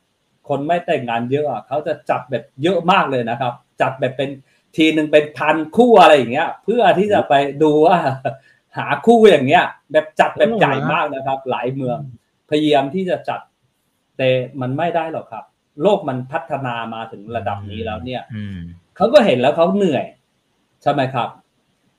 [0.49, 4.31] คนไม่แต่งงานเยอะเขาจะจับแบบเยอะมากเลยนะครับ จับแบบเป็น
[4.77, 7.99] ทีหนึ่งเป็นพันคู่อะไรอย่างเงี้ย เพื่อที่จะไปดูว่า
[8.79, 11.99] หาคู่อย่างเงี้ย แบบจัดแบบใหญ่มากนะครับ หลายเมือง
[12.51, 13.41] พยายามที่จะจัด
[14.19, 14.29] แต่
[14.61, 15.45] มันไม่ได้หรอกครับ
[15.83, 18.23] โลกมันพัฒนามาถึงระดับนี้แล้วเนี่ย
[18.97, 20.05] เขาก็เห็นแล้วเขาเหนื่อย
[20.83, 21.29] ใช่ไหมครับ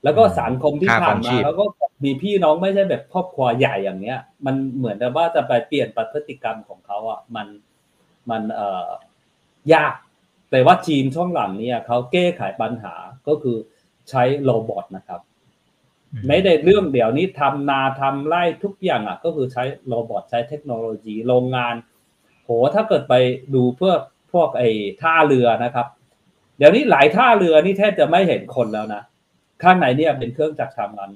[0.04, 1.64] แล้วก็สังคมที่ผ่านมาเขาก็
[2.04, 7.46] มีพี่น้องไม่ใช่แบบครอบครัวใหญ่อย่างเนี้ย มันเหมือนกับว่าจะไปเปลี่ยนพฤติกรรมของเขาอะมัน
[8.30, 8.68] มันเอ่
[9.70, 9.94] อยาก
[10.50, 12.94] แต่ว่าจีนช่วงหลังเนี่ยเขาแก้ไขปัญหา
[13.28, 13.56] ก็คือ
[14.10, 15.20] ใช้ robot นะครับ
[16.28, 21.74] ไม่ได้เรื่องเดี๋ยวนี้ทำนาทำไร่ทุกอย่างอะ ก็คือใช้ robot ใช้เทคโนโลยีโรงงาน
[22.44, 23.14] โหถ้าเกิดไป
[23.54, 23.94] ดูเพื่อ
[24.32, 24.70] พวกไอ้
[25.02, 25.86] ท่าเรือนะครับ
[26.58, 29.02] เดี๋ยวนี้หลายท่าเรือนี่แทบจะไม่เห็นคนแล้วนะ
[29.62, 31.10] ข้างในเนี่ยเป็นเครื่องจักรทำงาน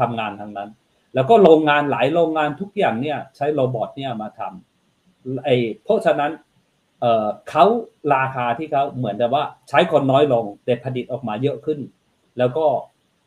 [0.00, 0.70] ทำงานทั้งนั้น
[1.14, 6.32] แล้วก็โรงงานหลายโรงงานทุกอย่างเนี่ยใช้ robot เนี่ยมาทำไอ้เพราะฉะนั้น
[7.00, 7.64] เอ่อเขา
[8.14, 11.80] ราคาที่เขาเหมือนแต่ว่าใช้คนน้อยลงแต่ผลิตออกมาเยอะขึ้น
[12.38, 12.66] แล้วก็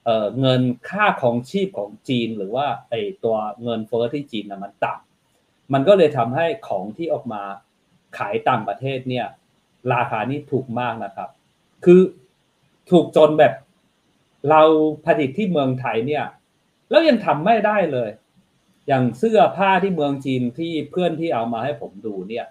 [0.05, 7.41] เอ่อเงินค่าของชีพของจีนหรือว่าไอ้ตัวเงินเฟ้อที่จีนนะมันต่ำมันก็เลยทำให้ของที่ออกมา
[8.17, 9.25] ขายต่างประเทศเนี่ย
[9.93, 11.29] ราคานี่ถูกมากนะครับ
[11.85, 12.01] คือ
[12.91, 13.53] ถูกจนแบบ
[14.49, 14.61] เรา
[15.05, 16.25] ผลิตที่เมืองไทยเนี่ย
[16.95, 18.09] แล้วยังทำไม่ได้เลย
[18.87, 22.45] อย่างเสื้อผ้าที่เมืองจีนที่เพื่อนที่เอามาให้ผมดูเนี่ย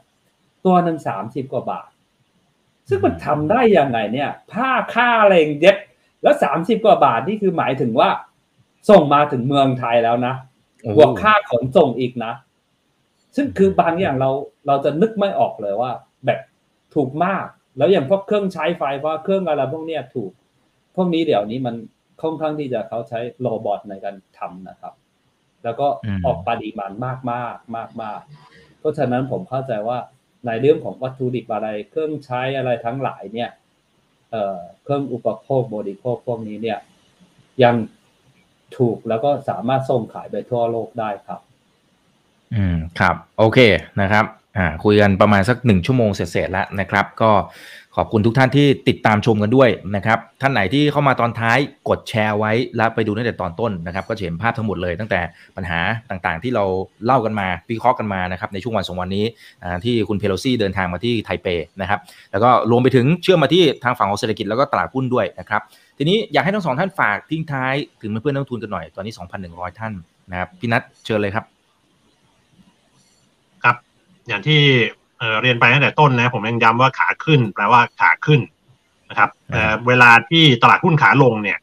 [0.64, 1.90] ตัวหนึ่งสามสิบกว่าบาท
[2.88, 5.76] ซึ่งมันทำได้ยังไงเนี่ย ผ้าค่าแรงเย็บ
[6.22, 8.10] แล้วสามสิบกว่าบาทนี่คือหมายถึงว่า
[8.90, 10.34] ส่งมาถึงเมืองไทยแล้วนะ
[10.96, 12.32] บวกค่าขนส่งอีกนะ
[13.36, 14.30] ซึ่งคือบางอย่างเรา
[14.66, 15.92] เราจะนึกไม่ออกเลยว่า
[16.24, 16.40] แบบ
[16.94, 17.46] ถูกมาก
[17.78, 20.30] แล้วอย่างพวกเครื่องใช้ไฟว่าเครื่องอะไรพวกเนี้ยถูก
[20.96, 21.74] พวกนี้เดี๋ยวนี้มัน
[22.22, 24.94] ค่อนข้างที่จะเขาใช้โรบอทในการทำนะครับ
[25.64, 25.88] แล้วก็
[26.24, 28.20] ออกปริมาณมากมากมากมาก
[28.78, 29.98] เพราะฉะนั้นผมเข้าใจว่า
[30.46, 33.50] ในเรื่องของวัตถุดิบอะไร เครื่องใช้อะไรทั้งหลายเนี่ย
[34.30, 36.78] เอ่อเครื่องอุปโภคบริโภคพวกนี้เนี่ย
[37.62, 37.74] ยัง
[38.76, 41.40] ถูกแล้วก็สามารถส่งขายไปทั่วโลกได้ครับ
[42.54, 43.58] อืมครับ โอเค
[44.00, 44.24] นะครับ
[44.56, 47.30] อ่าคุยกันประมาณสักหนึ่งชั่วโมงเสร็จๆแล้วนะครับ ก็
[47.96, 55.20] ขอบคุณทุกท่านที่ติดตามชมกันด้วยนะครับ ท่านไหนที่เข้ามาตอนท้ายกดแชร์ไว้แล้วไปดูตั้งแต่ตอนต้นนะครับ ก็เห็นภาพทั้งหมดเลยตั้งแต่
[55.56, 55.80] ปัญหา
[56.10, 56.64] ต่างๆ ที่เรา
[57.04, 59.24] เล่ากันมาวิเคราะห์กันมานะครับในช่วงวันสองวันนี้
[59.84, 61.48] ที่คุณเพโลซี่เดินทางมาที่ไทเป
[61.80, 62.00] นะครับ
[62.32, 65.62] แล้วก็รวมไปถึงเชื่อมมาที่ทางฝั่งของเศรษฐกิจแล้วก็ตลาดหุ้นด้วยนะครับ
[65.98, 69.12] ทีนี้อยากให้ทั้งสองท่านฝากทิ้งท้ายถึงเพื่อนนักทุนกันหน่อยตอนนี้
[69.46, 69.92] 2,100 ท่าน
[70.30, 71.53] นะครับพี่นัทเชิญเลยครับครับ
[74.28, 74.60] อย่างที่
[75.42, 78.40] เรียนไปตั้งแต่ต้นนะ ผมยังย้ำว่าขาขึ้น แปลว่าขาขึ้น
[79.10, 79.30] นะครับ
[79.86, 81.58] เวลาที่ตลาดหุ้นขาลงเนี่ย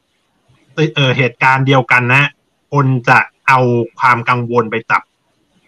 [0.76, 2.30] เเหตุการณ์เดียวกันนะ
[2.72, 3.60] คนจะเอา
[4.00, 5.02] ความกังวลไปจับ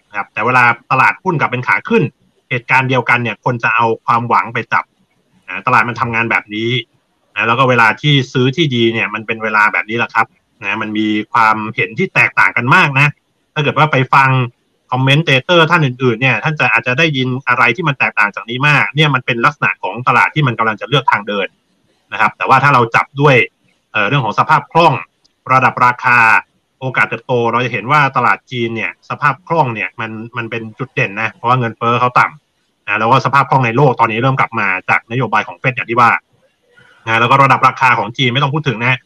[0.10, 2.04] นะครับ แต่เวลาตลาดหุ้นกลับเป็นขาขึ้น
[2.50, 4.84] เหตุการณ์เดียวกันเนี่ย คนจะเอาความหวังไปจับ
[5.66, 6.72] ตลาดมันทำงานแบบนี้
[7.36, 10.28] นะแล้วก็เวลาที่ซื้อที่ดีเนี่ย มันเป็นเวลาแบบนี้แหละครับ
[10.64, 13.08] นะมันมีความเห็นที่แตกต่างกันมากนะ
[13.54, 14.30] ถ้าเกิดว่าไปฟัง
[14.94, 21.48] คอมเมนเตเตอร์ท่านอื่นๆเนี่ยท่านจะอาจจะได้ยินอะไรที่มันแตกต่างจากนี้มาก เนี่ยมันเป็นลักษณะของตลาดที่มันกำลังจะเลือกทางเดิน
[22.14, 23.36] นะครับ แต่ว่าถ้าเราจับด้วย
[24.08, 24.94] เรื่องของสภาพคล่อง
[25.54, 26.20] ระดับราคา
[26.80, 36.12] โอกาสเติบโต เราจะเห็นว่าตลาดจีนเนี่ยสภาพคล่องเนี่ยมันมันเป็นจุดเด่นนะเพราะว่าเงินเฟ้อเขาต่ำนะแล้วก็สภาพคล่องในโลกตอนนี้เริ่มกลับมาจากนโยบายของเฟดอย่างที่ว่า
[37.06, 38.98] นะแล้วก็ระดับราคาของจีนไม่ต้องพูดถึงนะ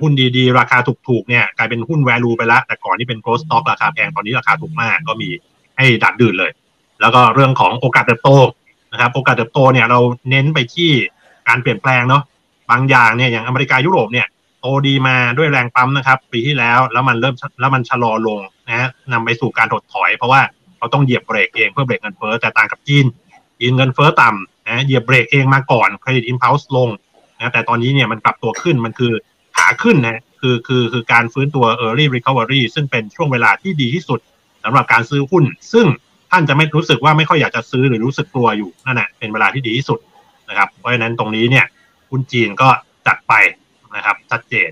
[0.00, 5.28] หุ้นดีๆ ราคาถูกๆเนี่ยกลายเป็นหุ้น value ไปแล้วแต่ก่อนที่เป็น growth stock ราคาแพงตอนนี้ราคาถูกมากก็มี
[5.76, 6.50] ให้ดัดดื่นเลย
[7.00, 8.30] แล้วก็เรื่องของโอกาสเติบโต
[8.92, 10.00] นะครับโอกาสเติบโตเนี่ยเรา
[10.30, 10.90] เน้นไปที่
[11.48, 12.22] การเปลี่ยนแปลงเนาะ
[12.70, 14.26] บางอย่างเนี่ยอย่างอเมริกายุโรปเนี่ย
[14.60, 20.40] โตดีมาด้วยแรงปั๊มนะครับปีที่แล้วแล้วมันเริ่มแล้วมันชะลอลงนะนำไปสู่การถดถอย เพราะว่า
[20.76, 23.04] เขาต้องเหยียบเบรกเองเพื่อเบรกเงินเฟ้อแต่ต่างกับจีน
[23.60, 26.88] จีนเงินเฟ้อต่ำนะเหยียบเบรกเองมาก่อนเครดิตอิมพัลส์ลง
[27.38, 29.12] นะแต่ตอนนี้เนี่ยมันปรับตัวขึ้นมันคือ
[29.58, 34.20] ขาขึ้นนะคือคือคือการฟื้นตัว early recovery ซึ่งเป็นช่วงเวลาที่ดีที่สุด
[34.64, 35.86] สำหรับการซื้อหุ้น ซึ่ง
[36.30, 39.98] ท่านจะไม่รู้สึกว่าไม่ค่อยอยากจะซื้อหรือรู้สึกกลัวอยู่นั่นแหละเป็นเวลาที่ดีที่สุด
[40.48, 41.66] นะครับ เพราะฉะนั้นตรงนี้เนี่ย
[42.10, 42.68] หุ้นจีนก็
[43.06, 43.32] จัดไป
[43.96, 44.70] นะครับชัดเจน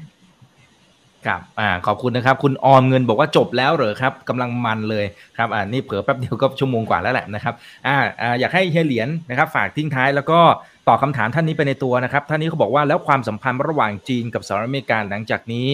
[1.26, 5.04] ครับอ่าขอบคุณนะครับ คุณออมเงินบอกว่าจบแล้วเหรอครับกำลังมันเลย
[5.38, 7.54] ครับอ่านี่เผื่อแป๊บเดียวก็ชั่วโมงกว่าแล้วแหละนะครับ
[7.86, 10.38] อ่าอ่าอยากให้เฮียเหรียญนะครับฝากทิ้งท้ายแล้วก็
[10.88, 15.66] ตอบคาถามท่านนี้ไปในตัวนะครับท่านนี้เขาบอกว่าแล้วความสัมพันธ์ระหว่างจีนกับสหรัฐอเมริกาหลังจากนี้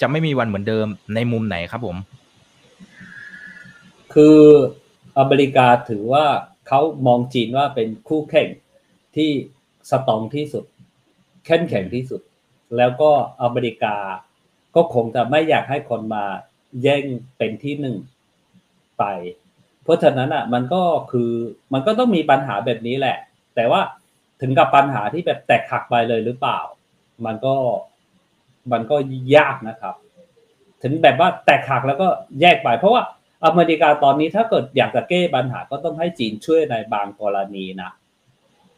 [0.00, 1.96] จะไม่มีวันเหมือนเดิมในมุมไหนครับผม
[4.14, 4.40] คือ
[5.18, 6.26] อเมริกาถือว่า
[6.68, 8.48] เขามองจีนว่าเป็นคู่แข่ง
[9.16, 9.30] ที่
[9.90, 10.64] สตองที่สุด
[11.46, 12.20] แข็งแข็งที่สุด
[12.76, 13.10] แล้วก็
[13.42, 13.96] อเมริกา
[14.76, 16.24] ก็คงจะไม่อยากให้คนมา
[16.82, 17.04] แย่ง
[17.38, 17.96] เป็นที่หนึ่ง
[18.98, 19.04] ไป
[19.84, 21.30] เพราะฉะนั้นอะ มันก็คือ
[21.72, 23.16] มันก็ต้องมีปัญหาแบบนี้แหละ
[23.54, 23.80] แต่ว่า
[24.40, 26.58] ถึงกับปัญหาที่แบบแตกหักไปเลยหรือเปล่า
[27.26, 27.54] มันก็
[28.72, 28.96] มันก็
[29.36, 29.94] ยากนะครับ
[30.82, 32.08] ถึงแบบว่าแตกหักแล้วก็
[32.40, 33.02] แยกไป เพราะว่า
[33.44, 37.90] อเมริกาตอนนี้ถ้าเกิดอยากจะแก้ปัญหาก็ต้องให้จีนช่วยในบางกรณีนะ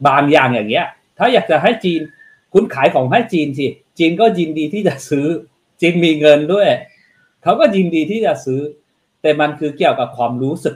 [0.07, 0.87] บางอย่างอย่างเงี้ย
[1.17, 2.01] ถ้าอยากจะให้จีน
[2.53, 3.67] คุณขายของให้จีนสิ
[3.99, 5.27] จีนก็ยินดีที่จะซื้อ
[5.81, 6.69] จีนมีเงินด้วย
[7.43, 8.61] เขาก็ยินดีที่จะซื้อ
[9.21, 10.75] แต่มันคือเกี่ยวกับความรู้สึก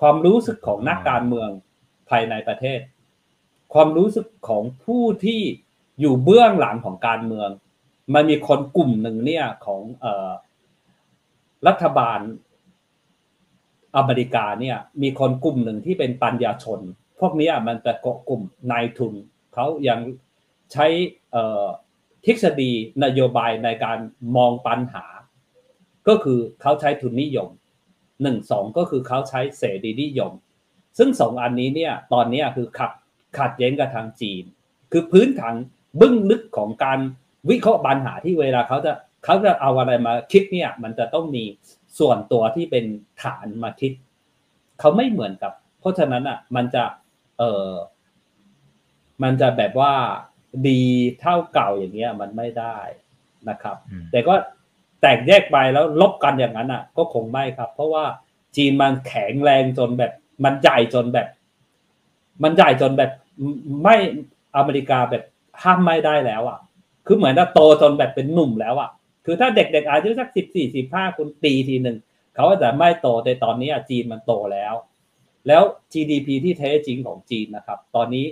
[0.00, 1.48] ความรู้สึกของนักการเมือง
[2.08, 2.80] ภายในประเทศ
[3.74, 5.40] ความรู้สึกของผู้ที่
[6.00, 7.48] อยู่เบื้องหลังของการเมือง
[8.14, 10.32] มันมีคนกลุ่มหนึ่งเนี่ยของออ
[11.66, 12.20] รัฐบาล
[13.96, 16.80] อเมริกาเนี่ย มีคนกลุ่มหนึ่งที่เป็นปัญญาชน
[17.20, 19.14] พวกนี้มันจะเกาะกลุ่มนายทุน
[19.54, 20.00] เขายัง
[20.72, 20.86] ใช้
[22.24, 22.72] ทฤษฎี
[23.04, 23.98] นโยบายในการ
[24.36, 25.04] มองปัญหา
[26.08, 27.48] ก็คือเขาใช้ทุนนิยม
[28.22, 30.32] หนึ่งสองก็คือเขาใช้เสรีนิยม
[30.98, 32.92] ซึ่งสองอันนี้เนี่ยตอนนี้คือขัด
[33.38, 34.44] ขัดแย้งกับทางจีน
[34.92, 35.54] คือพื้นฐาน
[36.00, 36.98] บึ้งลึกของการ
[37.50, 38.92] วิเคราะห์ปัญหาที่เวลาเขาจะ
[39.24, 41.44] เขาจะเอาอะไรมาคิดเนี่ยมันจะต้องมี
[41.98, 42.84] ส่วนตัวที่เป็น
[43.22, 43.92] ฐานมาคิด
[44.80, 46.84] เขาไม่เหมือนกับ เพราะฉะนั้นอะมันจะ
[47.38, 47.70] เออ
[49.22, 49.94] มันจะแบบว่า
[50.68, 50.82] ดี
[51.20, 52.78] เท่าเก่าอย่างเงี้ยมันไม่ได้
[53.48, 53.76] นะครับ
[54.10, 54.34] แต่ก็
[55.00, 58.04] แตกแยกไปแล้วลบกันอย่างนั้นอะ ก็คงไม่ครับ เพราะว่า
[58.56, 60.12] จีนมันแข็งแรงจนแบบ
[60.44, 61.28] มันใหญ่จนแบบ
[62.42, 63.10] มันใหญ่จนแบบ
[63.82, 63.96] ไม่
[64.56, 65.22] อเมริกาแบบ
[65.62, 66.58] ห้ามไม่ได้แล้วอะ
[67.06, 68.90] คือเหมือนว่าโตจนแบบเป็นหนุ่มแล้วอะ
[69.24, 71.96] คือถ้าเด็กๆอายุสักสิบสี่สิบห้าคุณตีทีหนึ่ง
[72.34, 74.74] เขาจะไม่โตแต่ตอนนี้จีนมันโตแล้ว
[75.48, 78.24] แล้ว GDP ที่แท้จริงของจีนนะครับ ตอนนี้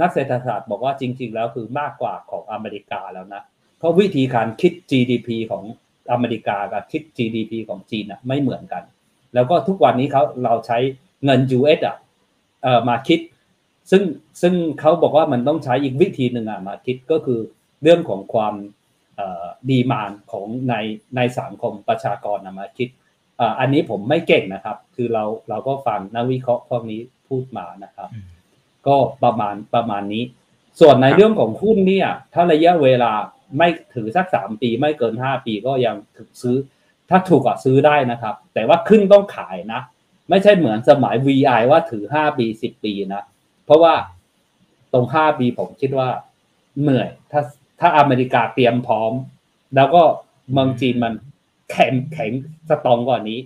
[0.00, 3.42] นักเศรษฐศาสตร์บอกว่าจริง ๆ แล้วคือมากกว่าของอเมริกาแล้วนะ
[3.78, 5.64] เพราะวิธีการคิด GDP ของ
[6.12, 8.82] อเมริกากับคิด GDP ของจีนอะไม่เหมือนกัน
[9.34, 10.78] แล้วก็ทุกวันนี้เขาเราใช้
[11.24, 11.96] เงิน US อะ
[12.62, 13.20] เอ่อมาคิด
[13.90, 14.02] ซึ่ง
[14.42, 17.40] ซึ่งเขาบอกว่ามันต้องใช้อีกวิธีหนึ่งอะมาคิดก็คือ
[17.82, 18.54] เรื่องของความ
[19.70, 20.74] ดีมานของใน
[21.16, 22.88] ในสังคมประชากรมาคิด
[23.60, 28.08] อันนี้ผมไม่เก่งนะครับ คือเราเราก็ฟังนักวิเคราะห์พวกนี้พูดมานะครับ
[28.88, 30.24] ก็ประมาณประมาณนี้
[30.80, 33.12] ส่วนในเรื่องของหุ้นเนี่ย ถ้าระยะเวลา
[33.58, 36.56] ไม่ถือสักสามปีไม่เกินห้าปีก็ยังถซื้อ
[37.10, 39.80] ถ้าถูกก็ซื้อได้นะครับ แต่ว่าขึ้นต้องขายนะ
[40.30, 43.22] ไม่ใช่เหมือนสมัย VI ว่าถือห้าปีสิบปีนะ
[43.64, 43.94] เพราะว่า
[44.92, 46.08] ตรงห้าปีผมคิดว่า
[46.82, 47.40] เหนื่อย ถ้า
[47.80, 49.12] ถ้าอเมริกาเตรียมพร้อม
[49.76, 50.02] แล้วก็
[50.52, 51.14] เมืองจีนมัน
[51.70, 52.32] แข็งแข็ง
[52.68, 53.38] สตองกว่านี้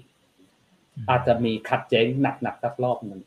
[1.11, 2.07] อาจจะมีขัดเจ๊ง
[2.43, 3.21] หนักๆสักรอบหนึ่ง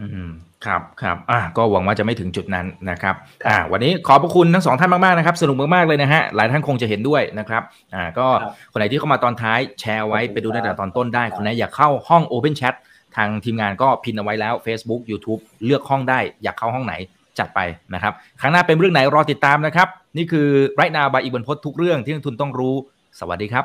[0.00, 0.30] อืม
[0.66, 3.14] ครับครับอ่าก็หวังว่าจะไม่ถึงจุดนั้นนะครับ
[3.48, 7.62] อ่าวันนี้ขอบพระคุณทั้งสองท่านมากๆนะครับ สนุกมากๆเลยนะฮะหลายท่านคงจะเห็นด้วยนะครับ
[7.94, 8.26] อ่าก็
[8.72, 12.74] คนไหนที่เข้ามาตอนท้ายแชร์ไว้ไปดูตั้งแต่ตอนต้นได้ คนไหนอยากเข้าห้อง Open Chat
[13.16, 16.94] ทางทีมงานก็พินเอาไว้แล้ว Facebook YouTube เลือกห้องได้อยากเข้าห้องไหน
[17.38, 17.60] จัดไป
[17.94, 22.74] นะครับครั้งหน้าเป็นเรื่องไหนรอติดตามนะครับ นี่คือไรนาบายอีกบนพดทุกเรื่องที่นักทุนต้องรู้
[23.20, 23.64] สวัสดีครับ